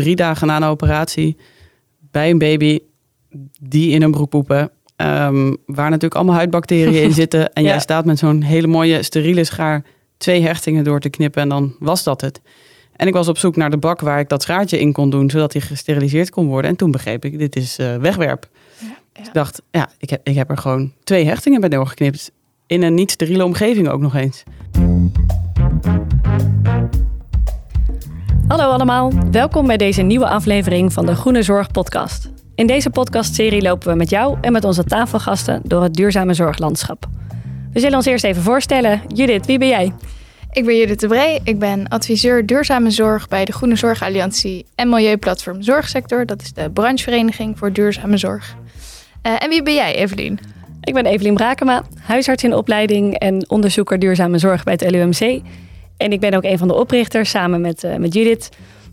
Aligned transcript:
drie 0.00 0.16
dagen 0.16 0.46
na 0.46 0.56
een 0.56 0.62
operatie 0.62 1.36
bij 2.10 2.30
een 2.30 2.38
baby 2.38 2.78
die 3.60 3.90
in 3.90 4.02
een 4.02 4.10
broek 4.10 4.28
poepen. 4.30 4.70
ehm, 4.96 5.54
waar 5.66 5.86
natuurlijk 5.86 6.14
allemaal 6.14 6.34
huidbacteriën 6.34 7.02
in 7.02 7.12
zitten. 7.22 7.52
En 7.52 7.62
Ja. 7.62 7.68
jij 7.68 7.80
staat 7.80 8.04
met 8.04 8.18
zo'n 8.18 8.42
hele 8.42 8.66
mooie 8.66 9.02
steriele 9.02 9.44
schaar 9.44 9.84
twee 10.16 10.42
hechtingen 10.42 10.84
door 10.84 11.00
te 11.00 11.08
knippen. 11.08 11.42
En 11.42 11.48
dan 11.48 11.74
was 11.78 12.02
dat 12.04 12.20
het. 12.20 12.40
En 12.96 13.06
ik 13.06 13.12
was 13.12 13.28
op 13.28 13.38
zoek 13.38 13.56
naar 13.56 13.70
de 13.70 13.76
bak 13.76 14.00
waar 14.00 14.20
ik 14.20 14.28
dat 14.28 14.42
schaartje 14.42 14.80
in 14.80 14.92
kon 14.92 15.10
doen, 15.10 15.30
zodat 15.30 15.52
hij 15.52 15.62
gesteriliseerd 15.62 16.30
kon 16.30 16.46
worden. 16.46 16.70
En 16.70 16.76
toen 16.76 16.90
begreep 16.90 17.24
ik, 17.24 17.38
dit 17.38 17.56
is 17.56 17.78
eh, 17.78 17.96
wegwerp. 17.96 18.48
Ja, 18.78 18.86
Dus 19.12 19.26
ik 19.26 19.34
dacht, 19.34 19.62
ja, 19.70 19.90
ik 19.98 20.10
heb, 20.10 20.20
ik 20.28 20.34
heb 20.34 20.50
er 20.50 20.58
gewoon 20.58 20.92
twee 21.04 21.24
hechtingen 21.24 21.60
bij 21.60 21.68
doorgeknipt. 21.68 22.30
In 22.66 22.82
een 22.82 22.94
niet 22.94 23.10
steriele 23.10 23.44
omgeving 23.44 23.88
ook 23.88 24.00
nog 24.00 24.14
eens. 24.14 24.42
Hallo 28.50 28.70
allemaal, 28.70 29.12
welkom 29.30 29.66
bij 29.66 29.76
deze 29.76 30.02
nieuwe 30.02 30.28
aflevering 30.28 30.92
van 30.92 31.06
de 31.06 31.14
Groene 31.14 31.42
Zorg 31.42 31.70
podcast. 31.70 32.30
In 32.54 32.66
deze 32.66 32.90
podcastserie 32.90 33.62
lopen 33.62 33.88
we 33.88 33.94
met 33.94 34.10
jou 34.10 34.38
en 34.40 34.52
met 34.52 34.64
onze 34.64 34.84
tafelgasten 34.84 35.60
door 35.64 35.82
het 35.82 35.94
duurzame 35.94 36.34
zorglandschap. 36.34 37.06
We 37.72 37.80
zullen 37.80 37.96
ons 37.96 38.06
eerst 38.06 38.24
even 38.24 38.42
voorstellen. 38.42 39.02
Judith, 39.14 39.46
wie 39.46 39.58
ben 39.58 39.68
jij? 39.68 39.92
Ik 40.50 40.64
ben 40.64 40.76
Judith 40.76 41.00
de 41.00 41.06
Bree. 41.06 41.40
Ik 41.44 41.58
ben 41.58 41.88
adviseur 41.88 42.46
duurzame 42.46 42.90
zorg 42.90 43.28
bij 43.28 43.44
de 43.44 43.52
Groene 43.52 43.76
Zorgalliantie 43.76 44.66
en 44.74 44.88
Milieuplatform 44.88 45.62
Zorgsector. 45.62 46.26
Dat 46.26 46.42
is 46.42 46.52
de 46.52 46.70
branchevereniging 46.70 47.58
voor 47.58 47.72
duurzame 47.72 48.16
zorg. 48.16 48.56
Eh, 49.22 49.42
en 49.42 49.48
wie 49.48 49.62
ben 49.62 49.74
jij, 49.74 49.94
Evelien? 49.94 50.38
Ik 50.80 50.94
ben 50.94 51.06
Evelien 51.06 51.34
Brakema, 51.34 51.82
huisarts 52.00 52.44
in 52.44 52.54
opleiding 52.54 53.14
en 53.14 53.50
onderzoeker 53.50 53.98
duurzame 53.98 54.38
zorg 54.38 54.64
bij 54.64 54.72
het 54.72 54.90
LUMC. 54.90 55.42
En 56.00 56.12
ik 56.12 56.20
ben 56.20 56.34
ook 56.34 56.44
een 56.44 56.58
van 56.58 56.68
de 56.68 56.74
oprichters 56.74 57.30
samen 57.30 57.60
met, 57.60 57.84
eh, 57.84 57.96
met 57.96 58.14
Judith. 58.14 58.48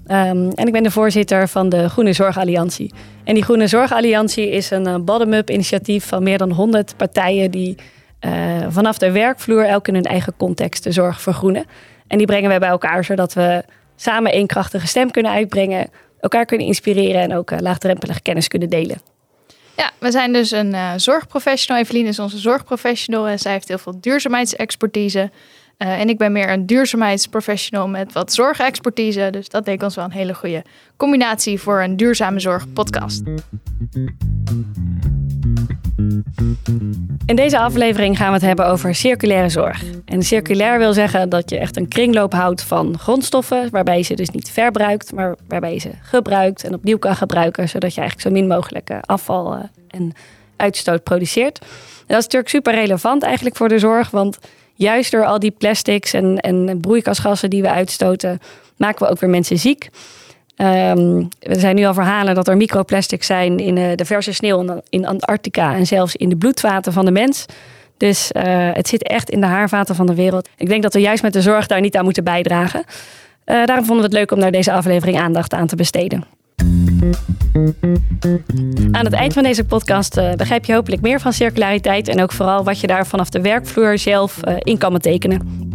Ehm, 0.07 0.49
en 0.49 0.67
ik 0.67 0.71
ben 0.71 0.83
de 0.83 0.91
voorzitter 0.91 1.47
van 1.47 1.69
de 1.69 1.89
Groene 1.89 2.13
Zorgalliantie. 2.13 2.93
En 3.23 3.33
die 3.33 3.43
Groene 3.43 3.67
Zorgalliantie 3.67 4.49
is 4.49 4.71
een 4.71 4.87
eh, 4.87 4.95
bottom-up 4.95 5.49
initiatief 5.49 6.05
van 6.05 6.23
meer 6.23 6.37
dan 6.37 6.51
100 6.51 6.97
partijen 6.97 7.51
die 7.51 7.75
eh, 8.19 8.31
vanaf 8.69 8.97
de 8.97 9.11
werkvloer 9.11 9.65
elk 9.65 9.87
in 9.87 9.93
hun 9.93 10.03
eigen 10.03 10.33
context 10.37 10.83
de 10.83 10.91
zorg 10.91 11.21
vergroenen. 11.21 11.65
En 12.07 12.17
die 12.17 12.27
brengen 12.27 12.49
wij 12.49 12.59
bij 12.59 12.69
elkaar 12.69 13.03
zodat 13.03 13.33
we 13.33 13.63
samen 13.95 14.31
één 14.31 14.47
krachtige 14.47 14.87
stem 14.87 15.11
kunnen 15.11 15.31
uitbrengen, 15.31 15.89
elkaar 16.19 16.45
kunnen 16.45 16.67
inspireren 16.67 17.21
en 17.21 17.35
ook 17.35 17.59
laagdrempelige 17.59 18.21
kennis 18.21 18.47
kunnen 18.47 18.69
delen. 18.69 19.01
Ja, 19.77 19.91
we 19.97 20.11
zijn 20.11 20.33
dus 20.33 20.51
een 20.51 20.75
zorgprofessional. 20.95 21.81
Evelien 21.81 22.05
is 22.05 22.19
onze 22.19 22.37
zorgprofessional 22.37 23.27
en 23.27 23.39
zij 23.39 23.51
heeft 23.51 23.67
heel 23.67 23.77
veel 23.77 24.01
duurzaamheidsexpertise. 24.01 25.31
Eh, 25.77 25.99
en 25.99 26.09
ik 26.09 26.17
ben 26.17 26.31
meer 26.31 26.49
een 26.49 26.65
duurzaamheidsprofessional 26.65 27.87
met 27.87 28.13
wat 28.13 28.33
zorgexpertise. 28.33 29.27
Dus 29.31 29.49
dat 29.49 29.67
leek 29.67 29.83
ons 29.83 29.95
wel 29.95 30.05
een 30.05 30.11
hele 30.11 30.33
goede 30.33 30.63
combinatie 30.95 31.59
voor 31.59 31.81
een 31.81 31.97
duurzame 31.97 32.39
zorgpodcast. 32.39 33.23
In 37.25 37.35
deze 37.35 37.59
aflevering 37.59 38.17
gaan 38.17 38.27
we 38.27 38.33
het 38.33 38.41
hebben 38.41 38.67
over 38.67 38.95
circulaire 38.95 39.49
zorg. 39.49 39.83
En 40.05 40.23
circulair 40.23 40.77
wil 40.77 40.93
zeggen 40.93 41.29
dat 41.29 41.49
je 41.49 41.57
echt 41.57 41.77
een 41.77 41.87
kringloop 41.87 42.33
houdt 42.33 42.63
van 42.63 42.99
grondstoffen, 42.99 43.69
waarbij 43.71 43.97
je 43.97 44.03
ze 44.03 44.13
dus 44.13 44.29
niet 44.29 44.49
verbruikt, 44.49 45.11
maar 45.11 45.35
waarbij 45.47 45.73
je 45.73 45.79
ze 45.79 45.91
gebruikt 46.01 46.63
en 46.63 46.73
opnieuw 46.73 46.97
kan 46.97 47.15
gebruiken, 47.15 47.69
zodat 47.69 47.93
je 47.93 47.99
eigenlijk 48.01 48.29
zo 48.29 48.41
min 48.41 48.47
mogelijk 48.47 48.89
eh, 48.89 48.97
afval 49.01 49.53
eh, 49.53 49.63
en 49.87 50.13
uitstoot 50.55 51.03
produceert. 51.03 51.59
Dat 52.07 52.17
is 52.17 52.23
natuurlijk 52.23 52.49
super 52.49 52.73
relevant 52.73 53.23
eigenlijk 53.23 53.55
voor 53.55 53.69
de 53.69 53.79
zorg, 53.79 54.09
want 54.09 54.37
juist 54.77 55.11
door 55.11 55.25
al 55.25 55.39
die 55.39 55.51
plastics 55.51 56.13
en, 56.13 56.37
en 56.37 56.79
broeikasgassen 56.81 57.49
die 57.49 57.61
we 57.61 57.69
uitstoten, 57.69 58.39
maken 58.77 59.05
we 59.05 59.11
ook 59.11 59.19
weer 59.19 59.29
mensen 59.29 59.57
ziek. 59.59 59.89
Ehm, 60.55 61.23
er 61.39 61.59
zijn 61.59 61.75
nu 61.75 61.85
al 61.85 61.93
verhalen 61.93 62.35
dat 62.35 62.47
er 62.47 62.57
microplastics 62.57 63.25
zijn 63.27 63.59
in 63.59 63.77
eh, 63.77 63.95
de 63.95 64.05
verse 64.05 64.31
sneeuw 64.33 64.81
in- 64.89 65.05
Antarctica 65.05 65.75
en 65.75 65.85
zelfs 65.87 66.15
in 66.15 66.29
de 66.29 66.35
bloedvaten 66.37 66.93
van 66.93 67.05
de 67.05 67.11
mens. 67.11 67.45
Dus 67.97 68.31
eh, 68.31 68.43
het 68.73 68.87
zit 68.87 69.03
echt 69.03 69.29
in 69.29 69.39
de 69.41 69.45
haarvaten 69.47 69.95
van 69.95 70.05
de 70.05 70.15
wereld. 70.15 70.49
Ik 70.57 70.67
denk 70.67 70.83
dat 70.83 70.93
we 70.93 70.99
juist 70.99 71.23
met 71.23 71.33
de 71.33 71.41
zorg 71.41 71.67
daar 71.67 71.81
niet 71.81 71.95
aan 71.97 72.03
moeten 72.03 72.23
bijdragen. 72.23 72.83
Eh, 73.43 73.65
daarom 73.65 73.85
vonden 73.85 73.97
we 74.09 74.09
het 74.09 74.13
leuk 74.19 74.31
om 74.31 74.39
naar 74.39 74.51
deze 74.51 74.71
aflevering 74.71 75.19
aandacht 75.19 75.53
aan 75.53 75.67
te 75.67 75.75
besteden. 75.75 76.23
Aan 78.91 79.05
het 79.05 79.13
eind 79.13 79.33
van 79.33 79.43
deze 79.43 79.65
podcast 79.65 80.17
eh, 80.17 80.33
begrijp 80.33 80.65
je 80.65 80.73
hopelijk 80.73 81.01
meer 81.01 81.19
van 81.19 81.33
circulariteit 81.33 82.07
en 82.07 82.21
ook 82.21 82.31
vooral 82.31 82.63
wat 82.63 82.79
je 82.79 82.87
daar 82.87 83.07
vanaf 83.07 83.29
de 83.29 83.41
werkvloer 83.41 83.97
zelf 83.97 84.41
eh, 84.41 84.55
in 84.59 84.77
kan 84.77 84.93
betekenen. 84.93 85.65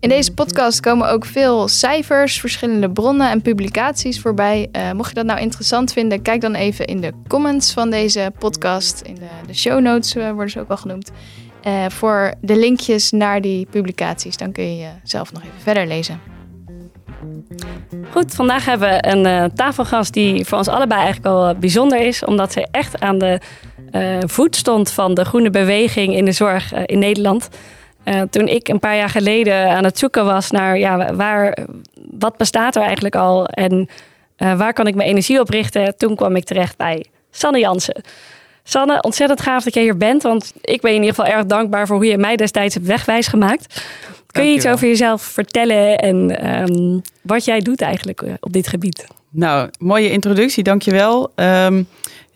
In 0.00 0.08
deze 0.08 0.34
podcast 0.34 0.80
komen 0.80 1.10
ook 1.10 1.24
veel 1.24 1.68
cijfers, 1.68 2.40
verschillende 2.40 2.90
bronnen 2.90 3.30
en 3.30 3.42
publicaties 3.42 4.20
voorbij. 4.20 4.68
Eh, 4.72 4.92
mocht 4.92 5.08
je 5.08 5.14
dat 5.14 5.24
nou 5.24 5.40
interessant 5.40 5.92
vinden, 5.92 6.22
kijk 6.22 6.40
dan 6.40 6.54
even 6.54 6.86
in 6.86 7.00
de 7.00 7.12
comments 7.28 7.72
van 7.72 7.90
deze 7.90 8.32
podcast. 8.38 9.00
In 9.00 9.14
de, 9.14 9.28
de 9.46 9.54
show 9.54 9.80
notes 9.80 10.14
worden 10.14 10.50
ze 10.50 10.60
ook 10.60 10.68
wel 10.68 10.76
genoemd. 10.76 11.10
voor 11.88 12.34
de 12.40 12.56
linkjes 12.56 13.10
naar 13.10 13.40
die 13.40 13.66
publicaties. 13.70 14.36
Dan 14.36 14.52
kun 14.52 14.76
je 14.76 14.88
zelf 15.02 15.32
nog 15.32 15.42
even 15.42 15.60
verder 15.60 15.86
lezen. 15.86 16.35
Goed, 18.10 18.34
vandaag 18.34 18.64
hebben 18.64 18.88
we 18.88 19.08
een 19.08 19.26
eh, 19.26 19.44
tafelgast 19.54 20.12
die 20.12 20.44
voor 20.44 20.58
ons 20.58 20.68
allebei 20.68 21.00
eigenlijk 21.00 21.34
al 21.34 21.48
eh, 21.48 21.56
bijzonder 21.56 22.00
is, 22.00 22.24
omdat 22.24 22.52
ze 22.52 22.66
echt 22.70 23.00
aan 23.00 23.18
de 23.18 23.40
eh, 23.90 24.18
voet 24.26 24.56
stond 24.56 24.90
van 24.90 25.14
de 25.14 25.24
groene 25.24 25.50
beweging 25.50 26.14
in 26.14 26.24
de 26.24 26.32
zorg 26.32 26.72
in 26.72 26.98
Nederland. 26.98 27.48
Toen 28.30 28.48
ik 28.48 28.68
een 28.68 28.78
paar 28.78 28.96
jaar 28.96 29.08
geleden 29.08 29.68
aan 29.68 29.84
het 29.84 29.98
zoeken 29.98 30.24
was 30.24 30.50
naar 30.50 30.78
ja, 30.78 31.14
waar, 31.14 31.58
wat 32.10 32.36
bestaat 32.36 32.76
er 32.76 32.82
eigenlijk 32.82 33.16
al 33.16 33.46
en 33.46 33.88
waar 34.36 34.72
kan 34.72 34.86
ik 34.86 34.94
mijn 34.94 35.08
energie 35.08 35.40
op 35.40 35.48
richten, 35.48 35.96
toen 35.96 36.16
kwam 36.16 36.36
ik 36.36 36.44
terecht 36.44 36.76
bij 36.76 37.04
Sanne 37.30 37.58
Jansen. 37.58 38.02
Sanne, 38.62 39.02
ontzettend 39.02 39.40
gaaf 39.40 39.64
dat 39.64 39.74
jij 39.74 39.82
hier 39.82 39.96
bent, 39.96 40.22
want 40.22 40.52
ik 40.60 40.80
ben 40.80 40.90
in 40.90 41.02
ieder 41.02 41.14
geval 41.14 41.32
erg 41.32 41.46
dankbaar 41.46 41.86
voor 41.86 41.96
hoe 41.96 42.06
je 42.06 42.18
mij 42.18 42.36
destijds 42.36 42.74
hebt 42.74 42.86
wegwijs 42.86 43.26
gemaakt. 43.26 43.82
Kun 44.36 44.48
je 44.48 44.54
iets 44.54 44.66
over 44.66 44.88
jezelf 44.88 45.22
vertellen 45.22 45.98
en 45.98 46.40
ehm, 46.40 46.98
wat 47.22 47.44
jij 47.44 47.60
doet 47.60 47.80
eigenlijk 47.80 48.22
eh, 48.22 48.32
op 48.40 48.52
dit 48.52 48.68
gebied? 48.68 49.06
Nou, 49.30 49.70
mooie 49.78 50.10
introductie, 50.10 50.62
dankjewel. 50.62 51.32
Ehm 51.34 51.82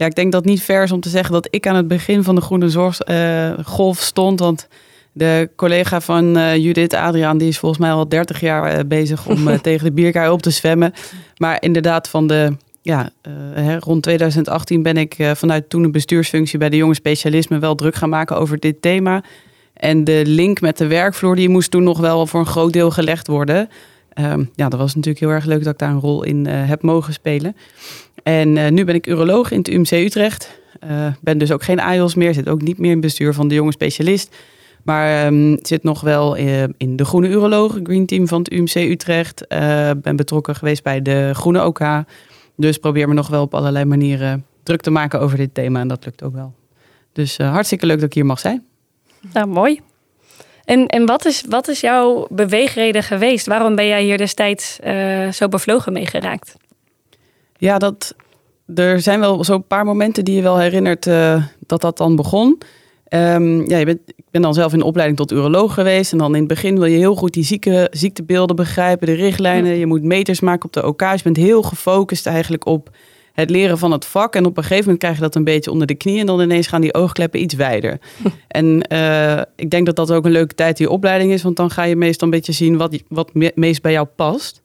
ja, 0.00 0.06
ik 0.06 0.15
denk 0.15 0.33
dat 0.33 0.43
het 0.43 0.50
niet 0.50 0.62
ver 0.62 0.83
is 0.83 0.93
om 0.93 1.00
te 1.00 1.09
zeggen 1.09 1.33
dat 1.33 1.49
ik 1.50 1.66
aan 1.66 1.77
het 1.77 1.88
begin 1.88 2.22
van 2.22 2.34
de 2.34 2.41
groene 2.41 2.69
zorggolf 2.69 4.00
stond. 4.00 4.41
Want 4.41 4.69
de 5.12 5.50
collega 5.56 6.00
van 6.00 6.37
eh, 6.37 6.56
Judith, 6.56 6.94
Adriaan, 6.94 7.38
die 7.38 7.49
is 7.49 7.59
volgens 7.59 7.81
mij 7.81 7.91
al 7.91 8.09
30 8.09 8.41
jaar 8.41 8.65
eh, 8.65 8.81
bezig 8.87 9.27
om 9.27 9.49
eh, 9.49 9.59
tegen 9.69 9.84
de 9.84 9.93
bierkaai 9.93 10.31
op 10.31 10.43
te 10.43 10.50
zwemmen. 10.50 10.93
Maar 11.37 11.62
inderdaad, 11.62 12.09
van 12.09 12.27
de, 12.27 12.56
ja, 12.82 13.11
eh, 13.22 13.32
hè, 13.55 13.78
rond 13.78 14.03
2018 14.03 14.82
ben 14.82 14.97
ik 14.97 15.15
eh, 15.19 15.31
vanuit 15.34 15.71
toen 15.71 15.84
een 15.84 15.93
bestuursfunctie 15.93 16.59
bij 16.59 16.69
de 16.69 16.77
jonge 16.77 16.94
specialismen 16.94 17.61
wel 17.61 17.75
druk 17.75 17.94
gaan 17.94 18.09
maken 18.09 18.37
over 18.37 18.59
dit 18.59 18.82
thema. 18.82 19.22
En 19.81 20.05
de 20.05 20.23
link 20.27 20.61
met 20.61 20.79
de 20.79 20.87
werkvloer, 20.87 21.37
die 21.37 21.49
moest 21.49 21.71
toen 21.71 21.83
nog 21.83 21.99
wel 21.99 22.27
voor 22.27 22.41
een 22.41 22.47
groot 22.47 22.73
deel 22.73 22.91
gelegd 22.91 23.27
worden. 23.27 23.69
Ehm, 24.13 24.45
ja, 24.55 24.69
dat 24.69 24.79
was 24.79 24.95
natuurlijk 24.95 25.25
heel 25.25 25.35
erg 25.35 25.45
leuk 25.45 25.65
dat 25.65 25.73
ik 25.73 25.79
daar 25.79 25.91
een 25.91 26.01
rol 26.01 26.23
in 26.23 26.47
eh, 26.47 26.69
heb 26.69 26.83
mogen 26.83 27.13
spelen. 27.13 27.57
En 28.23 28.57
eh, 28.57 28.71
nu 28.71 28.85
ben 28.85 28.95
ik 28.95 29.07
uroloog 29.07 29.51
in 29.51 29.59
het 29.59 29.69
UMC 29.69 29.91
Utrecht. 29.91 30.61
Eh, 30.81 31.07
ben 31.21 31.39
dus 31.39 31.53
ook 31.53 31.63
geen 31.63 31.81
AIOS 31.81 32.15
meer, 32.15 32.35
zit 32.35 32.49
ook 32.49 32.63
niet 32.63 32.79
meer 32.79 32.91
in 32.91 32.97
het 32.97 33.07
bestuur 33.07 33.35
van 33.35 33.49
de 33.49 33.55
jonge 33.55 33.73
specialist. 33.73 34.37
Maar 34.83 35.25
ehm, 35.25 35.57
zit 35.63 35.83
nog 35.83 36.01
wel 36.01 36.37
eh, 36.37 36.62
in 36.62 36.97
de 36.97 37.05
Groene 37.05 37.29
Urologen, 37.29 37.85
Green 37.87 38.07
Team 38.07 38.29
van 38.29 38.39
het 38.39 38.53
UMC 38.53 38.75
Utrecht. 38.75 39.49
Ben 40.03 40.17
betrokken 40.17 40.55
geweest 40.55 40.83
bij 40.83 41.03
de 41.03 41.31
Groene 41.33 41.65
OK. 41.65 41.81
Dus 42.57 42.79
probeer 42.79 43.09
me 43.09 43.15
nog 43.15 43.29
wel 43.29 43.43
op 43.43 43.55
allerlei 43.55 43.85
manieren 43.85 44.45
druk 44.62 44.81
te 44.81 44.91
maken 44.91 45.21
over 45.21 45.37
dit 45.37 45.55
thema. 45.55 45.81
En 45.81 45.89
dat 45.89 46.05
lukt 46.05 46.23
ook 46.23 46.35
wel. 46.35 46.55
Dus 47.12 47.39
hartstikke 47.39 47.87
leuk 47.87 47.97
dat 47.97 48.07
ik 48.07 48.15
hier 48.15 48.27
mag 48.27 48.39
zijn. 48.39 48.65
Nou, 49.32 49.47
mooi. 49.47 49.81
En, 50.64 50.86
en 50.86 51.06
wat, 51.06 51.25
is, 51.25 51.44
wat 51.48 51.69
is 51.69 51.81
jouw 51.81 52.26
beweegreden 52.31 53.03
geweest? 53.03 53.47
Waarom 53.47 53.75
ben 53.75 53.86
jij 53.86 54.03
hier 54.03 54.19
destijds 54.19 54.78
eh, 54.81 55.28
zo 55.28 55.48
bevlogen 55.48 55.92
mee 55.92 56.06
geraakt? 56.06 56.56
Ja, 57.56 57.78
dat, 57.78 58.14
er 58.75 59.00
zijn 59.00 59.20
wel 59.20 59.44
zo'n 59.44 59.67
paar 59.67 59.84
momenten 59.84 60.25
die 60.25 60.34
je 60.34 60.43
wel 60.43 60.58
herinnert 60.58 61.06
eh, 61.06 61.44
dat 61.67 61.81
dat 61.81 61.96
dan 61.96 62.17
begon. 62.17 62.58
Ehm, 63.05 63.70
ja, 63.70 63.76
je 63.76 63.84
bent, 63.84 64.00
ik 64.06 64.25
ben 64.31 64.43
dan 64.43 64.55
zelf 64.55 64.72
in 64.72 64.78
de 64.78 64.84
opleiding 64.84 65.19
tot 65.19 65.32
uroloog 65.32 65.75
geweest. 65.75 66.12
En 66.12 66.19
dan 66.19 66.34
in 66.34 66.38
het 66.38 66.49
begin 66.49 66.75
wil 66.75 66.84
je 66.84 66.99
heel 66.99 67.14
goed 67.14 67.32
die 67.32 67.44
zieke, 67.44 67.88
ziektebeelden 67.90 68.56
begrijpen, 68.56 69.06
de 69.06 69.12
richtlijnen. 69.12 69.76
Je 69.76 69.87
moet 69.87 70.02
meters 70.02 70.40
maken 70.40 70.64
op 70.64 70.73
de 70.73 70.87
OK. 70.87 71.00
Je 71.00 71.20
bent 71.23 71.37
heel 71.37 71.62
gefocust 71.62 72.26
eigenlijk 72.26 72.66
op 72.66 72.90
het 73.40 73.50
leren 73.50 73.78
van 73.78 73.92
het 73.92 74.04
vak. 74.04 74.34
En 74.34 74.44
op 74.44 74.56
een 74.56 74.62
gegeven 74.62 74.82
moment 74.84 74.98
krijg 74.98 75.14
je 75.16 75.22
dat 75.22 75.34
een 75.34 75.44
beetje 75.44 75.70
onder 75.70 75.87
de 75.87 75.94
knie. 75.94 76.20
En 76.20 76.26
dan 76.26 76.40
ineens 76.40 76.66
gaan 76.66 76.81
die 76.81 76.94
oogkleppen 76.94 77.42
iets 77.42 77.54
wijder. 77.54 77.98
en 78.48 78.82
eh, 78.82 79.40
ik 79.56 79.70
denk 79.70 79.87
dat 79.87 79.96
dat 79.96 80.12
ook 80.12 80.25
een 80.25 80.31
leuke 80.31 80.54
tijd 80.54 80.78
je 80.78 80.90
opleiding 80.90 81.32
is. 81.32 81.42
Want 81.42 81.56
dan 81.56 81.70
ga 81.70 81.82
je 81.82 81.96
meestal 81.96 82.28
een 82.28 82.34
beetje 82.34 82.52
zien 82.52 82.76
wat, 82.76 82.98
wat 83.08 83.34
me- 83.34 83.52
meest 83.54 83.82
bij 83.82 83.92
jou 83.92 84.06
past. 84.16 84.62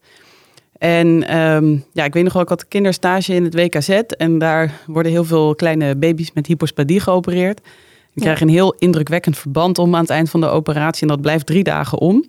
En 0.78 1.28
ehm, 1.28 1.76
ja, 1.94 2.04
ik 2.06 2.14
weet 2.14 2.24
nog 2.24 2.34
wel, 2.34 2.42
ik 2.42 2.50
had 2.50 2.68
kinderstage 2.68 3.34
in 3.34 3.44
het 3.44 3.54
WKZ. 3.56 3.90
En 3.90 4.38
daar 4.40 4.80
worden 4.88 5.12
heel 5.12 5.24
veel 5.24 5.56
kleine 5.56 5.96
baby's 5.96 6.32
met 6.34 6.48
hypospadie 6.48 7.00
geopereerd. 7.00 7.58
Die 7.64 7.74
Ja. 8.14 8.22
krijgen 8.22 8.48
een 8.48 8.54
heel 8.54 8.74
indrukwekkend 8.80 9.38
verband 9.38 9.78
om 9.78 9.96
aan 9.96 10.02
het 10.02 10.10
eind 10.10 10.30
van 10.30 10.42
de 10.42 10.48
operatie. 10.48 11.02
En 11.02 11.08
dat 11.08 11.22
blijft 11.22 11.46
drie 11.46 11.64
dagen 11.64 12.00
om. 12.00 12.26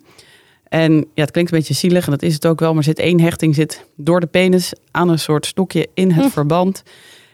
En 0.69 0.93
ja, 0.93 1.23
het 1.23 1.31
klinkt 1.31 1.53
een 1.53 1.59
beetje 1.59 1.75
zielig 1.75 2.05
en 2.05 2.11
dat 2.11 2.23
is 2.23 2.35
het 2.35 2.47
ook 2.47 2.61
wel, 2.61 2.75
maar 2.75 2.83
zit 2.83 2.99
één 2.99 3.21
hechting 3.21 3.55
zit 3.55 3.85
door 3.97 4.21
de 4.21 4.27
penis 4.27 4.73
aan 4.91 5.09
een 5.09 5.19
soort 5.19 5.47
stokje 5.47 5.89
in 5.95 6.11
het 6.11 6.25
Hm. 6.25 6.31
verband. 6.31 6.83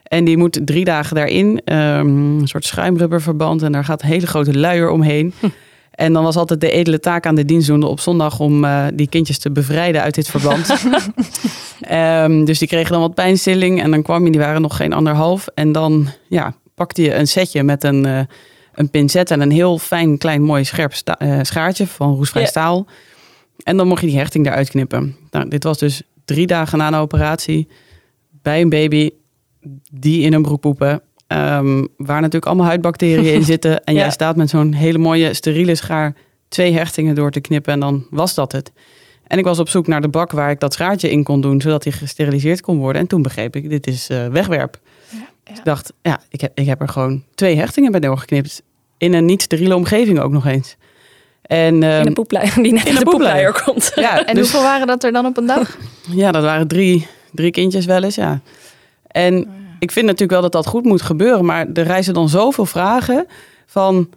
En 0.03 0.25
die 0.25 0.37
moet 0.37 0.61
drie 0.65 0.85
dagen 0.85 1.15
daarin, 1.17 1.61
ehm, 1.65 2.07
een 2.39 2.49
soort 2.49 2.65
schuimrubberverband. 2.65 3.63
En 3.63 3.73
daar 3.73 3.85
gaat 3.85 4.03
een 4.03 4.09
hele 4.09 4.27
grote 4.27 4.59
luier 4.59 4.91
omheen. 4.91 5.35
En 5.93 6.13
dan 6.13 6.23
was 6.23 6.37
altijd 6.37 6.61
de 6.61 6.71
edele 6.71 7.01
taak 7.01 7.27
aan 7.27 7.35
de 7.35 7.45
dienstdoende 7.45 7.87
op 7.87 8.01
zondag 8.01 8.39
om 8.41 8.65
eh, 8.65 8.85
die 8.95 9.09
kindjes 9.09 9.39
te 9.39 9.51
bevrijden 9.51 10.03
uit 10.03 10.15
dit 10.15 10.29
verband. 10.29 10.67
Ehm, 11.81 12.45
dus 12.45 12.59
die 12.59 12.69
kregen 12.69 12.93
dan 12.93 13.01
wat 13.01 13.15
pijnstilling 13.15 13.83
en 13.83 13.91
dan 13.91 14.03
kwam 14.03 14.25
je, 14.25 14.31
die 14.31 14.41
waren 14.41 14.63
nog 14.63 14.77
geen 14.77 14.93
anderhalf. 14.93 15.47
En 15.55 15.73
dan 15.73 16.09
ja, 16.29 16.55
pakte 16.75 17.03
je 17.03 17.15
een 17.15 17.27
setje 17.29 17.63
met 17.63 17.85
een, 17.85 18.07
eh, 18.07 18.21
een 18.75 18.91
pincet 18.91 19.31
en 19.31 19.41
een 19.41 19.51
heel 19.51 19.79
fijn, 19.79 20.19
klein, 20.19 20.43
mooi 20.43 20.65
scherp 20.65 20.93
eh, 21.05 21.39
schaartje 21.43 21.87
van 21.87 22.15
roestvrij 22.15 22.47
staal. 22.47 22.87
En 23.63 23.77
dan 23.77 23.87
mocht 23.89 24.01
je 24.01 24.07
die 24.07 24.17
hechting 24.19 24.47
eruit 24.47 24.69
knippen. 24.69 25.17
Nou, 25.31 25.49
dit 25.49 25.65
was 25.65 25.79
dus 25.79 26.03
drie 26.25 26.47
dagen 26.47 26.79
na 26.79 26.87
een 26.87 26.95
operatie 26.95 27.69
bij 28.43 28.61
een 28.61 28.69
baby 28.69 29.11
die 29.93 30.23
in 30.23 30.33
een 30.33 30.43
broek 30.43 30.61
poepen. 30.61 31.03
ehm, 31.27 31.85
waar 31.97 32.17
natuurlijk 32.21 32.47
allemaal 32.47 32.67
huidbacteriën 32.67 33.35
in 33.35 33.43
zitten. 33.55 33.85
En 33.85 33.95
Ja. 33.95 34.01
jij 34.01 34.11
staat 34.11 34.37
met 34.37 34.51
zo'n 34.51 34.73
hele 34.73 34.99
mooie 34.99 35.35
steriele 35.35 35.75
schaar 35.75 36.15
twee 36.49 36.73
hechtingen 36.73 37.15
door 37.15 37.31
te 37.31 37.41
knippen. 37.41 37.73
En 37.73 37.81
dan 37.81 38.07
was 38.11 38.35
dat 38.35 38.53
het. 38.53 38.73
En 39.27 39.39
ik 39.39 39.45
was 39.45 39.59
op 39.59 39.69
zoek 39.69 39.87
naar 39.87 40.01
de 40.01 40.09
bak 40.09 40.33
waar 40.33 40.51
ik 40.51 40.61
dat 40.61 40.73
schaartje 40.73 41.11
in 41.11 41.23
kon 41.23 41.41
doen, 41.41 41.61
zodat 41.61 41.85
hij 41.85 41.93
gesteriliseerd 41.93 42.61
kon 42.61 42.79
worden. 42.79 43.01
En 43.03 43.09
toen 43.09 43.23
begreep 43.23 43.57
ik, 43.57 43.71
dit 43.71 43.87
is 43.87 44.09
eh, 44.09 44.27
wegwerp. 44.27 44.81
Ja, 45.11 45.19
Dus 45.45 45.59
ik 45.59 45.65
dacht, 45.65 45.93
ja, 46.03 46.21
ik 46.29 46.41
heb, 46.41 46.53
ik 46.59 46.67
heb 46.67 46.81
er 46.81 46.89
gewoon 46.89 47.25
twee 47.35 47.57
hechtingen 47.57 47.91
bij 47.91 48.01
doorgeknipt. 48.01 48.63
In 48.99 49.13
een 49.15 49.25
niet 49.25 49.43
steriele 49.43 49.77
omgeving 49.77 50.21
ook 50.21 50.33
nog 50.33 50.47
eens. 50.47 50.77
En, 51.53 51.75
in 51.75 51.83
ehm, 51.83 52.07
een 52.07 52.13
poepluier 52.13 52.63
die 52.63 52.73
net 52.73 52.87
in 52.87 52.95
de 52.95 53.05
poepluier 53.05 53.63
komt. 53.65 53.93
ja, 53.95 54.27
En 54.27 54.35
dus- 54.35 54.51
hoeveel 54.51 54.69
waren 54.69 54.87
dat 54.87 55.05
er 55.05 55.13
dan 55.13 55.27
op 55.27 55.37
een 55.37 55.47
dag? 55.47 55.79
ja, 56.23 56.33
dat 56.33 56.43
waren 56.43 56.69
drie, 56.69 57.07
drie 57.33 57.51
kindjes 57.51 57.87
wel 57.87 58.03
eens, 58.03 58.15
ja. 58.15 58.41
En 59.07 59.49
ik 59.79 59.91
vind 59.91 60.07
natuurlijk 60.07 60.33
wel 60.33 60.41
dat 60.41 60.53
dat 60.53 60.67
goed 60.67 60.85
moet 60.85 61.03
gebeuren, 61.03 61.45
maar 61.45 61.67
er 61.75 61.83
reizen 61.85 62.15
dan 62.15 62.29
zoveel 62.29 62.67
vragen 62.67 63.27
van, 63.67 64.09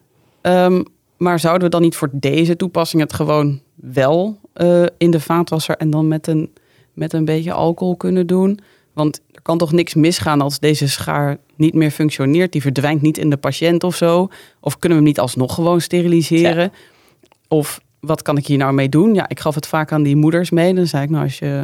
ehm, 0.42 0.84
maar 1.18 1.40
zouden 1.40 1.64
we 1.64 1.70
dan 1.70 1.82
niet 1.82 1.96
voor 1.96 2.10
deze 2.12 2.56
toepassing 2.56 3.02
het 3.02 3.14
gewoon 3.14 3.62
wel 3.76 4.40
eh, 4.54 4.84
in 4.98 5.12
de 5.12 5.20
vaatwasser 5.20 5.78
en 5.78 5.90
dan 5.90 6.08
met 6.08 6.28
een, 6.28 6.54
met 6.94 7.14
een 7.14 7.26
beetje 7.26 7.54
alcohol 7.54 7.96
kunnen 7.96 8.28
doen? 8.28 8.60
Want 8.94 9.22
er 9.32 9.42
kan 9.42 9.58
toch 9.58 9.72
niks 9.72 9.94
misgaan 9.94 10.42
als 10.42 10.60
deze 10.60 10.90
schaar 10.90 11.38
niet 11.56 11.74
meer 11.74 11.92
functioneert, 11.92 12.52
die 12.52 12.62
verdwijnt 12.62 13.02
niet 13.02 13.18
in 13.18 13.30
de 13.30 13.38
patiënt 13.38 13.84
of 13.84 13.96
zo? 13.96 14.30
Of 14.60 14.80
kunnen 14.80 14.98
we 14.98 15.04
hem 15.04 15.14
niet 15.14 15.20
alsnog 15.20 15.54
gewoon 15.54 15.82
steriliseren? 15.82 16.72
Of 17.48 17.80
wat 18.00 18.22
kan 18.22 18.38
ik 18.38 18.48
hier 18.48 18.58
nou 18.58 18.74
mee 18.74 18.90
doen? 18.90 19.14
Ja, 19.14 19.30
ik 19.30 19.40
gaf 19.40 19.56
het 19.56 19.68
vaak 19.68 19.92
aan 19.92 20.04
die 20.04 20.16
moeders 20.16 20.50
mee. 20.50 20.74
Dan 20.74 20.88
zei 20.88 21.04
ik, 21.04 21.10
nou, 21.10 21.24
als 21.24 21.40
je, 21.40 21.64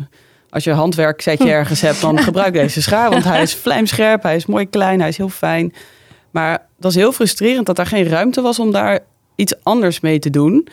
als 0.50 0.64
je 0.64 0.72
handwerksetje 0.72 1.52
ergens 1.60 1.82
hebt, 1.82 2.02
dan 2.02 2.20
gebruik 2.20 2.54
deze 2.54 2.82
schaar. 2.82 3.10
Want 3.10 3.24
hij 3.24 3.42
is 3.42 3.54
vlijmscherp, 3.64 4.24
hij 4.24 4.36
is 4.36 4.46
mooi 4.46 4.70
klein, 4.70 5.00
hij 5.00 5.10
is 5.10 5.18
heel 5.18 5.30
fijn. 5.30 5.74
Maar 6.32 6.66
dat 6.80 6.92
is 6.92 6.98
heel 6.98 7.12
frustrerend 7.12 7.66
dat 7.66 7.80
er 7.80 7.86
geen 7.86 8.08
ruimte 8.08 8.42
was 8.42 8.60
om 8.60 8.72
daar 8.72 9.00
iets 9.36 9.54
anders 9.64 10.00
mee 10.00 10.20
te 10.20 10.30
doen. 10.30 10.68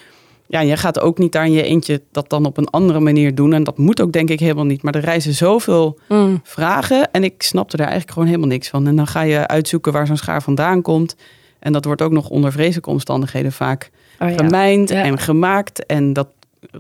Ja, 0.46 0.60
je 0.60 0.76
gaat 0.76 1.00
ook 1.00 1.18
niet 1.18 1.32
daar 1.32 1.44
in 1.44 1.52
je 1.52 1.62
eentje 1.62 2.02
dat 2.12 2.30
dan 2.30 2.44
op 2.44 2.56
een 2.56 2.68
andere 2.70 3.00
manier 3.00 3.34
doen. 3.34 3.52
En 3.52 3.64
dat 3.64 3.78
moet 3.78 4.00
ook 4.00 4.12
denk 4.12 4.30
ik 4.30 4.40
helemaal 4.40 4.64
niet. 4.64 4.82
Maar 4.82 4.94
er 4.94 5.00
reizen 5.00 5.34
zoveel 5.34 5.98
Mm. 6.08 6.40
vragen 6.42 7.10
en 7.12 7.24
ik 7.24 7.42
snapte 7.42 7.76
daar 7.76 7.86
eigenlijk 7.86 8.14
gewoon 8.14 8.28
helemaal 8.28 8.50
niks 8.50 8.68
van. 8.68 8.86
En 8.86 8.96
dan 8.96 9.06
ga 9.06 9.20
je 9.20 9.46
uitzoeken 9.46 9.92
waar 9.92 10.06
zo'n 10.06 10.16
schaar 10.16 10.42
vandaan 10.42 10.82
komt. 10.82 11.16
En 11.58 11.72
dat 11.72 11.84
wordt 11.84 12.02
ook 12.02 12.12
nog 12.12 12.28
onder 12.28 12.52
vreselijke 12.52 12.90
omstandigheden 12.90 13.52
vaak 13.52 13.90
Oh, 14.18 14.28
ja. 14.30 14.36
gemijnd 14.36 14.88
Ja. 14.88 15.02
en 15.02 15.18
gemaakt. 15.18 15.86
En 15.86 16.12
dat, 16.12 16.28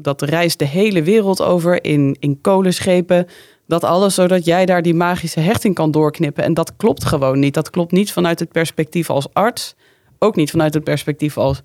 dat 0.00 0.22
reist 0.22 0.58
de 0.58 0.64
hele 0.64 1.02
wereld 1.02 1.42
over 1.42 1.84
in, 1.84 2.16
in 2.20 2.40
kolenschepen. 2.40 3.26
Dat 3.66 3.84
alles 3.84 4.14
zodat 4.14 4.44
jij 4.44 4.66
daar 4.66 4.82
die 4.82 4.94
magische 4.94 5.40
hechting 5.40 5.74
kan 5.74 5.90
doorknippen. 5.90 6.44
En 6.44 6.54
dat 6.54 6.76
klopt 6.76 7.04
gewoon 7.04 7.38
niet. 7.38 7.54
Dat 7.54 7.70
klopt 7.70 7.92
niet 7.92 8.12
vanuit 8.12 8.38
het 8.38 8.52
perspectief 8.52 9.10
als 9.10 9.26
arts. 9.32 9.74
Ook 10.18 10.36
niet 10.36 10.50
vanuit 10.50 10.74
het 10.74 10.84
perspectief 10.84 11.38
als 11.38 11.62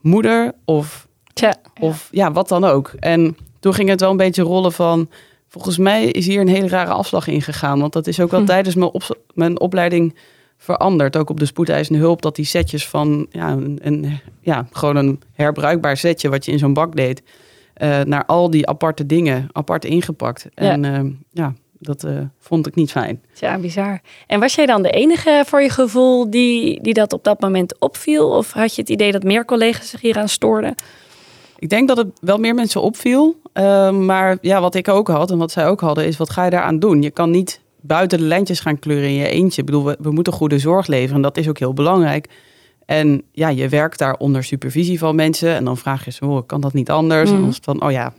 moeder 0.00 0.52
of, 0.64 1.06
Tja. 1.32 1.54
of 1.80 2.08
ja, 2.10 2.32
wat 2.32 2.48
dan 2.48 2.64
ook. 2.64 2.92
En 2.98 3.36
toen 3.60 3.74
ging 3.74 3.88
het 3.88 4.00
wel 4.00 4.10
een 4.10 4.16
beetje 4.16 4.42
rollen 4.42 4.72
van... 4.72 5.08
Volgens 5.48 5.78
mij 5.78 6.04
is 6.04 6.26
hier 6.26 6.40
een 6.40 6.48
hele 6.48 6.68
rare 6.68 6.90
afslag 6.90 7.26
ingegaan. 7.26 7.80
Want 7.80 7.92
dat 7.92 8.06
is 8.06 8.20
ook 8.20 8.30
wel 8.30 8.40
Hm. 8.40 8.46
tijdens 8.46 8.74
mijn, 8.74 8.90
op, 8.90 9.18
mijn 9.34 9.60
opleiding 9.60 10.14
veranderd. 10.56 11.16
Ook 11.16 11.30
op 11.30 11.40
de 11.40 11.46
spoedeisende 11.46 12.00
hulp. 12.00 12.22
Dat 12.22 12.36
die 12.36 12.44
setjes 12.44 12.88
van 12.88 13.26
ja, 13.30 13.50
een, 13.50 13.78
een, 13.82 14.20
ja, 14.40 14.66
gewoon 14.72 14.96
een 14.96 15.20
herbruikbaar 15.32 15.96
setje... 15.96 16.28
wat 16.28 16.44
je 16.44 16.52
in 16.52 16.58
zo'n 16.58 16.74
bak 16.74 16.96
deed... 16.96 17.22
eh, 17.74 18.00
naar 18.00 18.24
al 18.24 18.50
die 18.50 18.66
aparte 18.66 19.06
dingen 19.06 19.48
apart 19.52 19.84
ingepakt. 19.84 20.46
En 20.54 20.82
ja, 20.82 21.04
ja 21.32 21.54
dat 21.78 22.04
eh, 22.04 22.18
vond 22.38 22.66
ik 22.66 22.74
niet 22.74 22.90
fijn. 22.90 23.22
Ja, 23.34 23.58
bizar. 23.58 24.00
En 24.26 24.40
was 24.40 24.54
jij 24.54 24.66
dan 24.66 24.82
de 24.82 24.90
enige 24.90 25.42
voor 25.46 25.62
je 25.62 25.70
gevoel 25.70 26.30
die, 26.30 26.82
die 26.82 26.94
dat 26.94 27.12
op 27.12 27.24
dat 27.24 27.40
moment 27.40 27.78
opviel? 27.78 28.28
Of 28.30 28.52
had 28.52 28.74
je 28.74 28.80
het 28.80 28.90
idee 28.90 29.12
dat 29.12 29.22
meer 29.22 29.44
collega's 29.44 29.90
zich 29.90 30.00
hieraan 30.00 30.28
stoorden? 30.28 30.74
Ik 31.58 31.68
denk 31.68 31.88
dat 31.88 31.96
het 31.96 32.08
wel 32.20 32.38
meer 32.38 32.54
mensen 32.54 32.82
opviel. 32.82 33.40
Uh, 33.54 33.90
maar 33.90 34.38
ja, 34.40 34.60
wat 34.60 34.74
ik 34.74 34.88
ook 34.88 35.08
had 35.08 35.30
en 35.30 35.38
wat 35.38 35.50
zij 35.50 35.66
ook 35.66 35.80
hadden, 35.80 36.06
is 36.06 36.16
wat 36.16 36.30
ga 36.30 36.44
je 36.44 36.50
daaraan 36.50 36.78
doen? 36.78 37.02
Je 37.02 37.10
kan 37.10 37.30
niet 37.30 37.60
buiten 37.86 38.18
de 38.18 38.24
lijntjes 38.24 38.60
gaan 38.60 38.78
kleuren 38.78 39.08
in 39.08 39.14
je 39.14 39.28
eentje. 39.28 39.60
Ik 39.60 39.66
bedoel, 39.66 39.84
we, 39.84 39.96
we 40.00 40.10
moeten 40.10 40.32
goede 40.32 40.58
zorg 40.58 40.86
leveren. 40.86 41.16
En 41.16 41.22
dat 41.22 41.36
is 41.36 41.48
ook 41.48 41.58
heel 41.58 41.72
belangrijk. 41.72 42.28
En 42.84 43.22
ja, 43.32 43.48
je 43.48 43.68
werkt 43.68 43.98
daar 43.98 44.16
onder 44.16 44.44
supervisie 44.44 44.98
van 44.98 45.14
mensen. 45.14 45.54
En 45.54 45.64
dan 45.64 45.76
vraag 45.76 46.04
je 46.04 46.10
ze, 46.10 46.26
oh, 46.26 46.46
kan 46.46 46.60
dat 46.60 46.72
niet 46.72 46.90
anders? 46.90 47.28
Mm. 47.28 47.34
En 47.34 47.40
dan 47.40 47.50
is 47.50 47.56
het 47.56 47.64
van, 47.64 47.82
oh 47.82 47.90
ja, 47.90 48.14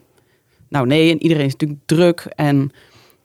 nou 0.69 0.87
nee. 0.87 1.11
En 1.11 1.21
iedereen 1.21 1.45
is 1.45 1.51
natuurlijk 1.51 1.79
druk. 1.85 2.27
En 2.35 2.71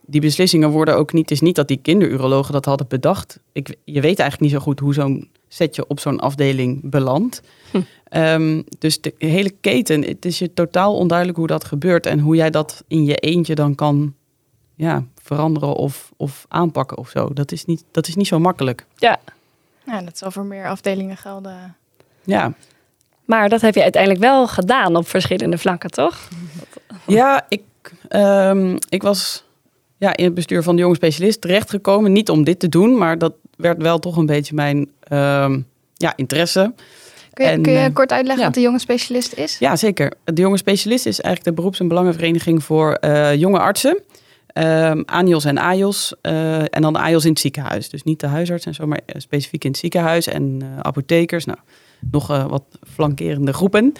die 0.06 0.20
beslissingen 0.20 0.70
worden 0.70 0.96
ook 0.96 1.12
niet... 1.12 1.22
Het 1.22 1.30
is 1.30 1.40
niet 1.40 1.56
dat 1.56 1.68
die 1.68 1.76
kinderurologen 1.82 2.52
dat 2.52 2.64
hadden 2.64 2.88
bedacht. 2.88 3.40
Ik, 3.52 3.76
je 3.84 4.00
weet 4.00 4.18
eigenlijk 4.18 4.40
niet 4.40 4.50
zo 4.50 4.58
goed 4.58 4.80
hoe 4.80 4.94
zo'n 4.94 5.30
setje 5.48 5.86
op 5.86 6.00
zo'n 6.00 6.20
afdeling 6.20 6.90
belandt. 6.90 7.42
Hm. 7.70 7.80
Um, 8.16 8.64
dus 8.78 9.00
de 9.00 9.14
hele 9.18 9.52
keten, 9.60 10.02
het 10.02 10.24
is 10.24 10.38
je 10.38 10.52
totaal 10.52 10.96
onduidelijk 10.96 11.38
hoe 11.38 11.46
dat 11.46 11.64
gebeurt... 11.64 12.06
en 12.06 12.18
hoe 12.18 12.36
jij 12.36 12.50
dat 12.50 12.84
in 12.88 13.04
je 13.04 13.14
eentje 13.14 13.54
dan 13.54 13.74
kan 13.74 14.14
ja, 14.74 15.04
veranderen 15.22 15.74
of, 15.74 16.12
of 16.16 16.46
aanpakken 16.48 16.98
of 16.98 17.08
zo. 17.08 17.32
Dat 17.32 17.52
is, 17.52 17.64
niet, 17.64 17.84
dat 17.90 18.08
is 18.08 18.14
niet 18.14 18.26
zo 18.26 18.38
makkelijk. 18.38 18.86
Ja. 18.96 19.20
Ja, 19.86 20.00
dat 20.02 20.18
zal 20.18 20.30
voor 20.30 20.44
meer 20.44 20.68
afdelingen 20.68 21.16
gelden. 21.16 21.76
Ja. 22.24 22.52
Maar 23.24 23.48
dat 23.48 23.60
heb 23.60 23.74
je 23.74 23.82
uiteindelijk 23.82 24.22
wel 24.22 24.48
gedaan 24.48 24.96
op 24.96 25.08
verschillende 25.08 25.58
vlakken, 25.58 25.90
toch? 25.90 26.18
Ja, 27.06 27.46
ik, 27.48 27.62
um, 28.08 28.76
ik 28.88 29.02
was 29.02 29.44
ja, 29.96 30.16
in 30.16 30.24
het 30.24 30.34
bestuur 30.34 30.62
van 30.62 30.76
de 30.76 30.82
jonge 30.82 30.94
specialist 30.94 31.40
terechtgekomen. 31.40 32.12
Niet 32.12 32.30
om 32.30 32.44
dit 32.44 32.58
te 32.58 32.68
doen, 32.68 32.98
maar 32.98 33.18
dat 33.18 33.32
werd 33.56 33.82
wel 33.82 33.98
toch 33.98 34.16
een 34.16 34.26
beetje 34.26 34.54
mijn 34.54 34.90
um, 35.12 35.66
ja, 35.94 36.12
interesse. 36.16 36.74
Kun 37.32 37.44
je, 37.44 37.50
en, 37.50 37.62
kun 37.62 37.72
je 37.72 37.92
kort 37.92 38.12
uitleggen 38.12 38.40
ja. 38.40 38.48
wat 38.48 38.54
de 38.54 38.60
jonge 38.60 38.78
specialist 38.78 39.32
is? 39.32 39.58
Ja, 39.58 39.76
zeker. 39.76 40.12
De 40.24 40.40
jonge 40.40 40.56
specialist 40.56 41.06
is 41.06 41.20
eigenlijk 41.20 41.44
de 41.44 41.62
beroeps- 41.62 41.80
en 41.80 41.88
belangenvereniging 41.88 42.64
voor 42.64 42.98
uh, 43.00 43.34
jonge 43.34 43.58
artsen. 43.58 43.98
Um, 44.54 45.02
ANIOS 45.04 45.44
en 45.44 45.58
AJOS. 45.58 46.14
Uh, 46.22 46.60
en 46.60 46.82
dan 46.82 46.96
AJOS 46.96 47.24
in 47.24 47.30
het 47.30 47.40
ziekenhuis. 47.40 47.88
Dus 47.88 48.02
niet 48.02 48.20
de 48.20 48.26
huisarts 48.26 48.66
en 48.66 48.74
zo, 48.74 48.86
maar 48.86 49.00
specifiek 49.06 49.64
in 49.64 49.70
het 49.70 49.80
ziekenhuis. 49.80 50.26
En 50.26 50.60
uh, 50.62 50.78
apothekers. 50.80 51.44
Nou, 51.44 51.58
nog 52.10 52.26
wat 52.26 52.64
flankerende 52.88 53.52
groepen. 53.52 53.92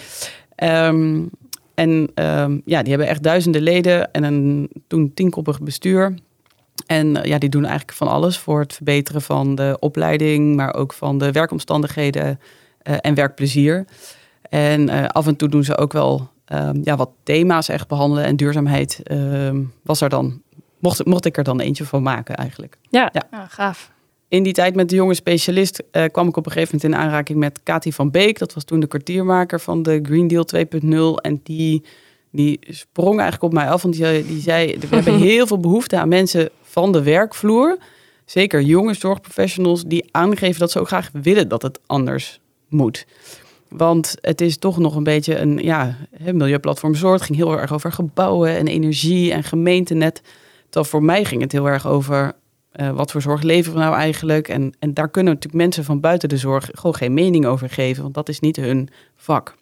Um, 0.57 1.31
en 1.75 2.11
um, 2.15 2.63
ja, 2.65 2.81
die 2.81 2.91
hebben 2.91 3.09
echt 3.09 3.23
duizenden 3.23 3.63
leden 3.63 4.13
en 4.13 4.25
een 4.25 4.71
toen 4.87 5.15
tienkoppig 5.15 5.61
bestuur. 5.61 6.15
En 6.87 7.19
ja, 7.23 7.39
die 7.39 7.49
doen 7.49 7.65
eigenlijk 7.65 7.97
van 7.97 8.09
alles 8.09 8.39
voor 8.39 8.61
het 8.61 8.73
verbeteren 8.73 9.23
van 9.23 9.55
de 9.55 9.77
opleiding, 9.81 10.57
maar 10.57 10.75
ook 10.75 10.93
van 10.93 11.19
de 11.19 11.33
werkomstandigheden 11.33 12.41
en 12.83 13.15
werkplezier. 13.15 13.85
En 14.43 15.13
af 15.13 15.27
en 15.27 15.37
toe 15.37 15.49
doen 15.49 15.65
ze 15.65 15.77
ook 15.77 15.93
wel 15.93 16.31
um, 16.53 16.81
ja, 16.85 16.97
wat 16.97 17.11
thema's 17.23 17.69
echt 17.69 17.89
behandelen. 17.89 18.25
En 18.25 18.37
duurzaamheid 18.37 19.01
um, 19.11 19.73
was 19.83 20.01
er 20.01 20.09
dan, 20.09 20.43
mocht, 20.79 21.05
mocht 21.05 21.25
ik 21.25 21.37
er 21.37 21.45
dan 21.45 21.61
eentje 21.61 21.85
van 21.85 22.03
maken 22.03 22.35
eigenlijk. 22.35 22.79
Ja, 22.91 23.11
ja. 23.13 23.23
ja 23.31 23.47
gaaf. 23.47 23.91
In 24.29 24.43
die 24.43 24.53
tijd 24.53 24.75
met 24.75 24.89
de 24.89 24.95
jonge 24.95 25.15
specialist 25.15 25.83
uh, 25.93 26.05
kwam 26.13 26.29
ik 26.29 26.37
op 26.37 26.47
een 26.47 26.53
gegeven 26.53 26.77
moment 26.77 26.95
in 26.95 27.07
aanraking 27.07 27.39
met 27.39 27.61
Kati 27.63 27.93
van 27.93 28.11
Beek. 28.11 28.39
Dat 28.39 28.55
was 28.55 28.65
toen 28.65 28.81
de 28.81 28.87
kwartiermaker 28.87 29.61
van 29.61 29.83
de 29.83 29.99
Green 30.03 30.29
Deal 30.29 30.47
2.0. 30.57 31.21
En 31.23 31.41
die, 31.43 31.85
die 32.31 32.59
sprong 32.61 33.21
eigenlijk 33.21 33.43
op 33.43 33.53
mij 33.53 33.71
af. 33.71 33.83
Want 33.83 33.95
die, 33.95 34.27
die 34.27 34.41
zei, 34.41 34.79
we 34.79 34.87
hebben 34.97 35.19
heel 35.19 35.47
veel 35.47 35.59
behoefte 35.61 35.99
aan 35.99 36.09
mensen 36.09 36.51
van 36.63 36.93
de 36.93 37.03
werkvloer. 37.03 37.79
Zeker 38.25 38.61
jonge 38.61 38.95
zorgprofessionals 38.95 39.85
die 39.85 40.09
aangeven 40.11 40.61
dat 40.61 40.71
ze 40.71 40.81
ook 40.81 40.87
graag 40.87 41.11
willen 41.13 41.49
dat 41.49 41.63
het 41.63 41.81
anders 41.87 42.41
moet. 42.69 43.07
Want 43.77 44.15
het 44.21 44.41
is 44.41 44.57
toch 44.57 44.79
nog 44.79 44.95
een 44.97 45.05
beetje 45.05 45.39
een 45.39 45.59
ja, 45.59 45.97
milieuplatform. 46.33 46.93
Het 46.95 47.23
ging 47.23 47.39
heel 47.39 47.59
erg 47.59 47.73
over 47.73 47.93
gebouwen 47.93 48.57
en 48.57 48.67
energie 48.67 49.33
en 49.33 49.43
gemeentenet. 49.43 50.23
Terwijl 50.63 50.85
voor 50.85 51.03
mij 51.03 51.25
ging 51.25 51.43
het 51.43 51.53
heel 51.53 51.67
erg 51.67 51.87
over 51.87 52.33
uh, 52.77 52.91
wat 52.91 53.11
voor 53.11 53.23
zorg 53.23 53.43
leveren 53.43 53.79
we 53.79 53.85
nou 53.85 53.95
eigenlijk? 53.95 54.49
En, 54.49 54.75
en 54.79 54.95
daar 54.95 55.09
kunnen 55.09 55.33
natuurlijk 55.33 55.63
mensen 55.63 55.85
van 55.85 56.01
buiten 56.01 56.29
de 56.29 56.37
zorg 56.37 56.71
gewoon 56.73 56.95
geen 56.95 57.15
mening 57.15 57.47
over 57.47 57.71
geven, 57.71 58.03
want 58.03 58.15
dat 58.15 58.29
is 58.29 58.41
niet 58.41 58.57
hun 58.57 58.89
vak. 59.17 59.57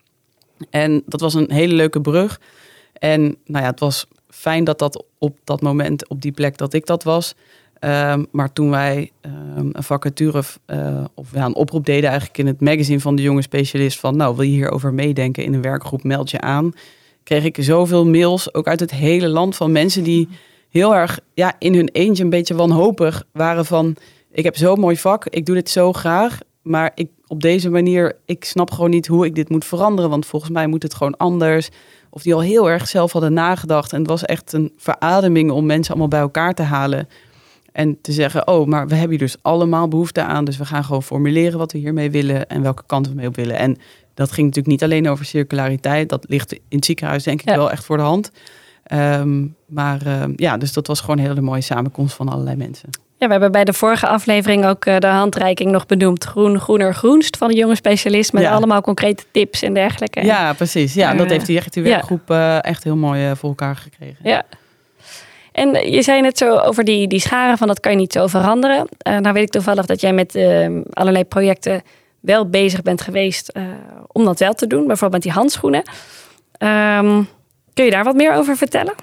En 0.70 1.02
dat 1.06 1.20
was 1.20 1.34
een 1.34 1.52
hele 1.52 1.74
leuke 1.74 2.00
brug. 2.00 2.40
En 2.92 3.20
nou 3.22 3.64
ja, 3.64 3.70
het 3.70 3.80
was 3.80 4.06
fijn 4.28 4.64
dat 4.64 4.78
dat 4.78 5.04
op 5.18 5.38
dat 5.44 5.60
moment, 5.60 6.08
op 6.08 6.22
die 6.22 6.32
plek 6.32 6.56
dat 6.56 6.72
ik 6.72 6.86
dat 6.86 7.02
was. 7.02 7.34
Ehm, 7.80 8.24
maar 8.30 8.52
toen 8.52 8.70
wij 8.70 9.10
ehm, 9.20 9.68
een 9.72 9.82
vacature 9.82 10.42
uh, 10.66 11.04
of 11.14 11.32
een 11.32 11.54
oproep 11.54 11.86
deden 11.86 12.10
eigenlijk 12.10 12.38
in 12.38 12.46
het 12.46 12.60
magazine 12.60 13.00
van 13.00 13.16
de 13.16 13.22
jonge 13.22 13.42
specialist 13.42 14.00
van 14.00 14.16
nou 14.16 14.36
wil 14.36 14.44
je 14.44 14.50
hierover 14.50 14.94
meedenken 14.94 15.44
in 15.44 15.54
een 15.54 15.62
werkgroep, 15.62 16.02
meld 16.02 16.30
je 16.30 16.40
aan. 16.40 16.72
Kreeg 17.22 17.44
ik 17.44 17.56
zoveel 17.60 18.06
mails, 18.06 18.54
ook 18.54 18.66
uit 18.66 18.80
het 18.80 18.90
hele 18.90 19.28
land 19.28 19.56
van 19.56 19.72
mensen 19.72 20.02
die 20.02 20.28
heel 20.68 20.94
erg 20.94 21.20
ja, 21.34 21.54
in 21.58 21.74
hun 21.74 21.88
eentje 21.92 22.24
een 22.24 22.30
beetje 22.30 22.54
wanhopig 22.54 23.24
waren 23.32 23.66
van 23.66 23.96
ik 24.32 24.44
heb 24.44 24.56
zo'n 24.56 24.80
mooi 24.80 24.96
vak, 24.96 25.26
ik 25.26 25.46
doe 25.46 25.54
dit 25.54 25.70
zo 25.70 25.92
graag, 25.92 26.38
maar 26.62 26.92
ik 26.94 27.08
op 27.30 27.40
deze 27.40 27.70
manier, 27.70 28.16
ik 28.24 28.44
snap 28.44 28.70
gewoon 28.70 28.90
niet 28.90 29.06
hoe 29.06 29.26
ik 29.26 29.34
dit 29.34 29.48
moet 29.48 29.64
veranderen, 29.64 30.10
want 30.10 30.26
volgens 30.26 30.50
mij 30.50 30.66
moet 30.66 30.82
het 30.82 30.94
gewoon 30.94 31.16
anders. 31.16 31.68
Of 32.10 32.22
die 32.22 32.34
al 32.34 32.40
heel 32.40 32.70
erg 32.70 32.88
zelf 32.88 33.12
hadden 33.12 33.32
nagedacht. 33.32 33.92
En 33.92 33.98
het 33.98 34.08
was 34.08 34.24
echt 34.24 34.52
een 34.52 34.72
verademing 34.76 35.50
om 35.50 35.66
mensen 35.66 35.90
allemaal 35.90 36.08
bij 36.08 36.20
elkaar 36.20 36.54
te 36.54 36.62
halen. 36.62 37.08
En 37.72 37.98
te 38.00 38.12
zeggen, 38.12 38.46
oh, 38.46 38.66
maar 38.66 38.88
we 38.88 38.94
hebben 38.94 39.10
hier 39.10 39.26
dus 39.26 39.36
allemaal 39.42 39.88
behoefte 39.88 40.22
aan. 40.22 40.44
Dus 40.44 40.56
we 40.56 40.64
gaan 40.64 40.84
gewoon 40.84 41.02
formuleren 41.02 41.58
wat 41.58 41.72
we 41.72 41.78
hiermee 41.78 42.10
willen 42.10 42.48
en 42.48 42.62
welke 42.62 42.82
kant 42.86 43.08
we 43.08 43.14
mee 43.14 43.26
op 43.26 43.36
willen. 43.36 43.56
En 43.56 43.76
dat 44.14 44.32
ging 44.32 44.46
natuurlijk 44.46 44.66
niet 44.66 44.82
alleen 44.82 45.08
over 45.08 45.24
circulariteit. 45.24 46.08
Dat 46.08 46.24
ligt 46.28 46.52
in 46.52 46.60
het 46.68 46.84
ziekenhuis 46.84 47.22
denk 47.22 47.40
ik 47.40 47.54
wel 47.54 47.70
echt 47.70 47.84
voor 47.84 47.96
de 47.96 48.02
hand. 48.02 48.30
Ehm, 48.82 49.46
maar 49.66 50.06
ehm, 50.06 50.32
ja, 50.36 50.56
dus 50.56 50.72
dat 50.72 50.86
was 50.86 51.00
gewoon 51.00 51.18
een 51.18 51.26
hele 51.26 51.40
mooie 51.40 51.60
samenkomst 51.60 52.14
van 52.14 52.28
allerlei 52.28 52.56
mensen. 52.56 52.88
Ja, 53.18 53.26
we 53.26 53.32
hebben 53.32 53.52
bij 53.52 53.64
de 53.64 53.72
vorige 53.72 54.06
aflevering 54.06 54.66
ook 54.66 54.86
uh, 54.86 54.98
de 54.98 55.06
handreiking 55.06 55.70
nog 55.70 55.86
benoemd. 55.86 56.24
Groen, 56.24 56.60
groener, 56.60 56.94
groenst 56.94 57.36
van 57.36 57.48
de 57.48 57.54
jonge 57.54 57.74
specialist. 57.74 58.32
Met 58.32 58.44
allemaal 58.44 58.80
concrete 58.80 59.24
tips 59.30 59.62
en 59.62 59.74
dergelijke. 59.74 60.24
Ja, 60.24 60.52
precies. 60.52 60.94
Ja, 60.94 61.12
uh, 61.12 61.18
dat 61.18 61.30
heeft 61.30 61.46
die, 61.46 61.56
echt, 61.56 61.72
die 61.72 61.82
werkgroep 61.82 62.30
uh, 62.30 62.64
echt 62.64 62.84
heel 62.84 62.96
mooi 62.96 63.36
voor 63.36 63.48
elkaar 63.48 63.76
gekregen. 63.76 64.16
Ja. 64.22 64.44
En 65.52 65.90
je 65.90 66.02
zei 66.02 66.20
net 66.20 66.38
zo 66.38 66.56
over 66.56 66.84
die, 66.84 67.08
die 67.08 67.20
scharen 67.20 67.58
van 67.58 67.66
dat 67.66 67.80
kan 67.80 67.92
je 67.92 67.98
niet 67.98 68.12
zo 68.12 68.26
veranderen. 68.26 68.88
nou 69.02 69.32
weet 69.32 69.42
ik 69.42 69.50
toevallig 69.50 69.86
dat 69.86 70.00
jij 70.00 70.12
met 70.12 70.34
ehm, 70.34 70.80
allerlei 70.90 71.24
projecten 71.24 71.82
wel 72.20 72.48
bezig 72.48 72.82
bent 72.82 73.00
geweest 73.00 73.52
om 74.06 74.24
dat 74.24 74.38
wel 74.38 74.52
te 74.52 74.66
doen. 74.66 74.86
Bijvoorbeeld 74.86 75.12
met 75.12 75.22
die 75.22 75.32
handschoenen. 75.32 75.82
Um, 76.58 77.28
kun 77.74 77.84
je 77.84 77.90
daar 77.90 78.04
wat 78.04 78.14
meer 78.14 78.34
over 78.34 78.56
vertellen? 78.56 78.94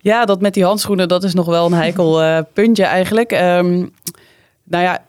Ja, 0.00 0.24
dat 0.24 0.40
met 0.40 0.54
die 0.54 0.64
handschoenen, 0.64 1.08
dat 1.08 1.24
is 1.24 1.34
nog 1.34 1.46
wel 1.46 1.66
een 1.66 1.72
heikel 1.72 2.22
uh, 2.22 2.38
puntje 2.52 2.84
eigenlijk. 2.84 3.32
Um, 3.32 3.92
nou 4.64 4.84
ja, 4.84 5.02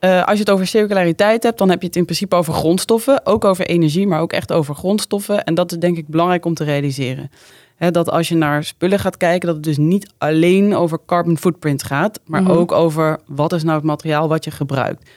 uh, 0.00 0.24
als 0.24 0.32
je 0.32 0.38
het 0.38 0.50
over 0.50 0.66
circulariteit 0.66 1.42
hebt, 1.42 1.58
dan 1.58 1.70
heb 1.70 1.80
je 1.80 1.86
het 1.86 1.96
in 1.96 2.04
principe 2.04 2.36
over 2.36 2.52
grondstoffen. 2.52 3.26
Ook 3.26 3.44
over 3.44 3.66
energie, 3.66 4.06
maar 4.06 4.20
ook 4.20 4.32
echt 4.32 4.52
over 4.52 4.74
grondstoffen. 4.74 5.44
En 5.44 5.54
dat 5.54 5.72
is 5.72 5.78
denk 5.78 5.96
ik 5.96 6.08
belangrijk 6.08 6.44
om 6.44 6.54
te 6.54 6.64
realiseren. 6.64 7.30
He, 7.74 7.90
dat 7.90 8.10
als 8.10 8.28
je 8.28 8.34
naar 8.34 8.64
spullen 8.64 8.98
gaat 8.98 9.16
kijken, 9.16 9.46
dat 9.46 9.56
het 9.56 9.64
dus 9.64 9.78
niet 9.78 10.12
alleen 10.18 10.74
over 10.74 10.98
carbon 11.06 11.38
footprint 11.38 11.82
gaat, 11.82 12.20
maar 12.26 12.40
mm 12.40 12.46
-hmm. 12.46 12.56
ook 12.56 12.72
over 12.72 13.20
wat 13.26 13.52
is 13.52 13.62
nou 13.62 13.76
het 13.76 13.84
materiaal 13.84 14.28
wat 14.28 14.44
je 14.44 14.50
gebruikt. 14.50 15.10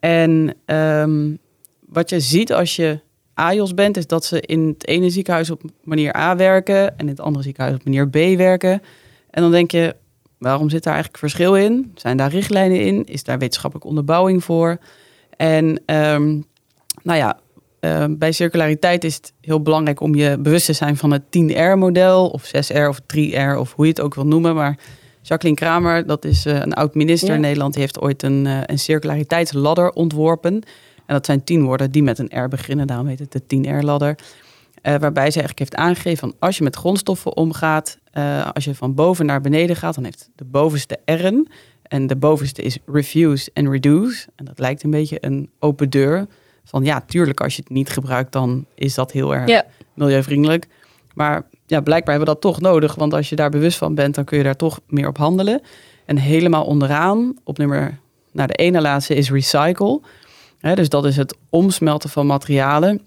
En 0.00 0.54
um, 0.66 1.38
wat 1.88 2.10
je 2.10 2.20
ziet 2.20 2.52
als 2.52 2.76
je 2.76 3.00
AJOS 3.34 3.74
bent, 3.74 3.96
is 3.96 4.06
dat 4.06 4.24
ze 4.24 4.40
in 4.40 4.66
het 4.66 4.86
ene 4.86 5.10
ziekenhuis 5.10 5.50
op 5.50 5.62
manier 5.82 6.16
A 6.16 6.36
werken 6.36 6.88
en 6.88 6.98
in 6.98 7.08
het 7.08 7.20
andere 7.20 7.44
ziekenhuis 7.44 7.76
op 7.76 7.84
manier 7.84 8.08
B 8.08 8.36
werken. 8.36 8.82
En 9.30 9.42
dan 9.42 9.50
denk 9.50 9.70
je, 9.70 9.96
waarom 10.38 10.70
zit 10.70 10.82
daar 10.82 10.92
eigenlijk 10.92 11.22
verschil 11.22 11.56
in? 11.56 11.92
Zijn 11.94 12.16
daar 12.16 12.30
richtlijnen 12.30 12.80
in? 12.80 13.04
Is 13.04 13.24
daar 13.24 13.38
wetenschappelijke 13.38 13.88
onderbouwing 13.88 14.44
voor? 14.44 14.78
En 15.36 15.64
um, 15.86 16.44
nou 17.02 17.18
ja, 17.18 17.38
uh, 17.84 18.04
bij 18.08 18.32
circulariteit 18.32 19.04
is 19.04 19.14
het 19.14 19.32
heel 19.40 19.62
belangrijk 19.62 20.00
om 20.00 20.14
je 20.14 20.38
bewust 20.38 20.66
te 20.66 20.72
zijn 20.72 20.96
van 20.96 21.10
het 21.10 21.22
10R-model, 21.22 22.28
of 22.28 22.46
6R 22.46 22.88
of 22.88 23.00
3R, 23.00 23.58
of 23.58 23.72
hoe 23.72 23.84
je 23.84 23.90
het 23.90 24.00
ook 24.00 24.14
wil 24.14 24.26
noemen. 24.26 24.54
Maar 24.54 24.78
Jacqueline 25.22 25.60
Kramer, 25.60 26.06
dat 26.06 26.24
is 26.24 26.46
uh, 26.46 26.54
een 26.54 26.72
oud 26.72 26.94
minister 26.94 27.28
ja. 27.28 27.34
in 27.34 27.40
Nederland, 27.40 27.72
die 27.72 27.82
heeft 27.82 28.00
ooit 28.00 28.22
een, 28.22 28.44
uh, 28.44 28.58
een 28.66 28.78
circulariteitsladder 28.78 29.90
ontworpen. 29.90 30.52
En 31.06 31.14
dat 31.14 31.26
zijn 31.26 31.44
tien 31.44 31.64
woorden 31.64 31.90
die 31.90 32.02
met 32.02 32.18
een 32.18 32.44
R 32.44 32.48
beginnen, 32.48 32.86
daarom 32.86 33.06
heet 33.06 33.18
het 33.18 33.32
de 33.32 33.56
10R-ladder. 33.56 34.18
Uh, 34.82 34.94
waarbij 34.94 35.30
ze 35.30 35.40
eigenlijk 35.40 35.58
heeft 35.58 35.74
aangegeven 35.74 36.18
van 36.18 36.34
als 36.38 36.58
je 36.58 36.64
met 36.64 36.76
grondstoffen 36.76 37.36
omgaat, 37.36 37.98
als 38.52 38.64
je 38.64 38.74
van 38.74 38.94
boven 38.94 39.26
naar 39.26 39.40
beneden 39.40 39.76
gaat, 39.76 39.94
dan 39.94 40.04
heeft 40.04 40.30
de 40.34 40.44
bovenste 40.44 40.98
R'en. 41.04 41.48
En 41.82 42.06
de 42.06 42.16
bovenste 42.16 42.62
is 42.62 42.78
refuse 42.86 43.50
en 43.52 43.70
reduce. 43.70 44.28
En 44.36 44.44
dat 44.44 44.58
lijkt 44.58 44.82
een 44.82 44.90
beetje 44.90 45.16
een 45.20 45.50
open 45.58 45.90
deur. 45.90 46.26
Van 46.64 46.84
ja, 46.84 47.00
tuurlijk, 47.06 47.40
als 47.40 47.56
je 47.56 47.62
het 47.62 47.70
niet 47.70 47.90
gebruikt, 47.90 48.32
dan 48.32 48.66
is 48.74 48.94
dat 48.94 49.12
heel 49.12 49.34
erg 49.34 49.62
milieuvriendelijk. 49.94 50.66
Maar 51.14 51.46
ja, 51.66 51.80
blijkbaar 51.80 52.14
hebben 52.14 52.34
we 52.34 52.40
dat 52.40 52.52
toch 52.52 52.60
nodig. 52.60 52.94
Want 52.94 53.14
als 53.14 53.28
je 53.28 53.36
daar 53.36 53.50
bewust 53.50 53.78
van 53.78 53.94
bent, 53.94 54.14
dan 54.14 54.24
kun 54.24 54.38
je 54.38 54.44
daar 54.44 54.56
toch 54.56 54.80
meer 54.86 55.08
op 55.08 55.16
handelen. 55.16 55.62
En 56.04 56.18
helemaal 56.18 56.64
onderaan, 56.64 57.34
op 57.44 57.58
nummer, 57.58 57.98
nou 58.32 58.48
de 58.48 58.54
ene 58.54 58.80
laatste 58.80 59.14
is 59.14 59.30
recycle 59.30 60.00
dus 60.74 60.88
dat 60.88 61.04
is 61.04 61.16
het 61.16 61.36
omsmelten 61.50 62.10
van 62.10 62.26
materialen. 62.26 63.00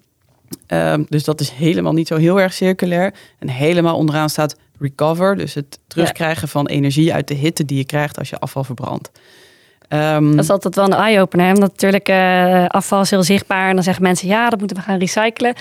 Um, 0.67 1.05
dus 1.09 1.23
dat 1.23 1.39
is 1.39 1.49
helemaal 1.49 1.93
niet 1.93 2.07
zo 2.07 2.15
heel 2.15 2.39
erg 2.39 2.53
circulair. 2.53 3.13
En 3.39 3.49
helemaal 3.49 3.95
onderaan 3.95 4.29
staat 4.29 4.55
recover, 4.79 5.35
dus 5.35 5.53
het 5.53 5.79
terugkrijgen 5.87 6.41
ja. 6.41 6.47
van 6.47 6.67
energie 6.67 7.13
uit 7.13 7.27
de 7.27 7.33
hitte 7.33 7.65
die 7.65 7.77
je 7.77 7.85
krijgt 7.85 8.17
als 8.17 8.29
je 8.29 8.39
afval 8.39 8.63
verbrandt. 8.63 9.11
Um, 9.89 10.31
dat 10.31 10.43
is 10.43 10.49
altijd 10.49 10.75
wel 10.75 10.85
een 10.85 10.93
eye-opener. 10.93 11.53
Omdat 11.53 11.69
natuurlijk 11.69 12.09
uh, 12.09 12.65
afval 12.65 13.01
is 13.01 13.09
heel 13.09 13.23
zichtbaar. 13.23 13.69
En 13.69 13.75
dan 13.75 13.83
zeggen 13.83 14.03
mensen, 14.03 14.27
ja, 14.27 14.49
dat 14.49 14.59
moeten 14.59 14.77
we 14.77 14.83
gaan 14.83 14.99
recyclen. 14.99 15.53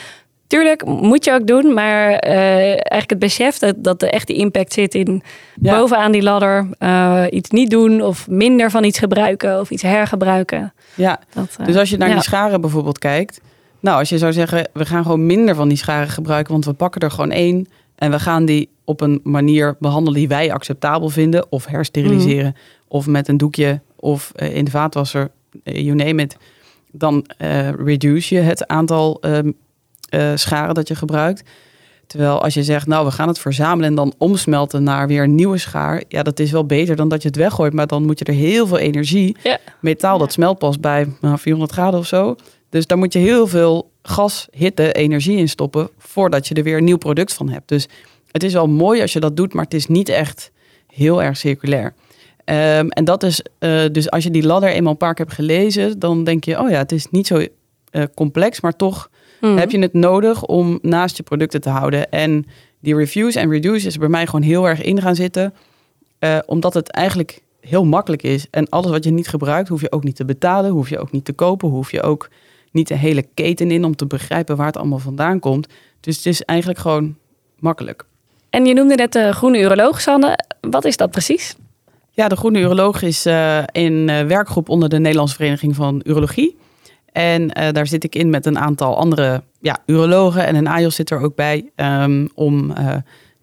Tuurlijk, 0.47 0.85
moet 0.85 1.25
je 1.25 1.33
ook 1.33 1.47
doen. 1.47 1.75
Maar 1.75 2.09
uh, 2.09 2.33
eigenlijk 2.67 3.11
het 3.11 3.19
besef 3.19 3.59
dat, 3.59 3.75
dat 3.79 4.03
er 4.03 4.09
echt 4.09 4.27
die 4.27 4.37
impact 4.37 4.73
zit 4.73 4.95
in 4.95 5.23
ja. 5.61 5.79
bovenaan 5.79 6.13
die 6.13 6.23
ladder. 6.23 6.69
Uh, 6.79 7.25
iets 7.31 7.51
niet 7.51 7.71
doen 7.71 8.03
of 8.03 8.29
minder 8.29 8.71
van 8.71 8.85
iets 8.85 8.99
gebruiken 8.99 9.61
of 9.61 9.71
iets 9.71 9.83
hergebruiken. 9.83 10.73
Ja, 10.95 11.21
dat, 11.35 11.57
dus 11.65 11.77
als 11.77 11.91
je 11.91 11.97
naar 11.97 12.09
ja. 12.09 12.15
die 12.15 12.23
scharen 12.23 12.61
bijvoorbeeld 12.61 12.99
kijkt. 12.99 13.41
Nou, 13.81 13.99
als 13.99 14.09
je 14.09 14.19
zou 14.19 14.33
zeggen, 14.33 14.69
we 14.73 14.87
gaan 14.87 15.03
gewoon 15.03 15.27
minder 15.27 15.55
van 15.55 15.69
die 15.69 15.79
scharen 15.79 16.09
gebruiken. 16.09 16.53
Want 16.53 16.65
we 16.65 16.73
pakken 16.73 17.01
er 17.01 17.11
gewoon 17.11 17.31
één. 17.31 17.69
En 17.97 18.11
we 18.11 18.19
gaan 18.19 18.45
die 18.45 18.69
op 18.85 19.01
een 19.01 19.21
manier 19.23 19.77
behandelen 19.79 20.19
die 20.19 20.29
wij 20.29 20.53
acceptabel 20.53 21.09
vinden. 21.09 21.47
Of 21.49 21.67
hersteriliseren. 21.67 22.55
Mm. 22.57 22.85
Of 22.89 23.07
met 23.07 23.29
een 23.29 23.37
doekje. 23.37 23.81
Of 24.07 24.33
in 24.35 24.65
de 24.65 24.71
vaatwasser. 24.71 25.31
You 25.63 25.95
name 25.95 26.23
it. 26.23 26.37
Dan 26.91 27.27
reduce 27.79 28.35
je 28.35 28.41
het 28.41 28.67
aantal 28.67 29.21
uh, 29.21 30.33
scharen 30.35 30.75
dat 30.75 30.89
je 30.89 30.95
gebruikt. 30.95 31.43
Terwijl 32.07 32.43
als 32.43 32.55
je 32.55 32.63
zegt, 32.63 32.87
nou, 32.87 33.05
we 33.05 33.11
gaan 33.11 33.29
het 33.29 33.39
verzamelen 33.39 33.89
en 33.89 33.95
dan 33.95 34.15
omsmelten 34.19 34.83
naar 34.83 35.07
weer 35.07 35.23
een 35.23 35.35
nieuwe 35.35 35.59
schaar. 35.59 36.03
Ja, 36.09 36.23
dat 36.23 36.39
is 36.39 36.51
wel 36.51 36.67
beter 36.67 36.97
dan 36.97 37.09
dat 37.09 37.23
je 37.23 37.29
het 37.29 37.37
weggooit. 37.37 37.73
Maar 37.73 37.87
dan 37.87 38.05
moet 38.05 38.19
je 38.19 38.25
er 38.25 38.35
heel 38.35 38.67
veel 38.67 38.79
energie. 38.79 39.37
Ja. 39.43 39.59
Metaal, 39.81 40.19
dat 40.19 40.33
smelt 40.33 40.59
pas 40.59 40.81
bij 40.81 41.09
nou, 41.21 41.39
400 41.39 41.73
graden 41.73 42.01
of 42.01 42.07
zo. 42.07 42.37
Dus 42.69 42.87
daar 42.87 42.99
moet 42.99 43.13
je 43.13 43.19
heel 43.19 43.47
veel 43.47 43.91
gas, 44.03 44.49
hitte, 44.51 44.93
energie 44.93 45.39
in 45.39 45.49
stoppen. 45.49 45.89
voordat 45.99 46.49
je 46.49 46.55
er 46.55 46.63
weer 46.63 46.77
een 46.77 46.85
nieuw 46.85 46.97
product 46.97 47.33
van 47.33 47.49
hebt. 47.49 47.69
Dus 47.69 47.89
het 48.31 48.43
is 48.43 48.53
wel 48.53 48.69
mooi 48.69 49.01
als 49.01 49.13
je 49.13 49.21
dat 49.21 49.37
doet, 49.37 49.53
maar 49.53 49.65
het 49.65 49.75
is 49.75 49.87
niet 49.87 50.09
echt 50.09 50.51
heel 50.87 51.23
erg 51.23 51.37
circulair. 51.37 51.95
Um, 52.51 52.89
en 52.89 53.05
dat 53.05 53.23
is, 53.23 53.43
uh, 53.59 53.81
dus 53.93 54.11
als 54.11 54.25
je 54.25 54.31
die 54.31 54.47
ladder 54.47 54.71
eenmaal 54.71 54.93
een 54.93 54.99
paar 54.99 55.15
keer 55.15 55.25
hebt 55.25 55.37
gelezen, 55.37 55.99
dan 55.99 56.25
denk 56.25 56.45
je, 56.45 56.61
oh 56.61 56.71
ja, 56.71 56.79
het 56.79 56.93
is 56.93 57.11
niet 57.11 57.27
zo 57.27 57.37
uh, 57.37 58.03
complex, 58.15 58.61
maar 58.61 58.77
toch 58.77 59.11
mm. 59.41 59.57
heb 59.57 59.71
je 59.71 59.79
het 59.79 59.93
nodig 59.93 60.45
om 60.45 60.79
naast 60.83 61.17
je 61.17 61.23
producten 61.23 61.61
te 61.61 61.69
houden. 61.69 62.11
En 62.11 62.47
die 62.81 62.97
reviews 62.97 63.35
en 63.35 63.51
reduce 63.51 63.87
is 63.87 63.97
bij 63.97 64.09
mij 64.09 64.27
gewoon 64.27 64.43
heel 64.43 64.69
erg 64.69 64.83
in 64.83 65.01
gaan 65.01 65.15
zitten. 65.15 65.55
Uh, 66.21 66.39
omdat 66.47 66.75
het 66.75 66.91
eigenlijk 66.91 67.43
heel 67.61 67.85
makkelijk 67.85 68.23
is. 68.23 68.47
En 68.51 68.69
alles 68.69 68.91
wat 68.91 69.05
je 69.05 69.11
niet 69.11 69.29
gebruikt, 69.29 69.69
hoef 69.69 69.81
je 69.81 69.93
ook 69.93 70.05
niet 70.05 70.17
te 70.17 70.25
betalen, 70.25 70.71
hoef 70.71 70.89
je 70.89 70.99
ook 70.99 71.13
niet 71.13 71.25
te 71.25 71.33
kopen, 71.33 71.69
hoef 71.69 71.91
je 71.91 72.03
ook 72.03 72.29
niet 72.71 72.89
de 72.89 72.97
hele 72.97 73.27
keten 73.35 73.71
in 73.71 73.85
om 73.85 73.97
te 73.97 74.07
begrijpen 74.07 74.57
waar 74.57 74.67
het 74.67 74.77
allemaal 74.77 74.99
vandaan 74.99 75.39
komt. 75.39 75.69
Dus 76.01 76.17
het 76.17 76.27
is 76.27 76.43
eigenlijk 76.43 76.79
gewoon 76.79 77.17
makkelijk. 77.59 78.05
En 78.51 78.67
je 78.67 78.75
noemde 78.75 78.95
net 78.95 79.13
de 79.13 79.33
groene 79.33 79.61
uroloog, 79.61 80.01
Sanne. 80.01 80.39
Wat 80.61 80.85
is 80.85 80.97
dat 80.97 81.11
precies? 81.11 81.57
Ja, 82.17 82.29
de 82.29 82.37
groene 82.37 82.61
uroloog 82.61 83.03
is 83.03 83.27
uh, 83.27 83.63
een 83.73 84.09
uh, 84.09 84.21
werkgroep 84.21 84.69
onder 84.69 84.89
de 84.89 84.99
Nederlandse 84.99 85.37
Vereniging 85.37 85.75
van 85.75 86.01
Urologie. 86.05 86.57
En 87.13 87.43
uh, 87.43 87.69
daar 87.73 87.87
zit 87.87 88.05
ik 88.05 88.15
in 88.15 88.31
met 88.31 88.47
een 88.47 88.59
aantal 88.59 88.97
andere 88.97 89.43
ja, 89.61 89.79
urologen. 89.87 90.47
En 90.47 90.55
een 90.55 90.67
AJOS 90.67 90.95
zit 90.95 91.11
er 91.11 91.21
ook 91.21 91.35
bij 91.35 91.71
um, 91.77 92.29
om 92.35 92.73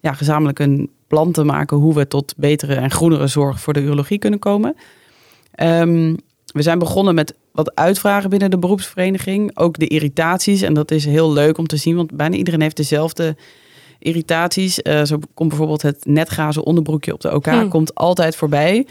ja, 0.00 0.12
gezamenlijk 0.12 0.58
een 0.58 0.90
plan 1.06 1.32
te 1.32 1.44
maken 1.44 1.76
hoe 1.76 1.94
we 1.94 2.08
tot 2.08 2.34
betere 2.36 2.74
en 2.74 2.90
groenere 2.90 3.26
zorg 3.26 3.60
voor 3.60 3.72
de 3.72 3.80
urologie 3.80 4.18
kunnen 4.18 4.38
komen. 4.38 4.76
Um, 5.62 6.16
we 6.46 6.62
zijn 6.62 6.78
begonnen 6.78 7.14
met 7.14 7.34
wat 7.52 7.74
uitvragen 7.74 8.30
binnen 8.30 8.50
de 8.50 8.58
beroepsvereniging. 8.58 9.58
Ook 9.58 9.78
de 9.78 9.86
irritaties. 9.86 10.62
En 10.62 10.74
dat 10.74 10.90
is 10.90 11.04
heel 11.04 11.32
leuk 11.32 11.58
om 11.58 11.66
te 11.66 11.76
zien, 11.76 11.96
want 11.96 12.16
bijna 12.16 12.36
iedereen 12.36 12.60
heeft 12.60 12.76
dezelfde 12.76 13.36
irritaties. 14.04 14.78
Uh, 14.82 15.02
zo 15.02 15.18
komt 15.34 15.48
bijvoorbeeld 15.48 15.82
het 15.82 16.04
netgazen 16.06 16.64
onderbroekje 16.64 17.12
op 17.12 17.20
de 17.20 17.34
OK 17.34 17.46
hmm. 17.46 17.68
komt 17.68 17.94
altijd 17.94 18.36
voorbij. 18.36 18.86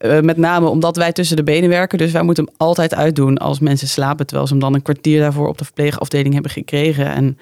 Uh, 0.00 0.20
met 0.30 0.36
name 0.36 0.68
omdat 0.68 0.96
wij 0.96 1.12
tussen 1.12 1.36
de 1.36 1.42
benen 1.42 1.68
werken. 1.68 1.98
Dus 1.98 2.12
wij 2.12 2.22
moeten 2.22 2.44
hem 2.44 2.54
altijd 2.56 2.94
uitdoen 2.94 3.38
als 3.38 3.58
mensen 3.58 3.88
slapen. 3.88 4.26
Terwijl 4.26 4.46
ze 4.46 4.52
hem 4.52 4.62
dan 4.62 4.74
een 4.74 4.82
kwartier 4.82 5.20
daarvoor 5.20 5.48
op 5.48 5.58
de 5.58 5.64
verpleegafdeling 5.64 6.34
hebben 6.34 6.52
gekregen. 6.52 7.06
En 7.06 7.38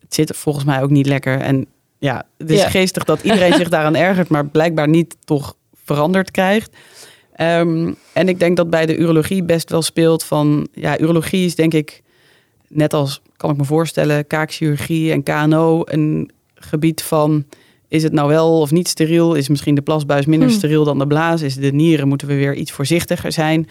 het 0.00 0.14
zit 0.14 0.36
volgens 0.36 0.64
mij 0.64 0.82
ook 0.82 0.90
niet 0.90 1.06
lekker. 1.06 1.40
En 1.40 1.66
ja, 1.98 2.26
het 2.38 2.50
is 2.50 2.64
geestig 2.64 3.04
dat 3.04 3.22
iedereen 3.22 3.54
zich 3.62 3.68
daaraan 3.68 3.96
ergert, 3.96 4.28
maar 4.28 4.46
blijkbaar 4.46 4.88
niet 4.88 5.16
toch 5.24 5.56
veranderd 5.84 6.30
krijgt. 6.30 6.76
Ehm, 7.32 7.92
en 8.12 8.28
ik 8.28 8.38
denk 8.38 8.56
dat 8.56 8.70
bij 8.70 8.86
de 8.86 8.96
urologie 8.96 9.42
best 9.42 9.70
wel 9.70 9.82
speelt 9.82 10.24
van, 10.24 10.68
ja, 10.72 11.00
urologie 11.00 11.46
is 11.46 11.54
denk 11.54 11.74
ik, 11.74 12.02
net 12.68 12.94
als, 12.94 13.22
kan 13.36 13.50
ik 13.50 13.56
me 13.56 13.64
voorstellen, 13.64 14.26
kaakchirurgie 14.26 15.12
en 15.12 15.22
KNO, 15.22 15.82
een 15.84 16.30
gebied 16.58 17.02
van, 17.02 17.44
is 17.88 18.02
het 18.02 18.12
nou 18.12 18.28
wel 18.28 18.60
of 18.60 18.70
niet 18.70 18.88
steriel? 18.88 19.34
Is 19.34 19.48
misschien 19.48 19.74
de 19.74 19.82
plasbuis 19.82 20.26
minder 20.26 20.48
Hmm. 20.48 20.56
steriel 20.56 20.84
dan 20.84 20.98
de 20.98 21.06
blaas? 21.06 21.42
Is 21.42 21.54
de 21.54 21.72
nieren, 21.72 22.08
moeten 22.08 22.28
we 22.28 22.34
weer 22.34 22.54
iets 22.54 22.72
voorzichtiger 22.72 23.32
zijn? 23.32 23.62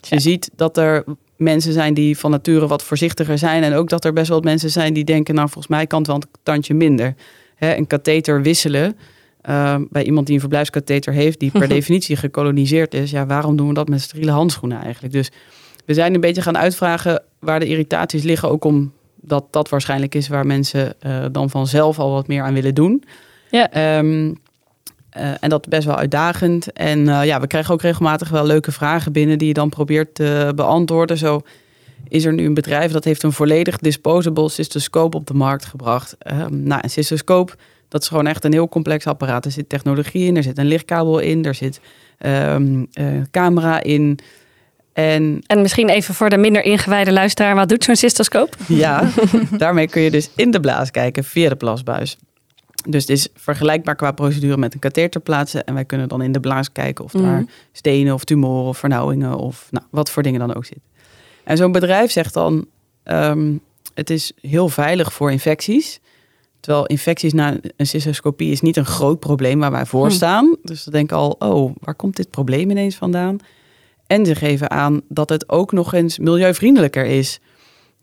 Dus 0.00 0.08
je 0.08 0.14
Ja. 0.14 0.20
ziet 0.20 0.50
dat 0.56 0.76
er 0.76 1.04
mensen 1.36 1.72
zijn 1.72 1.94
die 1.94 2.18
van 2.18 2.30
nature 2.30 2.66
wat 2.66 2.82
voorzichtiger 2.82 3.38
zijn. 3.38 3.62
En 3.62 3.74
ook 3.74 3.88
dat 3.88 4.04
er 4.04 4.12
best 4.12 4.28
wel 4.28 4.36
wat 4.36 4.46
mensen 4.46 4.70
zijn 4.70 4.92
die 4.94 5.04
denken, 5.04 5.34
nou 5.34 5.46
volgens 5.48 5.72
mij 5.74 5.86
kan 5.86 5.98
het 5.98 6.06
wel 6.06 6.16
een 6.16 6.28
tandje 6.42 6.74
minder. 6.74 7.14
Hè, 7.56 7.76
een 7.76 7.86
katheter 7.86 8.42
wisselen 8.42 8.96
eh, 9.40 9.76
bij 9.90 10.04
iemand 10.04 10.26
die 10.26 10.34
een 10.34 10.40
verblijfskatheter 10.40 11.12
heeft, 11.12 11.40
die 11.40 11.50
per 11.50 11.68
definitie 11.78 12.16
gekoloniseerd 12.16 12.94
is. 12.94 13.10
Ja, 13.10 13.26
waarom 13.26 13.56
doen 13.56 13.68
we 13.68 13.74
dat 13.74 13.88
met 13.88 14.00
steriele 14.00 14.30
handschoenen 14.30 14.82
eigenlijk? 14.82 15.12
Dus 15.14 15.30
we 15.84 15.94
zijn 15.94 16.14
een 16.14 16.20
beetje 16.20 16.42
gaan 16.42 16.56
uitvragen 16.58 17.22
waar 17.38 17.60
de 17.60 17.66
irritaties 17.66 18.22
liggen. 18.22 18.48
Ook 18.50 18.64
omdat 18.64 18.90
dat 19.50 19.68
waarschijnlijk 19.68 20.14
is 20.14 20.28
waar 20.28 20.46
mensen 20.46 21.00
eh, 21.00 21.24
dan 21.32 21.50
vanzelf 21.50 21.98
al 21.98 22.10
wat 22.10 22.26
meer 22.26 22.42
aan 22.42 22.54
willen 22.54 22.74
doen. 22.74 23.04
Ja. 23.50 23.70
Ehm, 23.70 24.32
eh, 25.10 25.30
en 25.40 25.48
dat 25.48 25.62
is 25.62 25.68
best 25.68 25.86
wel 25.86 25.96
uitdagend. 25.96 26.72
En 26.72 27.08
eh, 27.08 27.24
ja, 27.24 27.40
we 27.40 27.46
krijgen 27.46 27.74
ook 27.74 27.82
regelmatig 27.82 28.28
wel 28.28 28.46
leuke 28.46 28.72
vragen 28.72 29.12
binnen 29.12 29.38
die 29.38 29.48
je 29.48 29.54
dan 29.54 29.68
probeert 29.68 30.14
te 30.14 30.52
beantwoorden. 30.54 31.18
Zo 31.18 31.40
is 32.08 32.24
er 32.24 32.32
nu 32.32 32.44
een 32.44 32.54
bedrijf 32.54 32.92
dat 32.92 33.04
heeft 33.04 33.22
een 33.22 33.32
volledig 33.32 33.78
disposable 33.78 34.48
cystoscope 34.48 35.16
op 35.16 35.26
de 35.26 35.34
markt 35.34 35.64
gebracht. 35.64 36.16
Ehm, 36.18 36.62
nou, 36.62 36.80
een 36.82 36.90
cystoscope, 36.90 37.52
dat 37.88 38.02
is 38.02 38.08
gewoon 38.08 38.26
echt 38.26 38.44
een 38.44 38.52
heel 38.52 38.68
complex 38.68 39.06
apparaat. 39.06 39.44
Er 39.44 39.50
zit 39.50 39.68
technologie 39.68 40.26
in, 40.26 40.36
er 40.36 40.42
zit 40.42 40.58
een 40.58 40.66
lichtkabel 40.66 41.18
in, 41.18 41.44
er 41.44 41.54
zit 41.54 41.80
eh, 42.18 42.56
camera 43.30 43.82
in. 43.82 44.18
En 44.96 45.42
En 45.46 45.60
misschien 45.62 45.88
even 45.88 46.14
voor 46.14 46.30
de 46.30 46.36
minder 46.36 46.62
ingewijde 46.64 47.12
luisteraar, 47.12 47.54
wat 47.54 47.68
doet 47.68 47.84
zo'n 47.84 47.96
cystoscoop? 47.96 48.56
ja, 48.68 49.08
daarmee 49.58 49.88
kun 49.88 50.02
je 50.02 50.10
dus 50.10 50.30
in 50.36 50.50
de 50.50 50.60
blaas 50.60 50.90
kijken 50.90 51.24
via 51.24 51.48
de 51.48 51.56
plasbuis. 51.56 52.16
Dus 52.88 53.00
het 53.00 53.10
is 53.10 53.28
vergelijkbaar 53.34 53.94
qua 53.96 54.12
procedure 54.12 54.56
met 54.56 54.74
een 54.74 54.80
katheter 54.80 55.20
plaatsen. 55.20 55.64
En 55.64 55.74
wij 55.74 55.84
kunnen 55.84 56.08
dan 56.08 56.22
in 56.22 56.32
de 56.32 56.40
blaas 56.40 56.72
kijken 56.72 57.04
of 57.04 57.12
daar 57.12 57.22
Mhm. 57.40 57.44
stenen 57.72 58.14
of 58.14 58.24
tumoren 58.24 58.68
of 58.68 58.78
vernauwingen 58.78 59.36
of 59.36 59.66
nou, 59.70 59.84
wat 59.90 60.10
voor 60.10 60.22
dingen 60.22 60.40
dan 60.40 60.54
ook 60.54 60.64
zit. 60.64 60.78
En 61.44 61.56
zo'n 61.56 61.72
bedrijf 61.72 62.10
zegt 62.10 62.34
dan, 62.34 62.66
ehm, 63.02 63.52
het 63.94 64.10
is 64.10 64.32
heel 64.40 64.68
veilig 64.68 65.12
voor 65.12 65.32
infecties. 65.32 66.00
Terwijl 66.60 66.86
infecties 66.86 67.32
na 67.32 67.56
een 67.76 67.86
cystoscopie 67.86 68.52
is 68.52 68.60
niet 68.60 68.76
een 68.76 68.84
groot 68.86 69.20
probleem 69.20 69.58
waar 69.60 69.70
wij 69.70 69.86
voor 69.86 70.06
Hm. 70.06 70.12
staan. 70.12 70.56
Dus 70.62 70.84
dan 70.84 70.92
denk 70.92 71.10
ik 71.10 71.16
al, 71.16 71.36
oh, 71.38 71.74
waar 71.80 71.94
komt 71.94 72.16
dit 72.16 72.30
probleem 72.30 72.70
ineens 72.70 72.94
vandaan? 72.96 73.38
En 74.06 74.26
ze 74.26 74.34
geven 74.34 74.70
aan 74.70 75.00
dat 75.08 75.28
het 75.28 75.48
ook 75.48 75.72
nog 75.72 75.94
eens 75.94 76.18
milieuvriendelijker 76.18 77.04
is. 77.04 77.38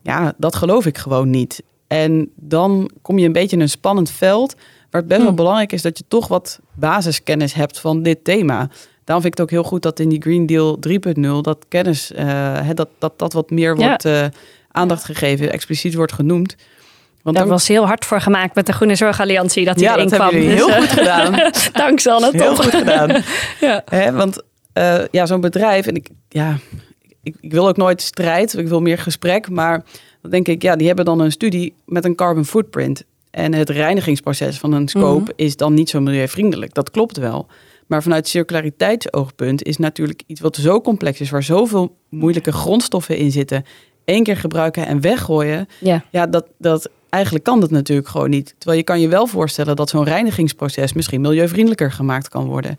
Ja, 0.01 0.33
dat 0.37 0.55
geloof 0.55 0.85
ik 0.85 0.97
gewoon 0.97 1.29
niet. 1.29 1.63
En 1.87 2.29
dan 2.35 2.89
kom 3.01 3.17
je 3.19 3.25
een 3.25 3.31
beetje 3.31 3.55
in 3.55 3.61
een 3.61 3.69
spannend 3.69 4.09
veld... 4.11 4.55
waar 4.89 5.01
het 5.01 5.07
best 5.09 5.21
wel 5.21 5.29
Hm. 5.29 5.35
belangrijk 5.35 5.71
is 5.71 5.81
dat 5.81 5.97
je 5.97 6.03
toch 6.07 6.27
wat 6.27 6.59
basiskennis 6.73 7.53
hebt 7.53 7.79
van 7.79 8.03
dit 8.03 8.23
thema. 8.23 8.57
Daarom 9.03 9.23
vind 9.23 9.25
ik 9.33 9.39
het 9.39 9.41
ook 9.41 9.49
heel 9.49 9.63
goed 9.63 9.81
dat 9.81 9.99
in 9.99 10.09
die 10.09 10.21
Green 10.21 10.45
Deal 10.45 10.77
3.0... 10.89 11.41
dat 11.41 11.65
kennis, 11.67 12.11
eh, 12.11 12.69
dat, 12.73 12.89
dat 12.99 13.13
dat 13.19 13.33
wat 13.33 13.49
meer 13.49 13.77
Ja. 13.79 13.87
wordt 13.87 14.05
eh, 14.05 14.25
aandacht 14.71 15.03
gegeven, 15.05 15.51
expliciet 15.51 15.93
wordt 15.93 16.13
genoemd. 16.13 16.55
Want 17.21 17.37
Daar 17.37 17.47
was 17.47 17.67
heel 17.67 17.85
hard 17.87 18.05
voor 18.05 18.21
gemaakt 18.21 18.55
met 18.55 18.65
de 18.65 18.73
Groene 18.73 18.95
Zorgalliantie 18.95 19.65
dat 19.65 19.75
hij 19.75 19.83
ja, 19.83 19.93
erin 19.95 20.07
dat 20.09 20.19
kwam. 20.19 20.29
hebben 20.29 20.47
jullie 20.49 20.65
Dus, 20.65 20.73
heel 20.73 20.75
eh, 20.75 20.81
goed 20.89 20.99
gedaan. 20.99 21.51
Dank 21.83 21.99
Sanne, 21.99 22.29
Heel 22.31 22.53
toch? 22.53 22.63
goed 22.63 22.73
gedaan. 22.75 23.09
Ja. 23.59 23.81
Hè, 23.85 24.11
want 24.11 24.43
eh, 24.73 24.99
ja, 25.11 25.25
zo'n 25.25 25.41
bedrijf, 25.41 25.87
en 25.87 25.95
ik, 25.95 26.09
ja, 26.29 26.57
ik, 27.23 27.35
ik 27.39 27.51
wil 27.51 27.67
ook 27.67 27.77
nooit 27.77 28.01
strijd, 28.01 28.57
ik 28.57 28.67
wil 28.67 28.81
meer 28.81 28.97
gesprek, 28.97 29.49
maar 29.49 29.83
dan 30.21 30.31
denk 30.31 30.47
ik, 30.47 30.61
ja, 30.61 30.75
die 30.75 30.87
hebben 30.87 31.05
dan 31.05 31.19
een 31.19 31.31
studie 31.31 31.73
met 31.85 32.05
een 32.05 32.15
carbon 32.15 32.45
footprint. 32.45 33.03
En 33.31 33.53
het 33.53 33.69
reinigingsproces 33.69 34.57
van 34.59 34.71
een 34.71 34.87
scope 34.87 35.21
Mhm. 35.21 35.31
is 35.35 35.55
dan 35.55 35.73
niet 35.73 35.89
zo 35.89 35.99
milieuvriendelijk. 36.01 36.73
Dat 36.73 36.91
klopt 36.91 37.17
wel. 37.17 37.47
Maar 37.87 38.03
vanuit 38.03 38.27
circulariteitsoogpunt 38.27 39.63
is 39.63 39.77
natuurlijk 39.77 40.23
iets 40.27 40.41
wat 40.41 40.55
zo 40.55 40.81
complex 40.81 41.21
is, 41.21 41.29
waar 41.29 41.43
zoveel 41.43 41.95
moeilijke 42.09 42.51
grondstoffen 42.51 43.17
in 43.17 43.31
zitten, 43.31 43.65
één 44.05 44.23
keer 44.23 44.37
gebruiken 44.37 44.87
en 44.87 45.01
weggooien. 45.01 45.67
Ja. 45.79 46.03
Ja, 46.11 46.27
dat, 46.27 46.45
dat, 46.57 46.89
eigenlijk 47.09 47.43
kan 47.43 47.59
dat 47.59 47.71
natuurlijk 47.71 48.07
gewoon 48.07 48.29
niet. 48.29 48.55
Terwijl 48.57 48.77
je 48.77 48.83
kan 48.83 48.99
je 48.99 49.07
wel 49.07 49.27
voorstellen 49.27 49.75
dat 49.75 49.89
zo'n 49.89 50.03
reinigingsproces 50.03 50.93
misschien 50.93 51.21
milieuvriendelijker 51.21 51.91
gemaakt 51.91 52.29
kan 52.29 52.45
worden. 52.45 52.77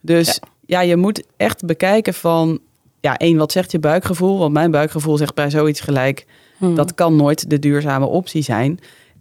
Dus 0.00 0.26
ja, 0.26 0.48
je 0.66 0.96
moet 0.96 1.22
echt 1.36 1.64
bekijken 1.64 2.14
van, 2.14 2.58
ja, 3.00 3.16
één, 3.16 3.36
wat 3.36 3.52
zegt 3.52 3.72
je 3.72 3.78
buikgevoel? 3.78 4.38
Want 4.38 4.52
mijn 4.52 4.70
buikgevoel 4.70 5.16
zegt 5.16 5.34
bij 5.34 5.50
zoiets 5.50 5.80
gelijk, 5.80 6.26
Hm. 6.58 6.74
dat 6.74 6.94
kan 6.94 7.16
nooit 7.16 7.50
de 7.50 7.58
duurzame 7.58 8.06
optie 8.06 8.42
zijn. 8.42 8.78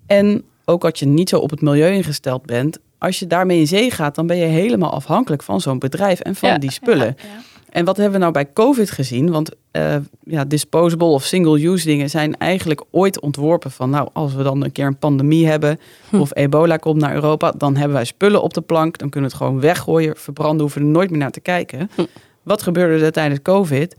En 0.08 0.43
ook 0.65 0.86
als 0.86 0.99
je 0.99 1.05
niet 1.05 1.29
zo 1.29 1.38
op 1.39 1.49
het 1.49 1.62
milieu 1.62 1.91
ingesteld 1.93 2.45
bent, 2.45 2.79
als 2.97 3.19
je 3.19 3.27
daarmee 3.27 3.60
in 3.60 3.67
zee 3.67 3.91
gaat, 3.91 4.15
dan 4.15 4.27
ben 4.27 4.38
je 4.38 4.45
helemaal 4.45 4.91
afhankelijk 4.93 5.43
van 5.43 5.62
zo'n 5.62 5.79
bedrijf 5.79 6.19
en 6.19 6.36
van 6.36 6.49
Ja. 6.49 6.58
die 6.58 6.71
spullen. 6.71 7.05
Ja, 7.17 7.23
ja. 7.23 7.54
En 7.75 7.85
wat 7.85 7.97
hebben 7.97 8.13
we 8.13 8.19
nou 8.19 8.31
bij 8.31 8.53
COVID 8.53 8.91
gezien? 8.91 9.31
Want 9.31 9.49
eh, 9.71 9.95
ja, 10.23 10.45
disposable 10.45 11.07
of 11.07 11.23
single-use 11.23 11.85
dingen 11.85 12.09
zijn 12.09 12.38
eigenlijk 12.38 12.83
ooit 12.91 13.19
ontworpen 13.19 13.71
van, 13.71 13.89
nou, 13.89 14.09
als 14.13 14.33
we 14.33 14.43
dan 14.43 14.63
een 14.63 14.71
keer 14.71 14.85
een 14.85 14.97
pandemie 14.97 15.47
hebben 15.47 15.79
Hm. 16.09 16.19
of 16.19 16.35
ebola 16.35 16.77
komt 16.77 17.01
naar 17.01 17.13
Europa, 17.13 17.51
dan 17.51 17.75
hebben 17.75 17.95
wij 17.95 18.05
spullen 18.05 18.41
op 18.41 18.53
de 18.53 18.61
plank, 18.61 18.97
dan 18.97 19.09
kunnen 19.09 19.29
we 19.29 19.35
het 19.35 19.45
gewoon 19.45 19.61
weggooien, 19.61 20.17
verbranden, 20.17 20.59
hoeven 20.59 20.81
we 20.81 20.88
er 20.88 20.93
nooit 20.93 21.09
meer 21.09 21.19
naar 21.19 21.31
te 21.31 21.39
kijken. 21.39 21.89
Hm. 21.95 22.05
Wat 22.43 22.61
gebeurde 22.61 23.05
er 23.05 23.11
tijdens 23.11 23.41
COVID? 23.41 23.95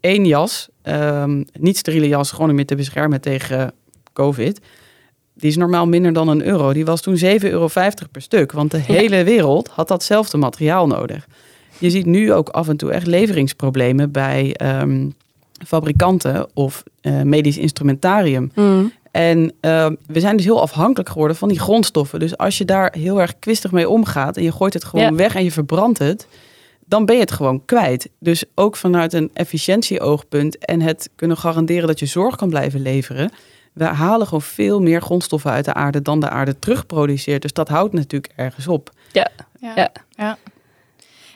Eén 0.00 0.24
jas, 0.24 0.68
ehm, 0.82 1.42
niet 1.52 1.76
steriele 1.76 2.08
jas, 2.08 2.30
gewoon 2.30 2.50
om 2.50 2.58
je 2.58 2.64
te 2.64 2.76
beschermen 2.76 3.20
tegen 3.20 3.72
COVID. 4.12 4.60
Die 5.34 5.50
is 5.50 5.56
normaal 5.56 5.86
minder 5.86 6.12
dan 6.12 6.28
een 6.28 6.44
euro. 6.44 6.72
Die 6.72 6.84
was 6.84 7.00
toen 7.00 7.16
7,50 7.16 7.50
euro 7.50 7.68
per 8.12 8.22
stuk. 8.22 8.52
Want 8.52 8.70
de 8.70 8.78
hele 8.78 9.24
wereld 9.24 9.68
had 9.68 9.88
datzelfde 9.88 10.36
materiaal 10.36 10.86
nodig. 10.86 11.26
Je 11.78 11.90
ziet 11.90 12.06
nu 12.06 12.32
ook 12.32 12.48
af 12.48 12.68
en 12.68 12.76
toe 12.76 12.90
echt 12.90 13.06
leveringsproblemen 13.06 14.10
bij 14.10 14.54
ehm, 14.56 15.08
fabrikanten 15.66 16.46
of 16.54 16.82
eh, 17.00 17.22
medisch 17.22 17.58
instrumentarium. 17.58 18.50
Hm. 18.54 18.84
En 19.10 19.52
ehm, 19.60 19.94
we 20.06 20.20
zijn 20.20 20.36
dus 20.36 20.44
heel 20.44 20.60
afhankelijk 20.60 21.08
geworden 21.08 21.36
van 21.36 21.48
die 21.48 21.58
grondstoffen. 21.58 22.18
Dus 22.20 22.36
als 22.36 22.58
je 22.58 22.64
daar 22.64 22.94
heel 22.98 23.20
erg 23.20 23.38
kwistig 23.38 23.72
mee 23.72 23.88
omgaat 23.88 24.36
en 24.36 24.42
je 24.42 24.52
gooit 24.52 24.74
het 24.74 24.84
gewoon 24.84 25.04
Ja. 25.04 25.14
weg 25.14 25.34
en 25.34 25.44
je 25.44 25.52
verbrandt 25.52 25.98
het, 25.98 26.26
dan 26.84 27.04
ben 27.04 27.14
je 27.14 27.20
het 27.20 27.32
gewoon 27.32 27.64
kwijt. 27.64 28.08
Dus 28.18 28.44
ook 28.54 28.76
vanuit 28.76 29.12
een 29.12 29.30
efficiëntieoogpunt 29.32 30.58
en 30.58 30.80
het 30.80 31.10
kunnen 31.16 31.36
garanderen 31.36 31.86
dat 31.86 31.98
je 31.98 32.06
zorg 32.06 32.36
kan 32.36 32.48
blijven 32.48 32.80
leveren. 32.82 33.30
We 33.72 33.84
halen 33.84 34.26
gewoon 34.26 34.42
veel 34.42 34.80
meer 34.80 35.02
grondstoffen 35.02 35.50
uit 35.50 35.64
de 35.64 35.74
aarde 35.74 36.02
dan 36.02 36.20
de 36.20 36.28
aarde 36.28 36.58
terugproduceert. 36.58 37.42
Dus 37.42 37.52
dat 37.52 37.68
houdt 37.68 37.92
natuurlijk 37.92 38.32
ergens 38.36 38.66
op. 38.66 38.90
Ja. 39.12 39.28
Ja. 39.60 39.90
ja. 40.16 40.38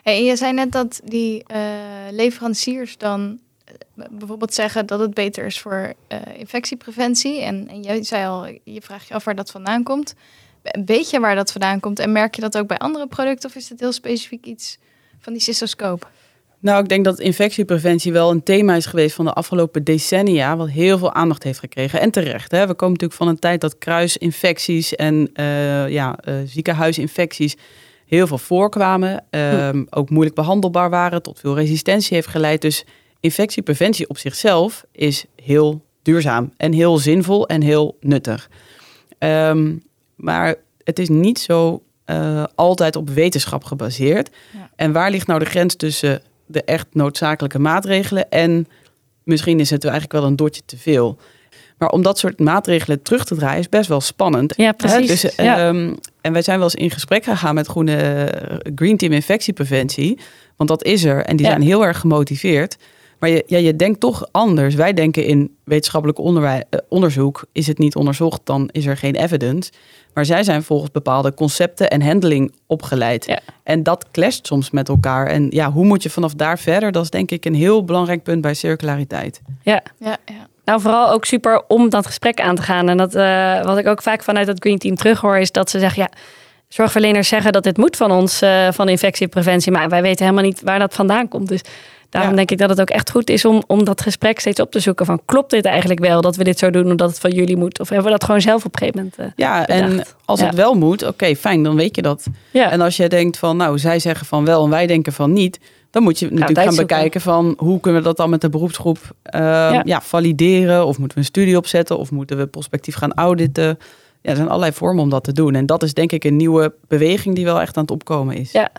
En 0.03 0.25
je 0.25 0.37
zei 0.37 0.53
net 0.53 0.73
dat 0.73 1.01
die 1.05 1.45
eh, 1.47 1.61
leveranciers 2.11 2.99
dan 2.99 3.39
eh, 3.65 4.05
bijvoorbeeld 4.11 4.55
zeggen 4.55 4.87
dat 4.87 5.01
het 5.01 5.15
beter 5.15 5.47
is 5.47 5.61
voor 5.61 5.93
eh, 6.09 6.19
infectiepreventie. 6.37 7.41
En, 7.41 7.69
en 7.69 7.83
jij 7.83 8.03
zei 8.03 8.27
al, 8.27 8.47
je 8.65 8.81
vraagt 8.81 9.09
je 9.09 9.15
af 9.15 9.25
waar 9.25 9.35
dat 9.35 9.51
vandaan 9.51 9.83
komt. 9.83 10.15
Weet 10.85 11.11
je 11.11 11.21
waar 11.21 11.35
dat 11.35 11.53
vandaan 11.53 11.81
komt? 11.81 11.99
En 11.99 12.13
merk 12.13 12.35
je 12.35 12.41
dat 12.41 12.59
ook 12.59 12.67
bij 12.67 12.79
andere 12.79 13.07
producten? 13.07 13.49
Of 13.49 13.57
is 13.57 13.69
het 13.69 13.81
heel 13.81 13.93
specifiek 13.93 14.47
iets 14.47 14.79
van 15.21 15.33
die 15.33 15.43
cystoscoop? 15.43 16.11
Nou, 16.59 16.83
ik 16.83 16.89
denk 16.89 17.05
dat 17.05 17.21
infectiepreventie 17.21 18.13
wel 18.13 18.31
een 18.31 18.43
thema 18.43 18.75
is 18.75 18.87
geweest 18.87 19.15
van 19.15 19.25
de 19.25 19.33
afgelopen 19.33 19.85
decennia, 19.85 20.57
wat 20.57 20.69
heel 20.69 20.99
veel 20.99 21.13
aandacht 21.13 21.43
heeft 21.43 21.59
gekregen. 21.59 22.01
En 22.01 22.11
terecht. 22.11 22.51
Hè? 22.51 22.67
We 22.67 22.75
komen 22.75 22.93
natuurlijk 22.93 23.19
van 23.21 23.29
een 23.29 23.39
tijd 23.39 23.61
dat 23.61 23.79
kruisinfecties 23.79 24.95
en 24.95 25.31
ja, 25.89 26.19
ziekenhuisinfecties 26.45 27.57
heel 28.17 28.27
veel 28.27 28.39
voorkwamen. 28.39 29.25
Ehm, 29.31 29.85
Ook 29.91 30.11
moeilijk 30.11 30.37
behandelbaar 30.37 30.91
waren, 30.91 31.23
tot 31.23 31.39
veel 31.41 31.55
resistentie 31.55 32.15
heeft 32.17 32.29
geleid. 32.29 32.61
Dus 32.63 32.85
infectiepreventie 33.21 34.09
op 34.09 34.19
zichzelf 34.19 34.85
is 34.93 35.25
heel 35.43 35.85
duurzaam 36.03 36.53
en 36.57 36.73
heel 36.73 36.99
zinvol 36.99 37.47
en 37.49 37.63
heel 37.63 37.97
nuttig. 38.01 38.49
Ehm, 39.19 39.75
maar 40.17 40.55
het 40.85 40.99
is 40.99 41.09
niet 41.09 41.39
zo 41.39 41.83
eh, 42.05 42.45
altijd 42.55 42.97
op 42.97 43.09
wetenschap 43.11 43.65
gebaseerd. 43.65 44.31
Ja. 44.53 44.71
En 44.77 44.93
waar 44.93 45.11
ligt 45.11 45.27
nou 45.27 45.39
de 45.39 45.45
grens 45.45 45.75
tussen 45.77 46.23
de 46.47 46.63
echt 46.65 46.87
noodzakelijke 46.93 47.59
maatregelen 47.59 48.31
en 48.31 48.67
misschien 49.25 49.61
is 49.61 49.71
het 49.71 49.83
eigenlijk 49.85 50.13
wel 50.13 50.25
een 50.25 50.37
dotje 50.37 50.63
te 50.67 50.77
veel. 50.79 51.19
Maar 51.79 51.89
om 51.91 52.03
dat 52.03 52.19
soort 52.19 52.41
maatregelen 52.41 53.03
terug 53.03 53.25
te 53.25 53.35
draaien 53.35 53.59
is 53.59 53.69
best 53.69 53.89
wel 53.89 54.01
spannend. 54.01 54.55
Ja, 54.57 54.73
precies. 54.73 55.21
Dus, 55.21 55.35
Ja. 55.37 55.67
ehm, 55.69 55.95
en 56.23 56.33
wij 56.33 56.43
zijn 56.43 56.59
wel 56.59 56.67
eens 56.67 56.83
in 56.83 56.91
gesprek 56.91 57.25
gegaan 57.25 57.55
met 57.55 57.67
Groene 57.67 57.97
eh, 57.97 58.73
Green 58.75 58.97
Team 58.97 59.13
Infectiepreventie. 59.13 60.19
Want 60.57 60.69
dat 60.69 60.85
is 60.85 61.05
er 61.05 61.25
en 61.25 61.37
die 61.37 61.47
Ja. 61.47 61.53
zijn 61.53 61.65
heel 61.65 61.85
erg 61.85 61.99
gemotiveerd. 61.99 62.77
Maar 63.19 63.31
je, 63.31 63.45
ja, 63.47 63.59
je 63.59 63.77
denkt 63.77 64.01
toch 64.01 64.29
anders. 64.31 64.75
Wij 64.75 64.93
denken 64.93 65.25
in 65.25 65.57
wetenschappelijk 65.65 66.19
eh, 66.19 66.79
onderzoek, 66.89 67.45
is 67.53 67.67
het 67.67 67.79
niet 67.79 67.95
onderzocht, 67.97 68.41
dan 68.45 68.69
is 68.73 68.87
er 68.87 68.97
geen 68.97 69.15
evidence. 69.15 69.71
Maar 70.15 70.25
zij 70.25 70.43
zijn 70.43 70.63
volgens 70.63 70.91
bepaalde 70.91 71.35
concepten 71.35 71.91
en 71.91 72.03
handling 72.03 72.53
opgeleid. 72.67 73.27
Ja. 73.27 73.41
En 73.63 73.83
dat 73.83 74.07
clasht 74.11 74.47
soms 74.47 74.71
met 74.71 74.89
elkaar. 74.89 75.27
En 75.27 75.47
ja, 75.51 75.73
hoe 75.73 75.85
moet 75.85 76.03
je 76.03 76.11
vanaf 76.11 76.35
daar 76.35 76.59
verder? 76.59 76.93
Dat 76.93 77.03
is 77.03 77.11
denk 77.11 77.31
ik 77.31 77.45
een 77.45 77.55
heel 77.55 77.85
belangrijk 77.85 78.23
punt 78.23 78.41
bij 78.41 78.55
circulariteit. 78.55 79.41
Ja. 79.63 79.83
Ja, 79.99 80.17
ja. 80.27 80.47
Nou, 80.65 80.81
vooral 80.81 81.11
ook 81.11 81.25
super 81.25 81.63
om 81.69 81.89
dat 81.91 82.07
gesprek 82.07 82.41
aan 82.41 82.55
te 82.55 82.63
gaan. 82.63 82.89
En 82.89 82.97
dat, 82.97 83.15
eh, 83.15 83.65
wat 83.65 83.79
ik 83.79 83.87
ook 83.87 84.03
vaak 84.03 84.23
vanuit 84.23 84.47
het 84.47 84.59
Green 84.61 84.79
Team 84.79 84.95
terughoor, 84.97 85.39
is 85.39 85.53
dat 85.53 85.71
ze 85.71 85.79
zeggen: 85.79 86.03
ja, 86.03 86.09
zorgverleners 86.69 87.29
zeggen 87.29 87.53
dat 87.53 87.63
dit 87.65 87.77
moet 87.77 87.97
van 87.97 88.11
ons, 88.11 88.43
eh, 88.43 88.69
van 88.73 88.89
infectiepreventie. 88.89 89.73
Maar 89.73 89.89
wij 89.89 90.03
weten 90.03 90.25
helemaal 90.25 90.45
niet 90.45 90.61
waar 90.65 90.79
dat 90.79 90.95
vandaan 90.95 91.29
komt. 91.29 91.49
Dus 91.49 91.61
daarom 92.09 92.31
Ja. 92.31 92.37
denk 92.37 92.51
ik 92.51 92.59
dat 92.59 92.69
het 92.69 92.81
ook 92.81 92.91
echt 92.91 93.11
goed 93.11 93.31
is 93.31 93.45
om, 93.45 93.63
om 93.67 93.85
dat 93.85 94.01
gesprek 94.01 94.41
steeds 94.41 94.61
op 94.61 94.71
te 94.71 94.81
zoeken. 94.81 95.07
Van 95.07 95.21
klopt 95.25 95.51
dit 95.51 95.65
eigenlijk 95.65 96.01
wel 96.01 96.21
dat 96.21 96.37
we 96.37 96.45
dit 96.45 96.59
zo 96.59 96.71
doen 96.71 96.91
omdat 96.91 97.09
het 97.11 97.19
van 97.19 97.31
jullie 97.31 97.57
moet? 97.57 97.81
Of 97.81 97.89
hebben 97.89 98.07
we 98.07 98.13
dat 98.13 98.25
gewoon 98.25 98.41
zelf 98.41 98.65
op 98.65 98.73
een 98.75 98.79
gegeven 98.79 98.99
moment? 99.17 99.19
eh, 99.37 99.45
Ja, 99.47 99.67
en 99.67 100.05
als 100.25 100.41
Ja. 100.41 100.47
het 100.47 100.55
wel 100.55 100.75
moet, 100.75 101.07
oké, 101.07 101.35
fijn, 101.37 101.63
dan 101.63 101.77
weet 101.77 101.97
je 101.97 102.03
dat. 102.03 102.27
ja. 102.51 102.71
En 102.71 102.81
als 102.81 102.97
je 102.97 103.09
denkt 103.09 103.39
van, 103.39 103.57
nou, 103.57 103.79
zij 103.79 103.99
zeggen 103.99 104.27
van 104.27 104.45
wel 104.45 104.65
en 104.65 104.71
wij 104.71 104.87
denken 104.87 105.13
van 105.13 105.33
niet, 105.33 105.61
dan 105.93 106.03
moet 106.03 106.19
je 106.19 106.31
natuurlijk 106.31 106.61
gaan 106.61 106.77
bekijken 106.77 107.21
van 107.21 107.55
hoe 107.59 107.81
kunnen 107.81 108.01
we 108.01 108.07
dat 108.07 108.17
dan 108.17 108.31
met 108.31 108.41
de 108.41 108.49
beroepsgroep 108.49 108.99
eh, 109.23 109.81
ja. 109.85 110.01
valideren? 110.01 110.87
Of 110.87 110.99
moeten 110.99 111.19
we 111.19 111.23
een 111.23 111.31
studie 111.31 111.57
opzetten? 111.57 111.99
Of 111.99 112.11
moeten 112.11 112.37
we 112.37 112.47
prospectief 112.47 112.95
gaan 112.95 113.15
auditen? 113.15 113.79
Ja, 114.21 114.31
er 114.31 114.37
zijn 114.37 114.49
allerlei 114.49 114.73
vormen 114.73 115.03
om 115.03 115.11
dat 115.11 115.25
te 115.25 115.33
doen. 115.33 115.55
En 115.55 115.67
dat 115.67 115.83
is 115.83 115.95
denk 115.95 116.13
ik 116.13 116.25
een 116.25 116.37
nieuwe 116.37 116.75
beweging 116.89 117.35
die 117.35 117.45
wel 117.45 117.61
echt 117.61 117.77
aan 117.77 117.83
het 117.83 117.93
opkomen 117.93 118.37
is. 118.37 118.53
Ja. 118.53 118.71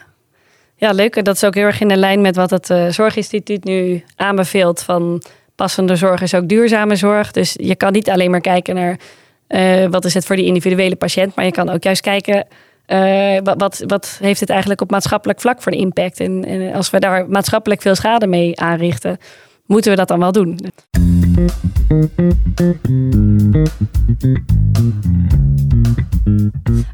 Ja, 0.76 0.92
leuk. 0.92 1.26
Dat 1.26 1.36
is 1.36 1.44
ook 1.44 1.56
heel 1.56 1.66
erg 1.66 1.82
in 1.82 1.88
de 1.88 1.98
lijn 1.98 2.22
met 2.22 2.36
wat 2.36 2.50
het 2.50 2.70
eh, 2.70 2.88
Zorginstituut 2.88 3.64
nu 3.64 4.04
aanbeveelt. 4.16 4.82
Van 4.82 5.22
passende 5.56 5.96
zorg 5.96 6.22
is 6.22 6.36
ook 6.36 6.48
duurzame 6.48 6.96
zorg. 6.96 7.32
Dus 7.32 7.54
je 7.58 7.76
kan 7.76 7.92
niet 7.92 8.10
alleen 8.10 8.32
maar 8.32 8.42
kijken 8.42 8.76
naar 8.76 9.00
eh, 9.48 9.88
wat 9.90 10.06
is 10.06 10.14
het 10.14 10.26
voor 10.26 10.36
die 10.36 10.46
individuele 10.46 10.96
patiënt. 10.96 11.36
Maar 11.36 11.46
je 11.46 11.52
kan 11.52 11.70
ook 11.70 11.84
juist 11.84 12.02
kijken 12.02 12.48
eh, 12.86 13.38
wat, 13.44 13.62
wat, 13.62 13.84
wat 13.88 14.18
heeft 14.22 14.40
het 14.40 14.50
eigenlijk 14.50 14.82
op 14.82 14.92
maatschappelijk 14.92 15.42
vlak 15.42 15.62
voor 15.62 15.72
een 15.72 15.78
impact. 15.78 16.20
En, 16.20 16.46
en 16.46 16.74
als 16.74 16.90
we 16.90 17.00
daar 17.00 17.30
maatschappelijk 17.30 17.82
veel 17.82 17.96
schade 17.96 18.28
mee 18.28 18.60
aanrichten, 18.60 19.18
moeten 19.66 19.92
we 19.92 19.98
dat 19.98 20.08
dan 20.08 20.20
wel 20.20 20.32
doen. 20.32 20.60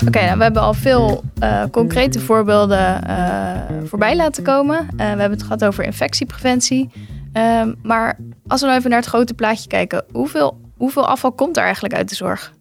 Oké, 0.07 0.21
nou, 0.25 0.37
we 0.37 0.43
hebben 0.43 0.61
al 0.61 0.73
veel 0.73 1.23
eh, 1.39 1.63
concrete 1.71 2.19
voorbeelden 2.19 3.03
eh, 3.03 3.61
voorbij 3.83 4.15
laten 4.15 4.43
komen. 4.43 4.77
Eh, 4.77 4.85
we 4.97 5.03
hebben 5.03 5.31
het 5.31 5.43
gehad 5.43 5.65
over 5.65 5.83
infectiepreventie. 5.83 6.89
Ehm, 7.33 7.73
maar 7.83 8.17
als 8.47 8.59
we 8.59 8.65
nou 8.65 8.77
even 8.77 8.89
naar 8.89 8.99
het 8.99 9.09
grote 9.09 9.33
plaatje 9.33 9.67
kijken, 9.67 10.05
hoeveel, 10.11 10.59
hoeveel 10.77 11.07
afval 11.07 11.31
komt 11.31 11.57
er 11.57 11.63
eigenlijk 11.63 11.93
uit 11.93 12.09
de 12.09 12.15
zorg? 12.15 12.53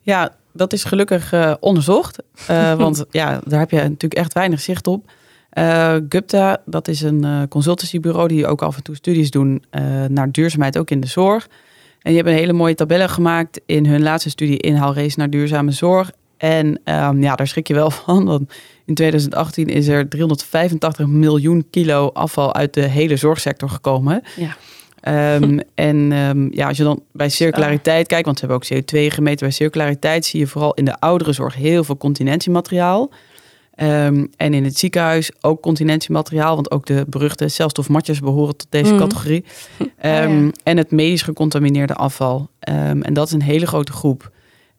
Ja, 0.00 0.30
dat 0.52 0.72
is 0.72 0.84
gelukkig 0.84 1.32
eh, 1.32 1.54
onderzocht. 1.60 2.22
Eh, 2.46 2.74
want 2.84 3.04
ja, 3.10 3.40
daar 3.44 3.60
heb 3.60 3.70
je 3.70 3.76
natuurlijk 3.76 4.14
echt 4.14 4.32
weinig 4.32 4.60
zicht 4.60 4.86
op. 4.86 5.10
Eh, 5.50 5.96
Gupta, 6.08 6.62
dat 6.64 6.88
is 6.88 7.00
een 7.00 7.48
consultancybureau 7.48 8.28
die 8.28 8.46
ook 8.46 8.62
af 8.62 8.76
en 8.76 8.82
toe 8.82 8.94
studies 8.96 9.30
doen 9.30 9.62
naar 10.08 10.30
duurzaamheid, 10.30 10.78
ook 10.78 10.90
in 10.90 11.00
de 11.00 11.06
zorg. 11.06 11.48
En 12.02 12.10
die 12.10 12.14
hebben 12.14 12.32
een 12.32 12.38
hele 12.38 12.52
mooie 12.52 12.74
tabellen 12.74 13.08
gemaakt 13.08 13.60
in 13.66 13.86
hun 13.86 14.02
laatste 14.02 14.30
studie 14.30 14.58
Inhaalrace 14.58 15.18
naar 15.18 15.30
duurzame 15.30 15.70
zorg. 15.70 16.10
En 16.36 16.80
ehm, 16.84 17.22
ja, 17.22 17.34
daar 17.34 17.46
schrik 17.46 17.68
je 17.68 17.74
wel 17.74 17.90
van, 18.04 18.24
want 18.24 18.52
in 18.84 18.94
2018 18.94 19.66
is 19.68 19.88
er 19.88 20.08
385 20.08 21.06
miljoen 21.06 21.66
kilo 21.70 22.10
afval 22.12 22.54
uit 22.54 22.74
de 22.74 22.80
hele 22.80 23.16
zorgsector 23.16 23.68
gekomen. 23.68 24.22
Ja. 24.36 24.56
Ehm, 25.02 25.58
en 25.74 26.12
ehm, 26.12 26.48
ja, 26.50 26.68
als 26.68 26.76
je 26.76 26.82
dan 26.82 27.02
bij 27.12 27.28
circulariteit 27.28 28.06
kijkt, 28.06 28.24
want 28.24 28.38
ze 28.38 28.46
hebben 28.46 28.66
ook 28.70 28.82
CO2 28.82 29.12
gemeten 29.14 29.38
bij 29.46 29.50
circulariteit, 29.50 30.24
zie 30.24 30.40
je 30.40 30.46
vooral 30.46 30.74
in 30.74 30.84
de 30.84 31.00
ouderenzorg 31.00 31.54
heel 31.54 31.84
veel 31.84 31.96
continentiemateriaal. 31.96 33.10
Ehm, 33.74 34.26
en 34.36 34.54
in 34.54 34.64
het 34.64 34.78
ziekenhuis 34.78 35.30
ook 35.40 35.62
continentiemateriaal, 35.62 36.54
want 36.54 36.70
ook 36.70 36.86
de 36.86 37.04
beruchte 37.08 37.48
celstofmatjes 37.48 38.20
behoren 38.20 38.56
tot 38.56 38.66
deze 38.70 38.90
Mhm. 38.92 38.98
categorie. 39.02 39.44
Ehm, 39.98 40.50
En 40.62 40.76
het 40.76 40.90
medisch 40.90 41.22
gecontamineerde 41.22 41.94
afval. 41.94 42.48
En 42.60 43.12
dat 43.14 43.26
is 43.26 43.32
een 43.32 43.42
hele 43.42 43.66
grote 43.66 43.92
groep. 43.92 44.30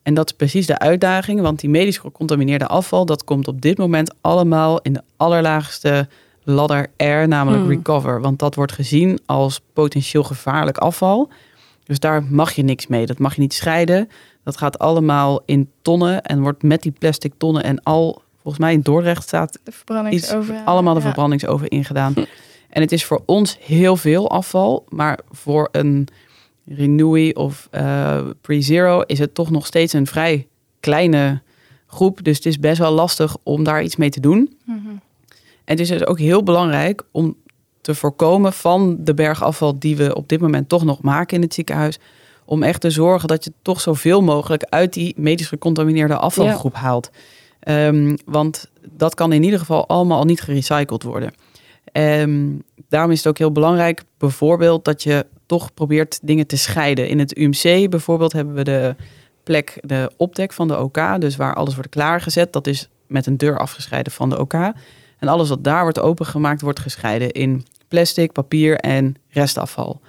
En 0.04 0.14
dat 0.14 0.26
is 0.30 0.36
precies 0.36 0.66
de 0.66 0.80
uitdaging, 0.80 1.42
want 1.42 1.60
die 1.60 1.70
medisch 1.70 1.98
gecontamineerde 1.98 2.68
afval, 2.68 3.06
dat 3.06 3.24
komt 3.24 3.48
op 3.48 3.62
dit 3.62 3.78
moment 3.78 4.14
allemaal 4.22 4.82
in 4.82 4.94
de 4.94 5.02
allerlaagste 5.18 6.08
ladder 6.44 6.88
R, 6.98 7.28
namelijk 7.28 7.62
Hmm. 7.64 7.72
recover. 7.72 8.22
Want 8.22 8.40
dat 8.40 8.56
wordt 8.56 8.72
gezien 8.72 9.20
als 9.26 9.62
potentieel 9.74 10.24
gevaarlijk 10.24 10.78
afval. 10.78 11.30
Dus 11.84 12.00
daar 12.00 12.24
mag 12.24 12.52
je 12.52 12.64
niks 12.64 12.88
mee. 12.88 13.06
Dat 13.06 13.20
mag 13.20 13.36
je 13.36 13.42
niet 13.42 13.54
scheiden. 13.54 14.10
Dat 14.44 14.58
gaat 14.58 14.80
allemaal 14.80 15.42
in 15.46 15.70
tonnen 15.82 16.22
en 16.22 16.42
wordt 16.42 16.64
met 16.64 16.82
die 16.82 16.92
plastic 17.00 17.34
tonnen 17.38 17.64
en 17.64 17.84
al, 17.84 18.22
volgens 18.42 18.64
mij 18.64 18.74
in 18.74 18.82
Dordrecht 18.82 19.24
staat 19.24 19.60
De 19.64 19.72
verbrandingsoven. 19.72 20.66
allemaal 20.66 20.94
de 20.94 21.00
ja. 21.00 21.06
verbrandingsoven 21.06 21.68
ingedaan. 21.68 22.14
En 22.70 22.82
het 22.82 22.92
is 22.92 23.06
voor 23.06 23.22
ons 23.26 23.58
heel 23.62 23.96
veel 23.96 24.30
afval, 24.30 24.86
maar 24.90 25.20
voor 25.32 25.70
een 25.72 26.08
Renewy 26.68 27.32
of 27.34 27.68
eh, 27.72 28.20
Pre-Zero 28.42 29.02
is 29.02 29.20
het 29.20 29.34
toch 29.34 29.50
nog 29.52 29.66
steeds 29.66 29.94
een 29.94 30.08
vrij 30.08 30.48
kleine 30.80 31.42
groep. 31.88 32.24
Dus 32.24 32.36
het 32.38 32.46
is 32.46 32.60
best 32.60 32.78
wel 32.78 32.92
lastig 32.92 33.36
om 33.44 33.64
daar 33.64 33.84
iets 33.84 33.96
mee 33.96 34.10
te 34.10 34.20
doen. 34.20 34.58
Mhm. 34.66 34.78
En 35.66 35.78
het 35.78 35.80
is 35.80 35.88
dus 35.88 36.06
ook 36.06 36.20
heel 36.20 36.44
belangrijk 36.44 37.04
om 37.12 37.36
te 37.82 37.96
voorkomen 37.96 38.54
van 38.54 38.98
de 39.00 39.14
bergafval 39.14 39.80
die 39.80 39.96
we 39.96 40.16
op 40.16 40.30
dit 40.30 40.40
moment 40.40 40.70
toch 40.70 40.84
nog 40.84 41.02
maken 41.02 41.36
in 41.36 41.42
het 41.42 41.54
ziekenhuis. 41.54 42.00
Om 42.46 42.64
echt 42.64 42.82
te 42.82 42.90
zorgen 42.90 43.28
dat 43.28 43.44
je 43.44 43.54
toch 43.62 43.82
zoveel 43.82 44.22
mogelijk 44.22 44.64
uit 44.64 44.94
die 44.94 45.14
medisch 45.18 45.48
gecontamineerde 45.48 46.18
afvalgroep 46.18 46.76
haalt. 46.76 47.10
Ehm, 47.60 48.16
want 48.26 48.70
dat 48.92 49.16
kan 49.16 49.34
in 49.34 49.44
ieder 49.44 49.60
geval 49.60 49.88
allemaal 49.88 50.18
al 50.18 50.26
niet 50.26 50.42
gerecycled 50.42 51.04
worden. 51.04 51.34
Ehm, 51.92 52.50
daarom 52.90 53.12
is 53.12 53.18
het 53.18 53.28
ook 53.28 53.38
heel 53.38 53.52
belangrijk, 53.52 54.04
bijvoorbeeld, 54.18 54.86
dat 54.86 55.04
je 55.04 55.26
toch 55.46 55.74
probeert 55.74 56.20
dingen 56.22 56.48
te 56.48 56.58
scheiden. 56.58 57.08
In 57.08 57.20
het 57.20 57.38
UMC 57.38 57.90
bijvoorbeeld 57.90 58.34
hebben 58.34 58.54
we 58.54 58.64
de 58.64 58.96
plek, 59.44 59.78
de 59.82 60.12
opdek 60.18 60.54
van 60.54 60.68
de 60.68 60.80
OK, 60.80 61.00
dus 61.20 61.36
waar 61.36 61.56
alles 61.56 61.74
wordt 61.74 61.90
klaargezet. 61.90 62.54
Dat 62.54 62.68
is 62.68 62.90
met 63.08 63.26
een 63.26 63.38
deur 63.38 63.58
afgescheiden 63.58 64.12
van 64.12 64.30
de 64.30 64.40
OK. 64.40 64.54
En 65.24 65.30
alles 65.30 65.50
wat 65.50 65.64
daar 65.64 65.82
wordt 65.82 66.00
opengemaakt, 66.00 66.62
wordt 66.62 66.80
gescheiden 66.80 67.32
in 67.32 67.66
plastic, 67.88 68.32
papier 68.32 68.76
en 68.78 69.16
restafval. 69.30 70.02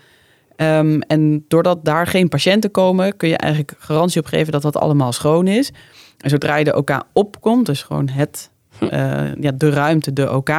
Ehm, 0.57 1.00
en 1.00 1.44
doordat 1.48 1.85
daar 1.85 2.07
geen 2.07 2.29
patiënten 2.29 2.70
komen, 2.70 3.16
kun 3.16 3.29
je 3.29 3.37
eigenlijk 3.37 3.74
garantie 3.79 4.20
op 4.20 4.27
geven 4.27 4.53
dat 4.53 4.62
dat 4.62 4.77
allemaal 4.77 5.12
schoon 5.12 5.46
is. 5.46 5.72
En 6.18 6.31
zodra 6.31 6.57
je 6.57 6.64
de 6.64 6.77
OK 6.77 7.05
opkomt, 7.12 7.66
dus 7.66 7.83
gewoon 7.83 8.09
het, 8.09 8.50
eh, 8.79 9.35
ja, 9.35 9.53
de 9.55 9.70
ruimte, 9.70 10.12
de 10.12 10.33
OK, 10.33 10.50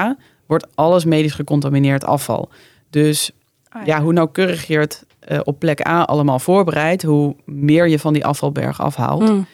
wordt 0.45 0.67
alles 0.75 1.05
medisch 1.05 1.33
gecontamineerd 1.33 2.05
afval. 2.05 2.49
Dus 2.89 3.31
Ah, 3.75 3.85
ja, 3.85 4.01
hoe 4.01 4.13
nauwkeurig 4.13 4.67
je 4.67 4.77
het 4.77 5.05
eh, 5.19 5.39
op 5.43 5.59
plek 5.59 5.87
A 5.87 6.01
allemaal 6.01 6.39
voorbereidt, 6.39 7.03
hoe 7.03 7.35
meer 7.45 7.87
je 7.87 7.99
van 7.99 8.13
die 8.13 8.25
afvalberg 8.25 8.81
afhaalt. 8.81 9.29
Mm. 9.29 9.45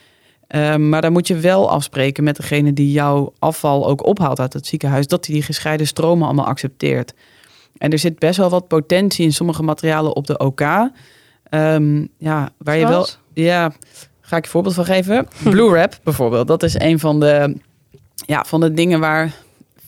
Ehm, 0.52 0.90
maar 0.90 1.02
dan 1.02 1.12
moet 1.12 1.28
je 1.28 1.36
wel 1.36 1.70
afspreken 1.70 2.24
met 2.24 2.36
degene 2.36 2.74
die 2.74 2.92
jouw 2.92 3.34
afval 3.40 3.88
ook 3.88 4.06
ophaalt 4.06 4.40
uit 4.40 4.54
het 4.54 4.68
ziekenhuis, 4.68 5.08
dat 5.08 5.26
hij 5.26 5.36
die 5.36 5.44
gescheiden 5.44 5.88
stromen 5.88 6.26
allemaal 6.26 6.46
accepteert. 6.46 7.14
En 7.78 7.92
er 7.92 8.00
zit 8.00 8.20
best 8.20 8.38
wel 8.38 8.50
wat 8.50 8.68
potentie 8.68 9.26
in 9.26 9.34
sommige 9.34 9.64
materialen 9.64 10.16
op 10.16 10.28
de 10.28 10.38
OK. 10.38 10.62
Ehm, 11.44 12.06
ja, 12.18 12.50
waar 12.58 12.78
je 12.78 12.88
wel. 12.88 13.08
Ja, 13.34 13.72
ga 14.22 14.38
ik 14.38 14.44
je 14.44 14.50
voorbeeld 14.50 14.76
van 14.76 14.86
geven. 14.86 15.28
Blue 15.44 15.70
Wrap 15.70 16.00
bijvoorbeeld. 16.04 16.48
Dat 16.48 16.64
is 16.64 16.80
een 16.80 17.00
van 17.00 17.20
de, 17.20 17.58
ja, 18.26 18.44
van 18.48 18.60
de 18.60 18.74
dingen 18.74 19.00
waar 19.00 19.34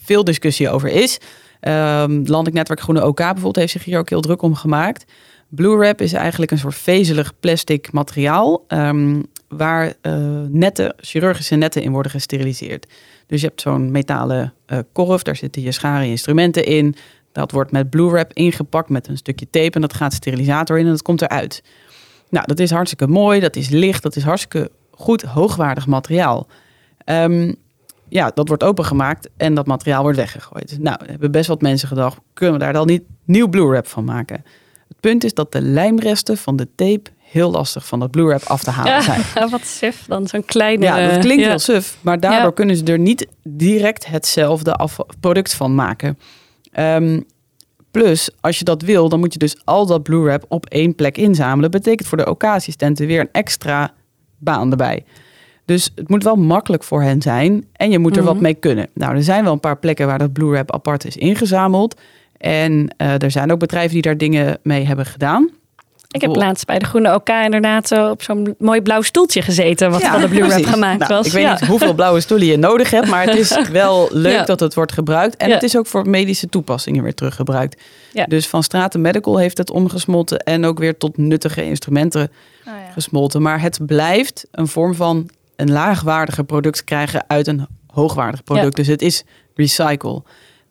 veel 0.04 0.24
discussie 0.24 0.70
over 0.70 0.88
is. 0.88 1.18
Ehm 1.60 2.12
Landelijk 2.12 2.52
Netwerk 2.56 2.80
Groene 2.80 3.06
OK 3.06 3.16
bijvoorbeeld 3.16 3.56
heeft 3.56 3.72
zich 3.72 3.84
hier 3.84 3.98
ook 3.98 4.08
heel 4.08 4.20
druk 4.20 4.42
om 4.42 4.54
gemaakt. 4.54 5.04
Blue 5.48 5.76
Wrap 5.76 6.00
is 6.00 6.12
eigenlijk 6.12 6.50
een 6.50 6.58
soort 6.58 6.74
vezelig 6.74 7.32
plastic 7.40 7.92
materiaal 7.92 8.64
waar 9.56 9.94
eh, 10.00 10.14
netten, 10.48 10.94
chirurgische 10.96 11.54
netten 11.54 11.82
in 11.82 11.92
worden 11.92 12.10
gesteriliseerd. 12.10 12.86
Dus 13.26 13.40
je 13.40 13.46
hebt 13.46 13.60
zo'n 13.60 13.90
metalen 13.90 14.52
eh, 14.66 14.78
korf, 14.92 15.22
daar 15.22 15.36
zitten 15.36 15.62
je 15.62 15.72
scharen 15.72 16.06
instrumenten 16.06 16.64
in. 16.64 16.94
Dat 17.32 17.50
wordt 17.50 17.70
met 17.70 17.90
Blue 17.90 18.10
Wrap 18.10 18.32
ingepakt 18.32 18.88
met 18.88 19.08
een 19.08 19.16
stukje 19.16 19.50
tape 19.50 19.70
en 19.70 19.80
dat 19.80 19.94
gaat 19.94 20.12
sterilisator 20.12 20.78
in 20.78 20.84
en 20.84 20.90
dat 20.90 21.02
komt 21.02 21.22
eruit. 21.22 21.62
Nou, 22.30 22.46
dat 22.46 22.58
is 22.58 22.70
hartstikke 22.70 23.06
mooi, 23.06 23.40
dat 23.40 23.56
is 23.56 23.68
licht, 23.68 24.02
dat 24.02 24.16
is 24.16 24.22
hartstikke 24.22 24.70
goed, 24.90 25.22
hoogwaardig 25.22 25.86
materiaal. 25.86 26.46
Ehm, 27.04 27.52
ja, 28.08 28.30
dat 28.34 28.48
wordt 28.48 28.62
opengemaakt 28.62 29.28
en 29.36 29.54
dat 29.54 29.66
materiaal 29.66 30.02
wordt 30.02 30.18
weggegooid. 30.18 30.76
Nou, 30.80 30.98
hebben 31.06 31.30
best 31.30 31.48
wat 31.48 31.60
mensen 31.60 31.88
gedacht, 31.88 32.18
kunnen 32.32 32.54
we 32.54 32.60
daar 32.60 32.72
dan 32.72 32.86
niet 32.86 33.02
nieuw 33.24 33.48
Blue 33.48 33.66
Wrap 33.66 33.86
van 33.86 34.04
maken? 34.04 34.44
Het 34.88 35.00
punt 35.00 35.24
is 35.24 35.34
dat 35.34 35.52
de 35.52 35.62
lijmresten 35.62 36.36
van 36.36 36.56
de 36.56 36.68
tape 36.74 37.10
heel 37.34 37.50
lastig 37.50 37.86
van 37.86 38.00
dat 38.00 38.10
Blue 38.10 38.26
Wrap 38.26 38.42
af 38.42 38.62
te 38.62 38.70
halen 38.70 39.02
zijn. 39.02 39.20
Ja, 39.34 39.48
wat 39.56 39.64
suf 39.66 40.04
dan, 40.08 40.26
zo'n 40.26 40.44
kleine... 40.44 40.84
Ja, 40.84 41.08
dat 41.10 41.18
klinkt 41.18 41.42
ja. 41.42 41.48
heel 41.48 41.58
suf, 41.58 41.96
maar 42.00 42.20
daardoor 42.20 42.48
Ja. 42.48 42.50
kunnen 42.54 42.76
ze 42.76 42.84
er 42.84 42.98
niet 42.98 43.26
direct 43.42 44.06
hetzelfde 44.06 44.88
product 45.20 45.54
van 45.54 45.74
maken. 45.74 46.18
Ehm, 46.72 47.20
Plus, 47.90 48.30
als 48.40 48.58
je 48.58 48.64
dat 48.64 48.82
wil, 48.82 49.08
dan 49.08 49.18
moet 49.20 49.32
je 49.32 49.38
dus 49.38 49.56
al 49.64 49.86
dat 49.86 50.02
Blue 50.02 50.22
Wrap 50.22 50.44
op 50.48 50.66
één 50.66 50.94
plek 50.94 51.16
inzamelen. 51.16 51.70
Betekent 51.70 52.08
voor 52.08 52.18
de 52.18 52.30
OK-assistenten 52.30 53.06
weer 53.06 53.20
een 53.20 53.28
extra 53.32 53.92
baan 54.38 54.70
erbij. 54.70 55.04
Dus 55.64 55.90
het 55.94 56.08
moet 56.08 56.22
wel 56.24 56.36
makkelijk 56.36 56.84
voor 56.84 57.02
hen 57.02 57.22
zijn 57.22 57.64
en 57.72 57.90
je 57.90 57.98
moet 57.98 58.16
er 58.16 58.22
wat 58.22 58.34
Mhm. 58.34 58.42
mee 58.42 58.54
kunnen. 58.54 58.88
Nou, 58.94 59.14
er 59.16 59.22
zijn 59.22 59.44
wel 59.44 59.52
een 59.52 59.60
paar 59.60 59.78
plekken 59.78 60.06
waar 60.06 60.18
dat 60.18 60.32
Blue 60.32 60.50
Wrap 60.50 60.72
apart 60.72 61.04
is 61.04 61.16
ingezameld. 61.16 62.00
En 62.36 62.94
eh, 62.96 63.22
er 63.22 63.30
zijn 63.30 63.52
ook 63.52 63.58
bedrijven 63.58 63.92
die 63.92 64.02
daar 64.02 64.16
dingen 64.16 64.58
mee 64.62 64.84
hebben 64.84 65.06
gedaan. 65.06 65.50
Ik 66.14 66.20
heb 66.20 66.36
laatst 66.36 66.66
bij 66.66 66.78
de 66.78 66.84
Groene 66.84 67.14
OK 67.14 67.28
inderdaad 67.28 67.88
zo 67.88 68.10
op 68.10 68.22
zo'n 68.22 68.54
mooi 68.58 68.80
blauw 68.82 69.02
stoeltje 69.02 69.42
gezeten. 69.42 69.90
Wat 69.90 70.00
Ja, 70.00 70.10
van 70.12 70.20
de 70.20 70.28
Blue 70.28 70.44
Wrap 70.48 70.64
gemaakt 70.64 70.98
Nou, 70.98 71.14
was. 71.14 71.26
Ik 71.26 71.32
weet 71.32 71.42
Ja. 71.42 71.50
niet 71.52 71.66
hoeveel 71.66 71.94
blauwe 71.94 72.20
stoelen 72.20 72.46
je 72.46 72.56
nodig 72.56 72.90
hebt, 72.90 73.08
maar 73.08 73.24
het 73.24 73.36
is 73.36 73.58
wel 73.70 74.08
leuk 74.12 74.32
Ja. 74.32 74.44
dat 74.44 74.60
het 74.60 74.74
wordt 74.74 74.92
gebruikt. 74.92 75.36
En 75.36 75.48
Ja. 75.48 75.54
het 75.54 75.62
is 75.62 75.76
ook 75.76 75.86
voor 75.86 76.08
medische 76.08 76.48
toepassingen 76.48 77.02
weer 77.02 77.14
teruggebruikt. 77.14 77.82
Ja. 78.12 78.24
Dus 78.24 78.46
van 78.48 78.62
Straten 78.62 79.00
Medical 79.00 79.36
heeft 79.38 79.58
het 79.58 79.70
omgesmolten 79.70 80.38
en 80.38 80.64
ook 80.64 80.78
weer 80.78 80.96
tot 80.98 81.16
nuttige 81.16 81.64
instrumenten 81.64 82.22
Oh, 82.22 82.72
ja. 82.86 82.92
gesmolten. 82.92 83.42
Maar 83.42 83.60
het 83.60 83.78
blijft 83.86 84.46
een 84.50 84.68
vorm 84.68 84.94
van 84.94 85.30
een 85.56 85.70
laagwaardiger 85.72 86.44
product 86.44 86.84
krijgen 86.84 87.24
uit 87.26 87.46
een 87.46 87.66
hoogwaardig 87.86 88.44
product. 88.44 88.76
Dus 88.76 88.86
het 88.86 89.02
is 89.02 89.24
recycle. 89.54 90.22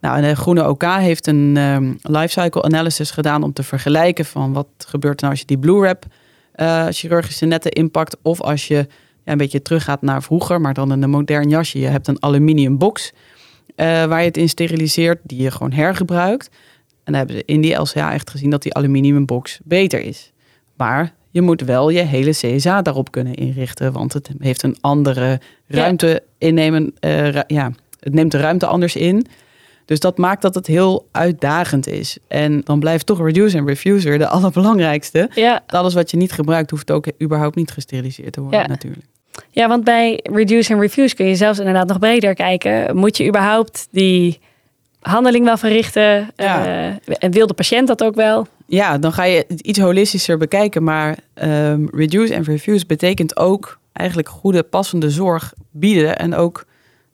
Nou, 0.04 0.16
en 0.18 0.22
de 0.22 0.36
Groene 0.36 0.70
OK 0.70 0.84
heeft 0.84 1.28
een 1.28 1.58
ehm 1.58 1.94
lifecycle 2.02 2.62
analysis 2.64 3.12
gedaan 3.12 3.44
om 3.44 3.54
te 3.54 3.64
vergelijken 3.64 4.26
van 4.26 4.54
wat 4.54 4.68
gebeurt 4.88 5.14
er 5.16 5.20
nou 5.20 5.32
als 5.32 5.40
je 5.40 5.46
die 5.48 5.58
Blue 5.58 5.80
Wrap 5.80 6.06
eh, 6.54 6.86
chirurgische 6.90 7.46
netten 7.46 7.72
inpakt 7.72 8.18
of 8.22 8.42
als 8.42 8.68
je 8.68 8.76
ja, 9.24 9.32
een 9.32 9.38
beetje 9.38 9.62
teruggaat 9.62 10.02
naar 10.02 10.24
vroeger, 10.24 10.62
maar 10.62 10.74
dan 10.74 10.92
in 10.92 11.04
een 11.04 11.10
modern 11.10 11.50
jasje. 11.50 11.80
Je 11.80 11.88
hebt 11.88 12.08
een 12.08 12.24
aluminium 12.24 12.78
box 12.78 13.12
eh, 13.76 13.86
waar 14.06 14.20
je 14.20 14.28
het 14.28 14.38
in 14.38 14.50
steriliseert, 14.50 15.20
die 15.24 15.42
je 15.42 15.52
gewoon 15.52 15.72
hergebruikt. 15.72 16.50
En 16.88 17.00
dan 17.04 17.14
hebben 17.14 17.36
ze 17.36 17.44
in 17.46 17.62
die 17.62 17.76
LCA 17.76 18.14
echt 18.14 18.30
gezien 18.30 18.50
dat 18.50 18.62
die 18.64 18.74
aluminium 18.74 19.26
box 19.26 19.60
beter 19.64 20.00
is. 20.02 20.32
Maar 20.78 21.14
je 21.30 21.42
moet 21.42 21.62
wel 21.62 21.90
je 21.90 22.00
hele 22.02 22.32
CSA 22.32 22.82
daarop 22.82 23.12
kunnen 23.12 23.34
inrichten, 23.36 23.92
want 23.92 24.14
het 24.14 24.30
heeft 24.40 24.64
een 24.64 24.78
andere 24.82 25.40
ruimte 25.68 26.24
innemen. 26.38 26.94
eh, 27.00 27.30
ru- 27.30 27.44
ja, 27.48 27.72
het 28.00 28.14
neemt 28.14 28.32
de 28.32 28.38
ruimte 28.40 28.66
anders 28.66 28.96
in. 28.96 29.26
Dus 29.86 30.00
dat 30.00 30.18
maakt 30.18 30.42
dat 30.42 30.56
het 30.56 30.68
heel 30.68 31.08
uitdagend 31.12 31.88
is. 31.88 32.18
En 32.28 32.62
dan 32.64 32.80
blijft 32.80 33.06
toch 33.06 33.22
reduce 33.26 33.58
en 33.58 33.68
refuse 33.68 34.10
weer 34.10 34.18
de 34.18 34.28
allerbelangrijkste. 34.36 35.30
Ja, 35.36 35.64
Alles 35.68 35.94
wat 35.94 36.12
je 36.12 36.18
niet 36.18 36.32
gebruikt, 36.32 36.70
hoeft 36.70 36.92
ook 36.92 37.08
überhaupt 37.22 37.56
niet 37.56 37.72
gesteriliseerd 37.72 38.34
te 38.34 38.42
worden 38.42 38.60
Ja. 38.60 38.68
natuurlijk. 38.68 39.06
ja, 39.50 39.68
want 39.68 39.84
bij 39.84 40.20
Reduce 40.24 40.74
en 40.74 40.80
Refuse 40.80 41.16
kun 41.16 41.26
je 41.26 41.36
zelfs 41.36 41.60
inderdaad 41.60 41.88
nog 41.88 42.00
breder 42.00 42.34
kijken. 42.34 42.96
Moet 42.98 43.18
je 43.18 43.28
überhaupt 43.28 43.88
die 43.92 44.40
handeling 45.00 45.46
wel 45.46 45.58
verrichten? 45.58 46.30
Ja. 46.36 46.66
Eh, 46.66 47.16
en 47.20 47.32
wil 47.32 47.48
de 47.48 47.54
patiënt 47.54 47.88
dat 47.88 48.04
ook 48.04 48.16
wel? 48.16 48.48
Ja, 48.66 48.98
dan 48.98 49.14
ga 49.14 49.24
je 49.24 49.46
het 49.48 49.60
iets 49.60 49.80
holistischer 49.80 50.38
bekijken. 50.38 50.84
Maar 50.84 51.18
ehm, 51.34 51.86
reduce 51.92 52.34
en 52.34 52.44
refuse 52.44 52.86
betekent 52.86 53.38
ook 53.38 53.80
eigenlijk 53.94 54.30
goede, 54.30 54.64
passende 54.64 55.10
zorg 55.10 55.54
bieden. 55.72 56.18
En 56.20 56.36
ook 56.36 56.66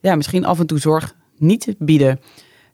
ja, 0.01 0.15
misschien 0.15 0.45
af 0.45 0.60
en 0.60 0.67
toe 0.67 0.79
zorg 0.79 1.13
niet 1.38 1.75
bieden. 1.77 2.19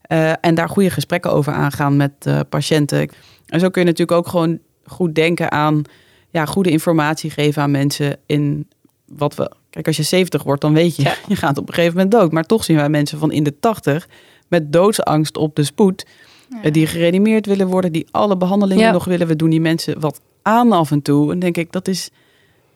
Eh, 0.08 0.32
en 0.42 0.56
daar 0.56 0.70
goede 0.70 0.90
gesprekken 0.90 1.32
over 1.32 1.54
aangaan 1.54 1.96
met 1.96 2.12
eh, 2.20 2.40
patiënten. 2.50 3.10
En 3.46 3.60
zo 3.60 3.70
kun 3.70 3.82
je 3.82 3.88
natuurlijk 3.88 4.18
ook 4.18 4.28
gewoon 4.28 4.60
goed 4.86 5.16
denken 5.16 5.52
aan 5.52 5.82
ja, 6.30 6.46
goede 6.46 6.70
informatie 6.70 7.30
geven 7.30 7.62
aan 7.62 7.72
mensen 7.72 8.18
in 8.26 8.68
wat 9.06 9.36
we. 9.36 9.52
Kijk, 9.70 9.88
als 9.88 9.98
je 9.98 10.04
70 10.04 10.44
wordt, 10.44 10.62
dan 10.62 10.74
weet 10.74 10.96
je, 10.96 11.02
Ja. 11.04 11.14
je 11.28 11.36
gaat 11.36 11.58
op 11.58 11.68
een 11.68 11.74
gegeven 11.74 11.96
moment 11.96 12.14
dood. 12.14 12.32
Maar 12.32 12.44
toch 12.44 12.64
zien 12.64 12.76
wij 12.78 12.90
mensen 12.90 13.20
van 13.20 13.32
in 13.32 13.44
de 13.44 13.60
80 13.60 14.08
met 14.48 14.74
doodsangst 14.74 15.38
op 15.38 15.56
de 15.56 15.64
spoed. 15.64 16.06
Ja. 16.50 16.64
eh, 16.64 16.72
Die 16.72 16.88
gereanimeerd 16.88 17.46
willen 17.46 17.68
worden, 17.68 17.92
die 17.92 18.08
alle 18.12 18.38
behandelingen 18.38 18.84
Ja. 18.84 18.92
nog 18.92 19.06
willen. 19.06 19.28
We 19.28 19.36
doen 19.36 19.50
die 19.50 19.62
mensen 19.62 20.00
wat 20.00 20.22
aan 20.42 20.72
af 20.72 20.92
en 20.92 21.02
toe. 21.02 21.32
En 21.32 21.40
denk 21.40 21.58
ik, 21.58 21.72
dat 21.72 21.88
is, 21.88 22.10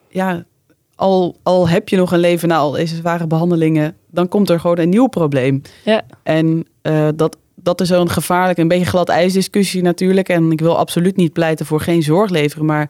ja, 0.10 0.46
al, 0.96 1.36
al 1.44 1.68
heb 1.70 1.90
je 1.90 1.98
nog 1.98 2.12
een 2.12 2.20
leven 2.20 2.48
na 2.48 2.58
al 2.58 2.72
deze 2.72 2.96
zware 2.96 3.28
behandelingen, 3.28 3.96
dan 4.12 4.28
komt 4.28 4.50
er 4.50 4.60
gewoon 4.60 4.78
een 4.80 4.90
nieuw 4.90 5.08
probleem. 5.08 5.62
Ja. 5.86 6.02
En 6.24 6.66
eh, 6.90 7.08
dat, 7.16 7.38
dat 7.56 7.82
is 7.82 7.88
zo'n 7.88 8.10
gevaarlijk, 8.10 8.58
een 8.60 8.68
beetje 8.68 8.86
glad 8.86 9.10
ijsdiscussie 9.10 9.82
natuurlijk. 9.82 10.30
En 10.30 10.52
ik 10.52 10.60
wil 10.62 10.78
absoluut 10.78 11.16
niet 11.16 11.34
pleiten 11.34 11.66
voor 11.66 11.82
geen 11.82 12.04
zorg 12.04 12.30
leveren. 12.30 12.66
Maar 12.66 12.90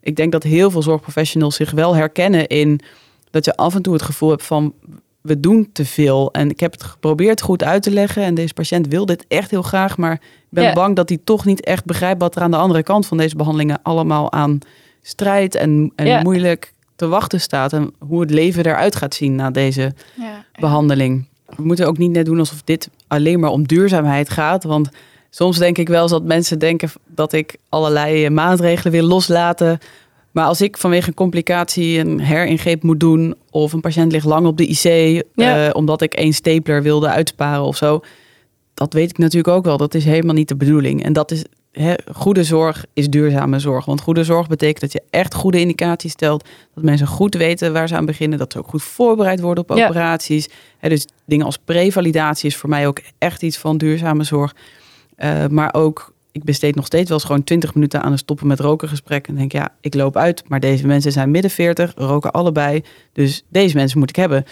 ik 0.00 0.16
denk 0.16 0.32
dat 0.32 0.42
heel 0.42 0.70
veel 0.70 0.82
zorgprofessionals 0.82 1.56
zich 1.56 1.70
wel 1.70 1.94
herkennen 1.94 2.46
in 2.46 2.80
dat 3.30 3.44
je 3.44 3.56
af 3.56 3.74
en 3.74 3.82
toe 3.82 3.92
het 3.92 4.02
gevoel 4.02 4.30
hebt 4.30 4.44
van 4.46 4.72
we 5.20 5.40
doen 5.40 5.68
te 5.72 5.84
veel. 5.84 6.32
En 6.32 6.50
ik 6.50 6.60
heb 6.60 6.72
het 6.72 6.82
geprobeerd 6.82 7.40
goed 7.40 7.62
uit 7.64 7.82
te 7.82 7.90
leggen. 7.90 8.22
En 8.22 8.34
deze 8.34 8.54
patiënt 8.54 8.86
wil 8.88 9.06
dit 9.06 9.24
echt 9.28 9.50
heel 9.50 9.62
graag. 9.62 9.96
Maar 9.96 10.12
ik 10.12 10.20
ben 10.48 10.64
Ja. 10.64 10.72
bang 10.72 10.96
dat 10.96 11.08
hij 11.08 11.18
toch 11.24 11.44
niet 11.44 11.64
echt 11.64 11.84
begrijpt 11.84 12.20
wat 12.20 12.36
er 12.36 12.42
aan 12.42 12.50
de 12.50 12.56
andere 12.56 12.82
kant 12.82 13.06
van 13.06 13.16
deze 13.16 13.36
behandelingen 13.36 13.78
allemaal 13.82 14.32
aan 14.32 14.58
strijd 15.02 15.54
en, 15.54 15.92
en 15.96 16.06
Ja. 16.06 16.22
moeilijk 16.22 16.72
te 16.96 17.06
wachten 17.08 17.40
staat. 17.40 17.72
En 17.72 17.92
hoe 17.98 18.20
het 18.20 18.30
leven 18.30 18.66
eruit 18.66 18.96
gaat 18.96 19.14
zien 19.14 19.34
na 19.34 19.50
deze 19.50 19.92
Ja. 20.16 20.44
behandeling. 20.60 21.26
We 21.56 21.62
moeten 21.62 21.86
ook 21.86 21.98
niet 21.98 22.10
net 22.10 22.26
doen 22.26 22.38
alsof 22.38 22.62
dit 22.64 22.90
alleen 23.06 23.40
maar 23.40 23.50
om 23.50 23.66
duurzaamheid 23.66 24.30
gaat. 24.30 24.64
Want 24.64 24.88
soms 25.30 25.58
denk 25.58 25.78
ik 25.78 25.88
wel 25.88 26.02
eens 26.02 26.10
dat 26.10 26.24
mensen 26.24 26.58
denken 26.58 26.90
dat 27.06 27.32
ik 27.32 27.56
allerlei 27.68 28.24
eh, 28.24 28.30
maatregelen 28.30 28.92
wil 28.92 29.04
loslaten. 29.04 29.78
Maar 30.30 30.44
als 30.46 30.60
ik 30.60 30.76
vanwege 30.76 31.08
een 31.08 31.14
complicatie 31.14 31.98
een 31.98 32.20
heringreep 32.20 32.82
moet 32.82 33.00
doen... 33.00 33.34
of 33.50 33.72
een 33.72 33.80
patiënt 33.80 34.12
ligt 34.12 34.24
lang 34.24 34.46
op 34.46 34.56
de 34.56 34.66
IC... 34.66 34.82
Ja. 35.34 35.66
eh, 35.66 35.74
omdat 35.74 36.02
ik 36.02 36.14
één 36.14 36.32
stapler 36.32 36.82
wilde 36.82 37.08
uitsparen 37.08 37.64
of 37.64 37.76
zo... 37.76 38.00
dat 38.74 38.92
weet 38.92 39.10
ik 39.10 39.18
natuurlijk 39.18 39.54
ook 39.56 39.64
wel. 39.64 39.76
Dat 39.76 39.94
is 39.94 40.04
helemaal 40.04 40.34
niet 40.34 40.48
de 40.48 40.56
bedoeling. 40.56 41.04
En 41.04 41.12
dat 41.12 41.30
is... 41.30 41.44
goede 42.12 42.44
zorg 42.44 42.84
is 42.92 43.08
duurzame 43.08 43.58
zorg. 43.58 43.84
Want 43.84 44.00
goede 44.00 44.24
zorg 44.24 44.46
betekent 44.46 44.80
dat 44.80 44.92
je 44.92 45.02
echt 45.10 45.34
goede 45.34 45.60
indicaties 45.60 46.12
stelt. 46.12 46.44
Dat 46.74 46.84
mensen 46.84 47.06
goed 47.06 47.34
weten 47.34 47.72
waar 47.72 47.88
ze 47.88 47.96
aan 47.96 48.06
beginnen. 48.06 48.38
Dat 48.38 48.52
ze 48.52 48.58
ook 48.58 48.68
goed 48.68 48.82
voorbereid 48.82 49.40
worden 49.40 49.64
op 49.68 49.76
Ja. 49.76 49.84
operaties. 49.86 50.48
Dus 50.80 51.06
dingen 51.24 51.46
als 51.46 51.58
prevalidatie 51.64 52.48
is 52.48 52.56
voor 52.56 52.68
mij 52.68 52.86
ook 52.86 53.00
echt 53.18 53.42
iets 53.42 53.56
van 53.58 53.78
duurzame 53.78 54.24
zorg. 54.24 54.54
Eh, 55.16 55.46
maar 55.46 55.74
ook, 55.74 56.12
ik 56.32 56.44
besteed 56.44 56.74
nog 56.74 56.86
steeds 56.86 57.08
wel 57.08 57.18
eens 57.18 57.26
gewoon 57.26 57.44
20 57.44 57.74
minuten 57.74 58.02
aan 58.02 58.12
een 58.12 58.18
stoppen 58.18 58.46
met 58.46 58.60
roken 58.60 58.88
gesprek. 58.88 59.28
En 59.28 59.34
denk, 59.34 59.52
ja, 59.52 59.68
ik 59.80 59.94
loop 59.94 60.16
uit. 60.16 60.42
Maar 60.48 60.60
deze 60.60 60.86
mensen 60.86 61.12
zijn 61.12 61.30
midden 61.30 61.50
40, 61.50 61.92
roken 61.96 62.32
allebei. 62.32 62.82
Dus 63.12 63.42
deze 63.48 63.76
mensen 63.76 63.98
moet 63.98 64.08
ik 64.08 64.16
hebben. 64.16 64.44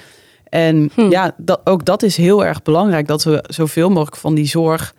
En 0.49 0.91
Hm. 0.95 1.11
ja, 1.11 1.35
dat, 1.37 1.61
ook 1.65 1.85
dat 1.85 2.03
is 2.03 2.17
heel 2.17 2.45
erg 2.45 2.63
belangrijk. 2.63 3.07
Dat 3.07 3.23
we 3.25 3.45
zoveel 3.49 3.89
mogelijk 3.89 4.17
van 4.17 4.35
die 4.35 4.47
zorg, 4.47 4.95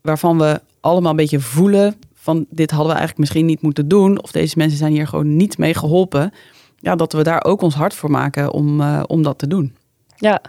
waarvan 0.00 0.38
we 0.38 0.60
allemaal 0.82 1.10
een 1.10 1.16
beetje 1.16 1.40
voelen 1.40 1.94
van 2.14 2.46
dit 2.50 2.70
hadden 2.70 2.88
we 2.88 2.92
eigenlijk 2.98 3.18
misschien 3.20 3.46
niet 3.46 3.62
moeten 3.62 3.88
doen. 3.88 4.22
Of 4.22 4.30
deze 4.32 4.54
mensen 4.58 4.78
zijn 4.78 4.92
hier 4.92 5.06
gewoon 5.06 5.36
niet 5.36 5.58
mee 5.58 5.74
geholpen. 5.74 6.32
Ja, 6.78 6.96
dat 6.96 7.12
we 7.12 7.22
daar 7.22 7.44
ook 7.44 7.62
ons 7.62 7.74
hart 7.74 7.94
voor 7.94 8.10
maken 8.10 8.52
om, 8.52 8.80
eh, 8.80 9.02
om 9.06 9.22
dat 9.22 9.38
te 9.38 9.46
doen. 9.46 9.74
Ja. 10.16 10.40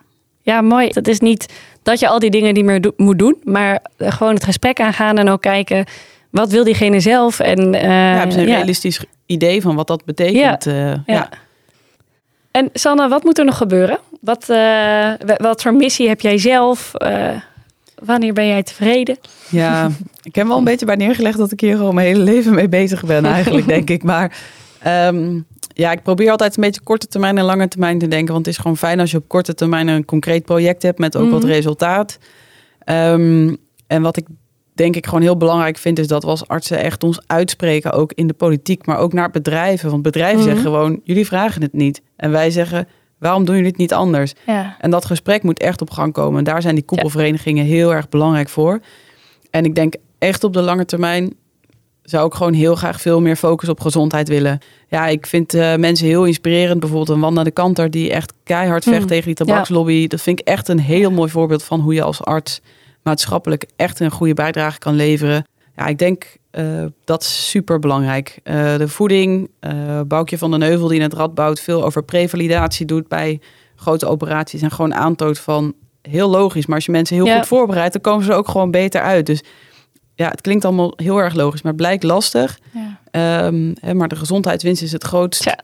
ja, 0.42 0.62
mooi. 0.62 0.88
Het 0.92 1.08
is 1.08 1.20
niet 1.20 1.54
dat 1.84 2.00
je 2.00 2.08
al 2.08 2.20
die 2.20 2.30
dingen 2.30 2.54
niet 2.54 2.66
meer 2.66 2.82
do- 2.82 2.94
moet 2.98 3.20
doen, 3.20 3.38
maar 3.44 3.82
eh, 3.98 4.12
gewoon 4.12 4.34
het 4.34 4.44
gesprek 4.44 4.80
aangaan 4.80 5.18
en 5.18 5.30
ook 5.30 5.42
kijken 5.42 5.86
wat 6.30 6.52
wil 6.52 6.64
diegene 6.64 7.00
zelf. 7.00 7.40
En, 7.40 7.74
eh, 7.74 7.82
ja, 7.84 7.90
hebben 7.90 8.32
ze 8.32 8.40
een 8.42 8.48
ja. 8.48 8.56
realistisch 8.56 9.04
idee 9.26 9.62
van 9.62 9.76
wat 9.76 9.88
dat 9.88 10.06
betekent. 10.06 10.64
ja. 10.64 11.04
Ja. 11.06 11.30
En 12.52 12.70
Sanne, 12.74 13.08
wat 13.08 13.24
moet 13.24 13.38
er 13.38 13.46
nog 13.46 13.58
gebeuren? 13.58 14.00
Wat, 14.22 14.46
wa- 14.48 15.18
wat 15.38 15.62
voor 15.62 15.74
missie 15.74 16.08
heb 16.08 16.22
jij 16.22 16.38
zelf? 16.38 16.92
Wanneer 18.06 18.34
ben 18.34 18.48
jij 18.48 18.64
tevreden? 18.64 19.18
Ja, 19.50 19.90
ik 20.24 20.36
heb 20.36 20.48
wel 20.48 20.58
een 20.58 20.64
beetje 20.64 20.86
bij 20.86 20.96
neergelegd 20.96 21.38
dat 21.38 21.52
ik 21.52 21.60
hier 21.60 21.78
gewoon 21.78 21.96
mijn 21.96 22.08
hele 22.08 22.24
leven 22.24 22.54
mee 22.54 22.70
bezig 22.70 23.06
ben 23.06 23.26
eigenlijk, 23.26 23.68
denk 23.68 23.90
ik. 23.90 24.04
Maar 24.04 24.38
ehm, 24.80 25.40
ja, 25.74 25.92
ik 25.92 26.02
probeer 26.04 26.32
altijd 26.32 26.58
een 26.58 26.64
beetje 26.64 26.82
korte 26.82 27.08
termijn 27.08 27.38
en 27.38 27.44
lange 27.44 27.68
termijn 27.68 28.00
te 28.00 28.08
denken. 28.08 28.34
Want 28.34 28.46
het 28.46 28.56
is 28.56 28.62
gewoon 28.62 28.78
fijn 28.78 29.00
als 29.00 29.12
je 29.12 29.18
op 29.18 29.28
korte 29.28 29.54
termijn 29.54 29.88
een 29.88 30.06
concreet 30.06 30.44
project 30.46 30.84
hebt 30.84 31.00
met 31.00 31.16
ook 31.18 31.32
wat 31.32 31.42
Mhm. 31.44 31.52
resultaat. 31.52 32.18
Ehm, 32.80 33.56
en 33.88 34.02
wat 34.02 34.18
ik 34.18 34.26
denk 34.74 34.96
ik 34.96 35.06
gewoon 35.06 35.22
heel 35.22 35.38
belangrijk 35.38 35.78
vind, 35.78 36.00
is 36.00 36.08
dat 36.08 36.24
we 36.24 36.30
als 36.30 36.48
artsen 36.48 36.78
echt 36.80 37.04
ons 37.04 37.22
uitspreken, 37.28 37.92
ook 37.92 38.14
in 38.14 38.28
de 38.28 38.34
politiek, 38.34 38.86
maar 38.86 38.98
ook 38.98 39.14
naar 39.14 39.32
bedrijven. 39.32 39.90
Want 39.90 40.02
bedrijven 40.02 40.40
Mhm. 40.40 40.46
zeggen 40.48 40.64
gewoon, 40.66 41.00
jullie 41.04 41.26
vragen 41.26 41.62
het 41.62 41.74
niet. 41.74 42.02
En 42.16 42.32
wij 42.32 42.52
zeggen, 42.52 42.88
waarom 43.24 43.46
doen 43.46 43.56
jullie 43.56 43.70
het 43.70 43.80
niet 43.80 43.94
anders? 43.94 44.34
Ja. 44.46 44.78
En 44.80 44.92
dat 44.92 45.06
gesprek 45.06 45.44
moet 45.44 45.60
echt 45.60 45.82
op 45.82 45.90
gang 45.90 46.14
komen. 46.14 46.38
En 46.38 46.44
daar 46.44 46.62
zijn 46.62 46.76
die 46.76 46.84
koepelverenigingen 46.84 47.66
heel 47.66 47.94
erg 47.94 48.10
belangrijk 48.10 48.50
voor. 48.50 48.80
En 49.50 49.66
ik 49.66 49.76
denk 49.76 49.96
echt 50.20 50.44
op 50.44 50.54
de 50.54 50.62
lange 50.62 50.86
termijn 50.86 51.34
zou 52.02 52.28
ik 52.28 52.34
gewoon 52.34 52.54
heel 52.54 52.76
graag 52.76 53.02
veel 53.02 53.22
meer 53.22 53.36
focus 53.36 53.70
op 53.70 53.80
gezondheid 53.80 54.28
willen. 54.28 54.60
Ja, 54.88 55.08
ik 55.08 55.28
vind 55.28 55.54
eh, 55.54 55.76
mensen 55.76 56.08
heel 56.08 56.26
inspirerend. 56.26 56.80
Bijvoorbeeld 56.80 57.10
een 57.10 57.20
Wanda 57.20 57.44
de 57.44 57.52
Kanter 57.52 57.92
die 57.92 58.12
echt 58.12 58.34
keihard 58.44 58.84
vecht 58.84 59.00
Mm, 59.00 59.08
tegen 59.08 59.26
die 59.26 59.36
tabakslobby. 59.36 60.08
Dat 60.08 60.22
vind 60.22 60.40
ik 60.40 60.48
echt 60.48 60.68
een 60.68 60.80
heel 60.80 61.12
mooi 61.12 61.30
voorbeeld 61.30 61.64
van 61.64 61.80
hoe 61.80 61.94
je 61.94 62.04
als 62.04 62.24
arts 62.24 62.62
maatschappelijk 63.04 63.66
echt 63.76 64.00
een 64.00 64.12
goede 64.12 64.34
bijdrage 64.34 64.80
kan 64.80 64.96
leveren. 64.96 65.46
Ja, 65.76 65.88
ik 65.88 65.98
denk 65.98 66.38
eh, 66.54 66.86
dat 67.04 67.22
is 67.22 67.50
super 67.50 67.80
belangrijk. 67.80 68.40
de 68.78 68.88
voeding, 68.88 69.50
eh 69.60 70.02
Boukje 70.08 70.38
van 70.38 70.52
den 70.52 70.62
Heuvel 70.62 70.88
die 70.88 70.98
in 70.98 71.04
het 71.04 71.14
Radboud 71.14 71.60
veel 71.60 71.84
over 71.84 72.04
prevalidatie 72.04 72.86
doet 72.86 73.08
bij 73.08 73.40
grote 73.76 74.06
operaties 74.08 74.62
en 74.62 74.72
gewoon 74.72 74.94
aantoont 74.94 75.40
van 75.40 75.74
heel 76.02 76.30
logisch. 76.30 76.66
Maar 76.66 76.76
als 76.76 76.86
je 76.86 76.92
mensen 76.92 77.16
heel 77.16 77.26
Ja. 77.26 77.38
goed 77.38 77.48
voorbereidt, 77.48 77.94
dan 77.94 78.02
komen 78.02 78.26
ze 78.26 78.32
er 78.32 78.38
ook 78.38 78.48
gewoon 78.48 78.72
beter 78.72 79.02
uit. 79.02 79.26
Dus 79.26 79.42
ja, 80.16 80.30
het 80.30 80.42
klinkt 80.42 80.66
allemaal 80.66 80.94
heel 80.96 81.18
erg 81.18 81.34
logisch, 81.34 81.62
maar 81.62 81.72
het 81.72 81.82
blijkt 81.82 82.04
lastig. 82.04 82.60
Ja. 82.74 83.00
Ehm, 83.12 83.74
hè, 83.80 83.94
maar 83.94 84.08
de 84.08 84.16
gezondheidswinst 84.16 84.82
is 84.82 84.92
het 84.92 85.04
grootst. 85.04 85.44
Ja. 85.44 85.60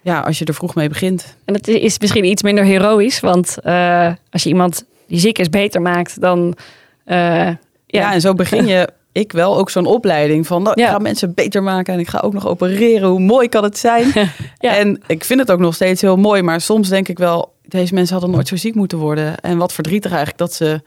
Ja. 0.00 0.20
als 0.20 0.38
je 0.38 0.44
er 0.44 0.54
vroeg 0.54 0.74
mee 0.74 0.88
begint. 0.88 1.36
En 1.44 1.54
het 1.54 1.68
is 1.68 1.98
misschien 1.98 2.24
iets 2.24 2.42
minder 2.42 2.64
heroïs, 2.64 3.20
want 3.20 3.58
eh, 3.62 4.12
als 4.30 4.42
je 4.42 4.48
iemand 4.48 4.84
die 5.06 5.18
ziek 5.18 5.38
is 5.38 5.48
beter 5.50 5.82
maakt, 5.82 6.20
dan 6.20 6.56
eh, 7.04 7.48
ja. 7.86 8.12
en 8.12 8.20
zo 8.20 8.34
begin 8.34 8.66
je, 8.66 8.88
ik 9.16 9.32
wel, 9.32 9.58
ook 9.58 9.70
zo'n 9.70 9.86
opleiding 9.86 10.46
van, 10.46 10.62
nou, 10.62 10.80
Ja. 10.80 10.86
ik 10.86 10.92
ga 10.92 10.98
mensen 10.98 11.34
beter 11.34 11.62
maken 11.62 11.94
en 11.94 12.00
ik 12.00 12.08
ga 12.08 12.20
ook 12.24 12.32
nog 12.32 12.46
opereren. 12.46 13.08
Hoe 13.08 13.20
mooi 13.20 13.48
kan 13.48 13.64
het 13.64 13.78
zijn? 13.78 14.12
Ja. 14.58 14.76
En 14.76 15.02
ik 15.06 15.24
vind 15.24 15.40
het 15.40 15.50
ook 15.50 15.58
nog 15.58 15.74
steeds 15.74 16.00
heel 16.00 16.16
mooi, 16.16 16.42
maar 16.42 16.60
soms 16.60 16.88
denk 16.88 17.08
ik 17.08 17.18
wel, 17.18 17.52
deze 17.62 17.94
mensen 17.94 18.12
hadden 18.14 18.34
nooit 18.34 18.48
zo 18.48 18.56
ziek 18.56 18.74
moeten 18.74 18.98
worden. 18.98 19.40
En 19.40 19.58
wat 19.58 19.72
verdrietig 19.72 20.10
eigenlijk 20.10 20.38
dat 20.40 20.52
ze 20.54 20.80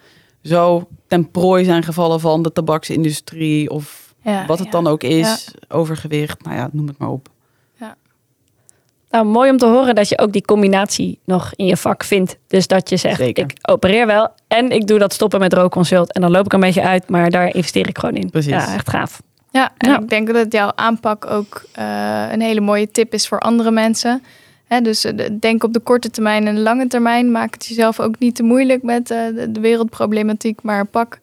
zo 0.43 0.87
ten 1.07 1.31
prooi 1.31 1.63
zijn 1.65 1.83
gevallen 1.83 2.19
van 2.19 2.41
de 2.41 2.51
tabaksindustrie 2.51 3.69
of 3.69 4.13
Ja, 4.23 4.45
wat 4.45 4.59
het 4.59 4.71
dan 4.71 4.87
ook 4.87 5.03
is, 5.03 5.51
overgewicht, 5.67 6.43
nou 6.43 6.55
ja, 6.55 6.69
noem 6.71 6.87
het 6.87 6.97
maar 6.97 7.09
op. 7.09 7.27
Nou, 9.09 9.25
mooi 9.25 9.49
om 9.51 9.57
te 9.57 9.65
horen 9.65 9.95
dat 9.95 10.09
je 10.09 10.17
ook 10.19 10.31
die 10.31 10.45
combinatie 10.45 11.19
nog 11.25 11.51
in 11.55 11.65
je 11.65 11.77
vak 11.77 12.03
vindt. 12.03 12.37
Dus 12.47 12.67
dat 12.67 12.89
je 12.89 12.97
zegt, 12.97 13.17
Zeker. 13.17 13.43
ik 13.43 13.53
opereer 13.69 14.05
wel 14.07 14.29
en 14.47 14.69
ik 14.69 14.87
doe 14.87 14.99
dat 14.99 15.13
stoppen 15.13 15.39
met 15.39 15.53
rookconsult. 15.53 16.13
En 16.13 16.21
dan 16.21 16.31
loop 16.31 16.45
ik 16.45 16.53
een 16.53 16.59
beetje 16.59 16.81
uit, 16.81 17.09
maar 17.09 17.29
daar 17.29 17.55
investeer 17.55 17.87
ik 17.87 17.97
gewoon 17.97 18.15
in. 18.15 18.29
Precies. 18.29 18.51
Ja, 18.51 18.73
echt 18.73 18.89
gaaf. 18.89 19.21
Ja, 19.51 19.71
en 19.77 19.89
Ja. 19.89 19.99
ik 19.99 20.09
denk 20.09 20.33
dat 20.33 20.51
jouw 20.53 20.71
aanpak 20.75 21.25
ook 21.31 21.63
eh, 21.73 22.25
een 22.31 22.41
hele 22.41 22.61
mooie 22.61 22.91
tip 22.91 23.13
is 23.13 23.27
voor 23.27 23.39
andere 23.39 23.71
mensen. 23.71 24.23
Hè, 24.67 24.81
dus 24.81 25.05
eh, 25.05 25.17
de- 25.17 25.39
denk 25.39 25.63
op 25.63 25.73
de 25.73 25.79
korte 25.79 26.09
termijn 26.09 26.47
en 26.47 26.55
de 26.55 26.61
lange 26.61 26.87
termijn. 26.87 27.31
Maak 27.31 27.53
het 27.53 27.65
jezelf 27.65 27.99
ook 27.99 28.19
niet 28.19 28.35
te 28.35 28.43
moeilijk 28.43 28.83
met 28.83 29.11
eh, 29.11 29.17
de, 29.35 29.51
de 29.51 29.59
wereldproblematiek. 29.59 30.59
Maar 30.63 30.85
pak, 30.85 31.19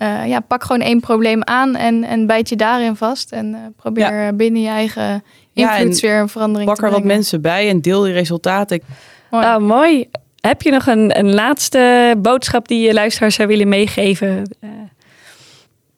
eh, 0.00 0.26
ja, 0.26 0.40
pak 0.40 0.64
gewoon 0.64 0.80
één 0.80 1.00
probleem 1.00 1.42
aan 1.44 1.76
en, 1.76 2.04
en 2.04 2.26
bijt 2.26 2.48
je 2.48 2.56
daarin 2.56 2.96
vast. 2.96 3.32
En 3.32 3.54
eh, 3.54 3.60
probeer 3.76 4.36
binnen 4.36 4.62
je 4.62 4.68
eigen 4.68 5.22
Ja, 5.52 5.70
en 5.72 5.76
invloedssfeer 5.76 6.20
een 6.20 6.28
verandering 6.28 6.68
Pak 6.68 6.78
te 6.78 6.84
er 6.84 6.90
wat 6.90 7.00
brengen. 7.00 7.16
mensen 7.16 7.40
bij 7.40 7.68
en 7.68 7.80
deel 7.80 8.02
die 8.02 8.12
resultaten. 8.12 8.82
Mooi. 9.30 9.44
Nou, 9.44 9.62
mooi. 9.62 10.08
Heb 10.40 10.62
je 10.62 10.70
nog 10.70 10.86
een, 10.86 11.18
een 11.18 11.34
laatste 11.34 12.14
boodschap 12.18 12.68
die 12.68 12.80
je 12.86 12.92
luisteraars 12.92 13.34
zou 13.34 13.48
willen 13.48 13.68
meegeven? 13.68 14.42
Eh, 14.60 14.70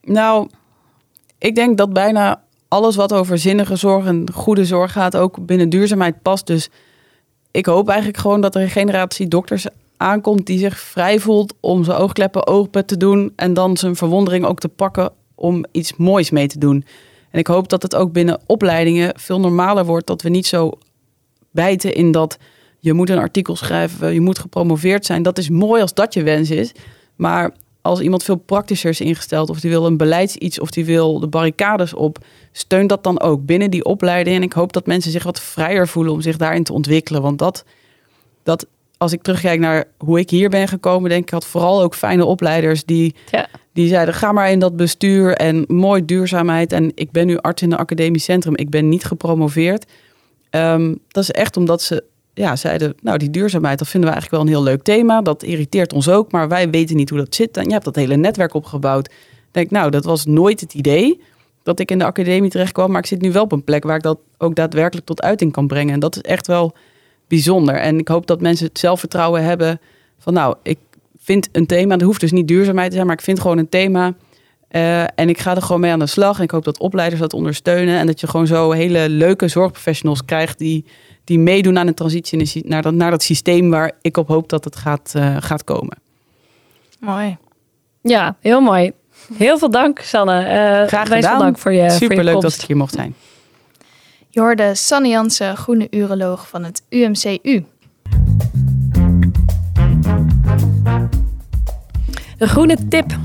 Nou, 0.02 0.48
ik 1.38 1.54
denk 1.54 1.78
dat 1.78 1.92
bijna 1.92 2.40
alles 2.68 2.96
wat 2.96 3.12
over 3.12 3.38
zinnige 3.38 3.76
zorg 3.76 4.06
en 4.06 4.26
goede 4.32 4.64
zorg 4.64 4.92
gaat 4.92 5.16
ook 5.16 5.46
binnen 5.46 5.68
duurzaamheid 5.68 6.22
past. 6.22 6.46
Dus 6.46 6.68
ik 7.50 7.66
hoop 7.66 7.88
eigenlijk 7.88 8.18
gewoon 8.18 8.40
dat 8.40 8.54
er 8.54 8.62
een 8.62 8.70
generatie 8.70 9.28
dokters 9.28 9.66
aankomt 10.02 10.46
die 10.46 10.58
zich 10.58 10.78
vrij 10.78 11.18
voelt 11.18 11.54
om 11.60 11.84
zijn 11.84 11.98
oogkleppen 11.98 12.46
open 12.46 12.86
te 12.86 12.96
doen 12.96 13.32
en 13.36 13.54
dan 13.54 13.76
zijn 13.76 13.96
verwondering 13.96 14.44
ook 14.44 14.58
te 14.58 14.68
pakken 14.68 15.12
om 15.34 15.64
iets 15.70 15.96
moois 15.96 16.30
mee 16.30 16.46
te 16.46 16.58
doen. 16.58 16.84
En 17.30 17.38
ik 17.38 17.46
hoop 17.46 17.68
dat 17.68 17.82
het 17.82 17.94
ook 17.94 18.12
binnen 18.12 18.40
opleidingen 18.46 19.12
veel 19.16 19.40
normaler 19.40 19.84
wordt 19.84 20.06
dat 20.06 20.22
we 20.22 20.28
niet 20.28 20.46
zo 20.46 20.72
bijten 21.50 21.94
in 21.94 22.10
dat 22.10 22.38
je 22.78 22.92
moet 22.92 23.10
een 23.10 23.18
artikel 23.18 23.56
schrijven, 23.56 24.14
je 24.14 24.20
moet 24.20 24.38
gepromoveerd 24.38 25.06
zijn. 25.06 25.22
Dat 25.22 25.38
is 25.38 25.48
mooi 25.48 25.82
als 25.82 25.94
dat 25.94 26.14
je 26.14 26.22
wens 26.22 26.50
is. 26.50 26.72
Maar 27.16 27.54
als 27.82 28.00
iemand 28.00 28.22
veel 28.22 28.36
praktischer 28.36 28.90
is 28.90 29.00
ingesteld, 29.00 29.50
of 29.50 29.60
die 29.60 29.70
wil 29.70 29.86
een 29.86 29.96
beleidsiets, 29.96 30.60
of 30.60 30.70
die 30.70 30.84
wil 30.84 31.20
de 31.20 31.26
barricades 31.26 31.94
op, 31.94 32.18
steun 32.52 32.86
dat 32.86 33.04
dan 33.04 33.20
ook 33.20 33.44
binnen 33.44 33.70
die 33.70 33.84
opleiding. 33.84 34.36
En 34.36 34.42
ik 34.42 34.52
hoop 34.52 34.72
dat 34.72 34.86
mensen 34.86 35.10
zich 35.10 35.22
wat 35.22 35.40
vrijer 35.40 35.88
voelen 35.88 36.12
om 36.12 36.20
zich 36.20 36.36
daarin 36.36 36.64
te 36.64 36.72
ontwikkelen. 36.72 37.22
Want 37.22 37.38
dat, 37.38 37.64
dat 38.42 38.66
als 39.02 39.12
ik 39.12 39.22
terugkijk 39.22 39.60
naar 39.60 39.84
hoe 39.98 40.18
ik 40.18 40.30
hier 40.30 40.48
ben 40.48 40.68
gekomen, 40.68 41.10
denk 41.10 41.22
ik, 41.22 41.30
had 41.30 41.46
vooral 41.46 41.82
ook 41.82 41.94
fijne 41.94 42.24
opleiders 42.24 42.84
die, 42.84 43.14
Ja. 43.30 43.46
die 43.72 43.88
zeiden: 43.88 44.14
ga 44.14 44.32
maar 44.32 44.50
in 44.50 44.58
dat 44.58 44.76
bestuur 44.76 45.34
en 45.36 45.64
mooi 45.68 46.04
duurzaamheid. 46.04 46.72
En 46.72 46.92
ik 46.94 47.10
ben 47.10 47.26
nu 47.26 47.36
arts 47.38 47.62
in 47.62 47.72
een 47.72 47.78
academisch 47.78 48.24
centrum, 48.24 48.56
ik 48.56 48.70
ben 48.70 48.88
niet 48.88 49.04
gepromoveerd. 49.04 49.84
Ehm, 50.50 50.94
dat 51.08 51.22
is 51.22 51.30
echt 51.30 51.56
omdat 51.56 51.82
ze 51.82 52.04
ja, 52.34 52.56
zeiden, 52.56 52.94
nou 53.00 53.18
die 53.18 53.30
duurzaamheid, 53.30 53.78
dat 53.78 53.88
vinden 53.88 54.10
we 54.10 54.14
eigenlijk 54.14 54.44
wel 54.44 54.52
een 54.54 54.62
heel 54.62 54.72
leuk 54.72 54.82
thema. 54.84 55.22
Dat 55.22 55.42
irriteert 55.42 55.92
ons 55.92 56.08
ook, 56.08 56.32
maar 56.32 56.48
wij 56.48 56.70
weten 56.70 56.96
niet 56.96 57.10
hoe 57.10 57.18
dat 57.18 57.34
zit. 57.34 57.56
En 57.56 57.64
je 57.64 57.72
hebt 57.72 57.84
dat 57.84 57.96
hele 57.96 58.16
netwerk 58.16 58.54
opgebouwd. 58.54 59.06
Ik 59.06 59.12
denk, 59.50 59.70
nou, 59.70 59.90
dat 59.90 60.04
was 60.04 60.26
nooit 60.26 60.60
het 60.60 60.74
idee 60.74 61.20
dat 61.62 61.80
ik 61.80 61.90
in 61.90 61.98
de 61.98 62.04
academie 62.04 62.50
terecht 62.50 62.72
kwam. 62.72 62.90
Maar 62.90 63.00
ik 63.00 63.06
zit 63.06 63.20
nu 63.20 63.32
wel 63.32 63.42
op 63.42 63.52
een 63.52 63.64
plek 63.64 63.84
waar 63.84 63.96
ik 63.96 64.02
dat 64.02 64.18
ook 64.38 64.54
daadwerkelijk 64.54 65.06
tot 65.06 65.22
uiting 65.22 65.52
kan 65.52 65.66
brengen. 65.66 65.94
En 65.94 66.00
dat 66.00 66.16
is 66.16 66.22
echt 66.22 66.46
wel 66.46 66.74
bijzonder. 67.32 67.74
En 67.74 67.98
ik 67.98 68.08
hoop 68.08 68.26
dat 68.26 68.40
mensen 68.40 68.66
het 68.66 68.78
zelfvertrouwen 68.78 69.44
hebben 69.44 69.80
van, 70.18 70.32
nou, 70.32 70.56
ik 70.62 70.78
vind 71.18 71.48
een 71.52 71.66
thema, 71.66 71.96
dat 71.96 72.06
hoeft 72.06 72.20
dus 72.20 72.32
niet 72.32 72.48
duurzaamheid 72.48 72.88
te 72.88 72.94
zijn, 72.94 73.06
maar 73.06 73.16
ik 73.16 73.22
vind 73.22 73.40
gewoon 73.40 73.58
een 73.58 73.68
thema. 73.68 74.14
Eh, 74.68 75.02
en 75.02 75.28
ik 75.28 75.38
ga 75.38 75.54
er 75.56 75.62
gewoon 75.62 75.80
mee 75.80 75.92
aan 75.92 75.98
de 75.98 76.06
slag. 76.06 76.36
En 76.38 76.42
ik 76.42 76.50
hoop 76.50 76.64
dat 76.64 76.78
opleiders 76.78 77.20
dat 77.20 77.32
ondersteunen. 77.32 77.98
En 77.98 78.06
dat 78.06 78.20
je 78.20 78.26
gewoon 78.26 78.46
zo 78.46 78.70
hele 78.70 79.08
leuke 79.08 79.48
zorgprofessionals 79.48 80.24
krijgt 80.24 80.58
die, 80.58 80.84
die 81.24 81.38
meedoen 81.38 81.78
aan 81.78 81.86
de 81.86 81.94
transitie 81.94 82.38
de 82.38 82.62
naar 82.64 82.82
dat, 82.82 82.94
naar 82.94 83.10
dat 83.10 83.22
systeem 83.22 83.70
waar 83.70 83.92
ik 84.00 84.16
op 84.16 84.28
hoop 84.28 84.48
dat 84.48 84.64
het 84.64 84.76
gaat, 84.76 85.12
eh, 85.14 85.36
gaat 85.40 85.64
komen. 85.64 85.96
Mooi. 87.00 87.36
Ja, 88.02 88.36
heel 88.40 88.60
mooi. 88.60 88.92
Heel 89.34 89.58
veel 89.58 89.70
dank, 89.70 89.98
Sanne. 89.98 90.42
Eh 90.42 90.86
Graag 90.88 91.08
gedaan. 91.08 91.38
dank 91.38 91.58
voor 91.58 91.72
je, 91.72 91.80
voor 91.80 91.88
je 91.88 91.96
Superleuk 91.96 92.40
dat 92.40 92.54
ik 92.54 92.60
hier 92.60 92.76
mocht 92.76 92.94
zijn. 92.94 93.14
Je 94.34 94.40
hoorde 94.40 94.74
Sanne 94.74 95.08
Jansen, 95.08 95.56
groene 95.56 95.86
uroloog 95.90 96.48
van 96.48 96.64
het 96.64 96.82
UMCU. 96.88 97.64
De 102.38 102.48
groene 102.48 102.88
tip. 102.88 103.18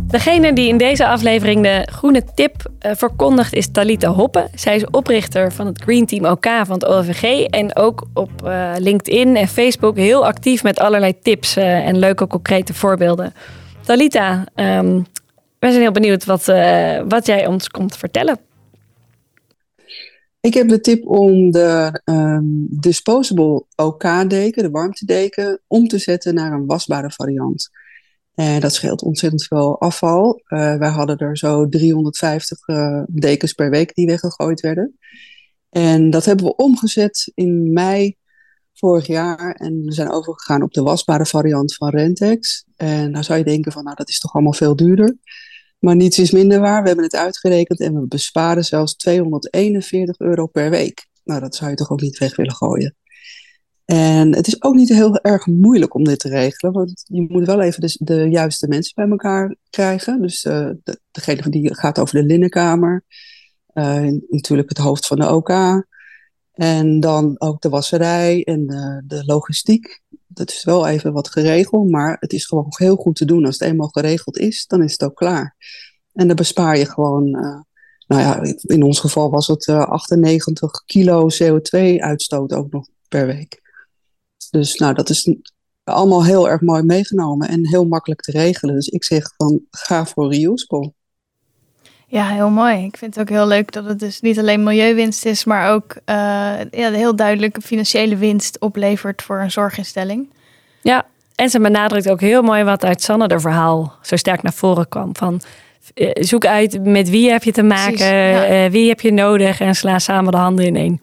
Degene 0.00 0.52
die 0.52 0.68
in 0.68 0.78
deze 0.78 1.06
aflevering 1.06 1.62
de 1.62 1.88
groene 1.92 2.24
tip 2.34 2.70
eh, 2.78 2.92
verkondigt 2.94 3.52
is 3.52 3.70
Talita 3.72 4.08
Hoppe. 4.08 4.48
Zij 4.54 4.76
is 4.76 4.86
oprichter 4.90 5.52
van 5.52 5.66
het 5.66 5.82
Green 5.82 6.06
Team 6.06 6.24
OK 6.24 6.46
van 6.46 6.74
het 6.74 6.86
OVG. 6.86 7.44
En 7.44 7.76
ook 7.76 8.06
op 8.14 8.46
eh, 8.46 8.72
LinkedIn 8.78 9.36
en 9.36 9.48
Facebook 9.48 9.96
heel 9.96 10.26
actief 10.26 10.62
met 10.62 10.78
allerlei 10.78 11.18
tips 11.18 11.56
eh, 11.56 11.86
en 11.86 11.98
leuke 11.98 12.26
concrete 12.26 12.74
voorbeelden. 12.74 13.32
Talita, 13.80 14.44
ehm, 14.54 15.00
wij 15.58 15.70
zijn 15.70 15.82
heel 15.82 15.92
benieuwd 15.92 16.24
wat, 16.24 16.44
wat 17.08 17.26
jij 17.26 17.46
ons 17.46 17.68
komt 17.68 17.96
vertellen. 17.96 18.38
Ik 20.46 20.54
heb 20.54 20.68
de 20.68 20.80
tip 20.80 21.06
om 21.06 21.50
de 21.50 22.00
ehm, 22.04 22.44
disposable 22.68 23.64
OK-deken, 23.76 24.62
de 24.62 24.70
warmtedeken, 24.70 25.60
om 25.66 25.88
te 25.88 25.98
zetten 25.98 26.34
naar 26.34 26.52
een 26.52 26.66
wasbare 26.66 27.10
variant. 27.10 27.70
En 28.34 28.60
dat 28.60 28.74
scheelt 28.74 29.02
ontzettend 29.02 29.44
veel 29.44 29.80
afval. 29.80 30.42
Eh, 30.44 30.76
wij 30.76 30.88
hadden 30.88 31.18
er 31.18 31.36
zo 31.36 31.68
350 31.68 32.66
eh, 32.66 33.02
dekens 33.08 33.52
per 33.52 33.70
week 33.70 33.94
die 33.94 34.06
weggegooid 34.06 34.60
werden. 34.60 34.98
En 35.70 36.10
dat 36.10 36.24
hebben 36.24 36.46
we 36.46 36.56
omgezet 36.56 37.32
in 37.34 37.72
mei 37.72 38.16
vorig 38.72 39.06
jaar. 39.06 39.54
En 39.54 39.84
we 39.84 39.92
zijn 39.92 40.10
overgegaan 40.10 40.62
op 40.62 40.72
de 40.72 40.82
wasbare 40.82 41.26
variant 41.26 41.74
van 41.74 41.88
Rentex. 41.88 42.64
En 42.76 43.10
nou 43.10 43.24
zou 43.24 43.38
je 43.38 43.44
denken 43.44 43.72
van, 43.72 43.84
nou 43.84 43.96
dat 43.96 44.08
is 44.08 44.18
toch 44.18 44.34
allemaal 44.34 44.52
veel 44.52 44.76
duurder. 44.76 45.16
Maar 45.78 45.96
niets 45.96 46.18
is 46.18 46.30
minder 46.30 46.60
waar. 46.60 46.80
We 46.80 46.86
hebben 46.86 47.04
het 47.04 47.16
uitgerekend 47.16 47.80
en 47.80 48.00
we 48.00 48.06
besparen 48.06 48.64
zelfs 48.64 48.94
241 48.96 50.18
euro 50.18 50.46
per 50.46 50.70
week. 50.70 51.06
Nou, 51.24 51.40
dat 51.40 51.54
zou 51.54 51.70
je 51.70 51.76
toch 51.76 51.90
ook 51.90 52.00
niet 52.00 52.18
weg 52.18 52.36
willen 52.36 52.54
gooien. 52.54 52.96
En 53.84 54.34
het 54.34 54.46
is 54.46 54.62
ook 54.62 54.74
niet 54.74 54.88
heel 54.88 55.18
erg 55.18 55.46
moeilijk 55.46 55.94
om 55.94 56.04
dit 56.04 56.18
te 56.18 56.28
regelen, 56.28 56.74
want 56.74 57.04
je 57.06 57.26
moet 57.28 57.46
wel 57.46 57.60
even 57.60 57.90
de, 57.98 58.28
juiste 58.30 58.68
mensen 58.68 58.92
bij 58.94 59.08
elkaar 59.08 59.56
krijgen. 59.70 60.22
Dus 60.22 60.44
eh, 60.44 60.70
de, 60.82 61.00
degene 61.10 61.48
die 61.48 61.74
gaat 61.74 61.98
over 61.98 62.14
de 62.14 62.24
linnenkamer, 62.24 63.04
eh, 63.66 64.08
natuurlijk 64.28 64.68
het 64.68 64.78
hoofd 64.78 65.06
van 65.06 65.18
de 65.18 65.32
OK, 65.34 65.48
en 66.56 67.00
dan 67.00 67.34
ook 67.38 67.60
de 67.60 67.68
wasserij 67.68 68.44
en 68.44 68.66
de, 68.66 69.02
de 69.06 69.24
logistiek. 69.24 70.02
Dat 70.26 70.50
is 70.50 70.64
wel 70.64 70.86
even 70.86 71.12
wat 71.12 71.28
geregeld, 71.28 71.90
maar 71.90 72.16
het 72.20 72.32
is 72.32 72.46
gewoon 72.46 72.66
heel 72.68 72.96
goed 72.96 73.16
te 73.16 73.24
doen. 73.24 73.44
Als 73.44 73.58
het 73.58 73.68
eenmaal 73.68 73.88
geregeld 73.88 74.38
is, 74.38 74.66
dan 74.66 74.82
is 74.82 74.92
het 74.92 75.02
ook 75.02 75.14
klaar. 75.14 75.56
En 76.12 76.26
dan 76.26 76.36
bespaar 76.36 76.78
je 76.78 76.86
gewoon, 76.86 77.34
eh, 77.34 77.60
nou 78.06 78.22
ja, 78.22 78.56
in 78.62 78.82
ons 78.82 79.00
geval 79.00 79.30
was 79.30 79.46
het 79.46 79.66
eh, 79.66 79.88
98 79.88 80.84
kilo 80.84 81.28
CO2-uitstoot 81.42 82.52
ook 82.52 82.72
nog 82.72 82.88
per 83.08 83.26
week. 83.26 83.60
Dus 84.50 84.74
nou, 84.74 84.94
dat 84.94 85.10
is 85.10 85.36
allemaal 85.84 86.24
heel 86.24 86.48
erg 86.48 86.60
mooi 86.60 86.82
meegenomen 86.82 87.48
en 87.48 87.68
heel 87.68 87.84
makkelijk 87.84 88.20
te 88.20 88.30
regelen. 88.30 88.74
Dus 88.74 88.88
ik 88.88 89.04
zeg 89.04 89.34
van, 89.36 89.60
ga 89.70 90.06
voor 90.06 90.32
reusable. 90.32 90.92
Ja, 92.08 92.28
heel 92.28 92.50
mooi. 92.50 92.84
Ik 92.84 92.96
vind 92.96 93.14
het 93.14 93.22
ook 93.22 93.36
heel 93.36 93.46
leuk 93.46 93.72
dat 93.72 93.84
het 93.84 93.98
dus 93.98 94.20
niet 94.20 94.38
alleen 94.38 94.62
milieuwinst 94.62 95.24
is, 95.24 95.44
maar 95.44 95.72
ook 95.72 95.96
eh, 96.04 96.16
ja, 96.70 96.90
heel 96.90 97.16
duidelijke 97.16 97.60
financiële 97.60 98.16
winst 98.16 98.58
oplevert 98.60 99.22
voor 99.22 99.40
een 99.40 99.50
zorginstelling. 99.50 100.28
Ja, 100.82 101.04
en 101.34 101.50
ze 101.50 101.60
benadrukt 101.60 102.10
ook 102.10 102.20
heel 102.20 102.42
mooi 102.42 102.64
wat 102.64 102.84
uit 102.84 103.02
Sanne 103.02 103.28
de 103.28 103.40
verhaal 103.40 103.94
zo 104.02 104.16
sterk 104.16 104.42
naar 104.42 104.52
voren 104.52 104.88
kwam. 104.88 105.16
Van 105.16 105.40
eh, 105.94 106.10
zoek 106.12 106.46
uit 106.46 106.84
met 106.84 107.10
wie 107.10 107.30
heb 107.30 107.42
je 107.42 107.52
te 107.52 107.62
maken, 107.62 107.92
Precies, 107.92 108.08
ja. 108.08 108.44
eh, 108.44 108.70
wie 108.70 108.88
heb 108.88 109.00
je 109.00 109.12
nodig 109.12 109.60
en 109.60 109.74
sla 109.74 109.98
samen 109.98 110.32
de 110.32 110.38
handen 110.38 110.66
ineen. 110.66 111.00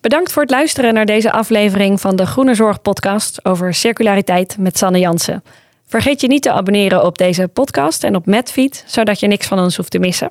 Bedankt 0.00 0.32
voor 0.32 0.42
het 0.42 0.50
luisteren 0.50 0.94
naar 0.94 1.06
deze 1.06 1.32
aflevering 1.32 2.00
van 2.00 2.16
de 2.16 2.26
Groene 2.26 2.54
Zorg 2.54 2.82
podcast 2.82 3.44
over 3.44 3.74
circulariteit 3.74 4.56
met 4.58 4.78
Sanne 4.78 4.98
Jansen. 4.98 5.42
Vergeet 5.90 6.20
je 6.20 6.26
niet 6.26 6.42
te 6.42 6.52
abonneren 6.52 7.04
op 7.04 7.18
deze 7.18 7.48
podcast 7.48 8.04
en 8.04 8.16
op 8.16 8.26
Medfeed, 8.26 8.84
zodat 8.86 9.20
je 9.20 9.26
niks 9.26 9.46
van 9.46 9.58
ons 9.58 9.76
hoeft 9.76 9.90
te 9.90 9.98
missen. 9.98 10.30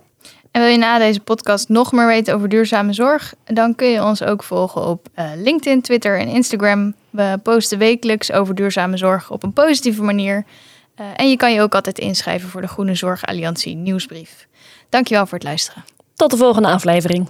En 0.52 0.62
wil 0.62 0.70
je 0.70 0.78
na 0.78 0.98
deze 0.98 1.20
podcast 1.20 1.70
nog 1.70 1.92
meer 1.92 2.08
weten 2.08 2.36
over 2.36 2.50
duurzame 2.50 2.94
zorg? 2.94 3.34
Dan 3.46 3.76
kun 3.76 3.88
je 3.88 4.04
ons 4.04 4.24
ook 4.24 4.44
volgen 4.44 4.88
op 4.88 5.08
uh, 5.16 5.26
LinkedIn, 5.36 5.82
Twitter 5.82 6.20
en 6.20 6.28
Instagram. 6.28 6.94
We 7.10 7.40
posten 7.44 7.78
wekelijks 7.78 8.32
over 8.32 8.56
duurzame 8.56 8.98
zorg 8.98 9.32
op 9.32 9.44
een 9.44 9.54
positieve 9.54 10.04
manier. 10.04 10.46
Uh, 11.00 11.06
en 11.16 11.30
je 11.30 11.38
kan 11.38 11.54
je 11.54 11.62
ook 11.62 11.76
altijd 11.76 12.00
inschrijven 12.00 12.50
voor 12.50 12.62
de 12.62 12.68
Groene 12.68 12.96
Zorg 12.96 13.26
Alliantie 13.26 13.76
nieuwsbrief. 13.76 14.48
Dankjewel 14.90 15.26
voor 15.26 15.38
het 15.38 15.48
luisteren. 15.48 15.84
Tot 16.16 16.32
de 16.32 16.38
volgende 16.38 16.68
aflevering. 16.68 17.30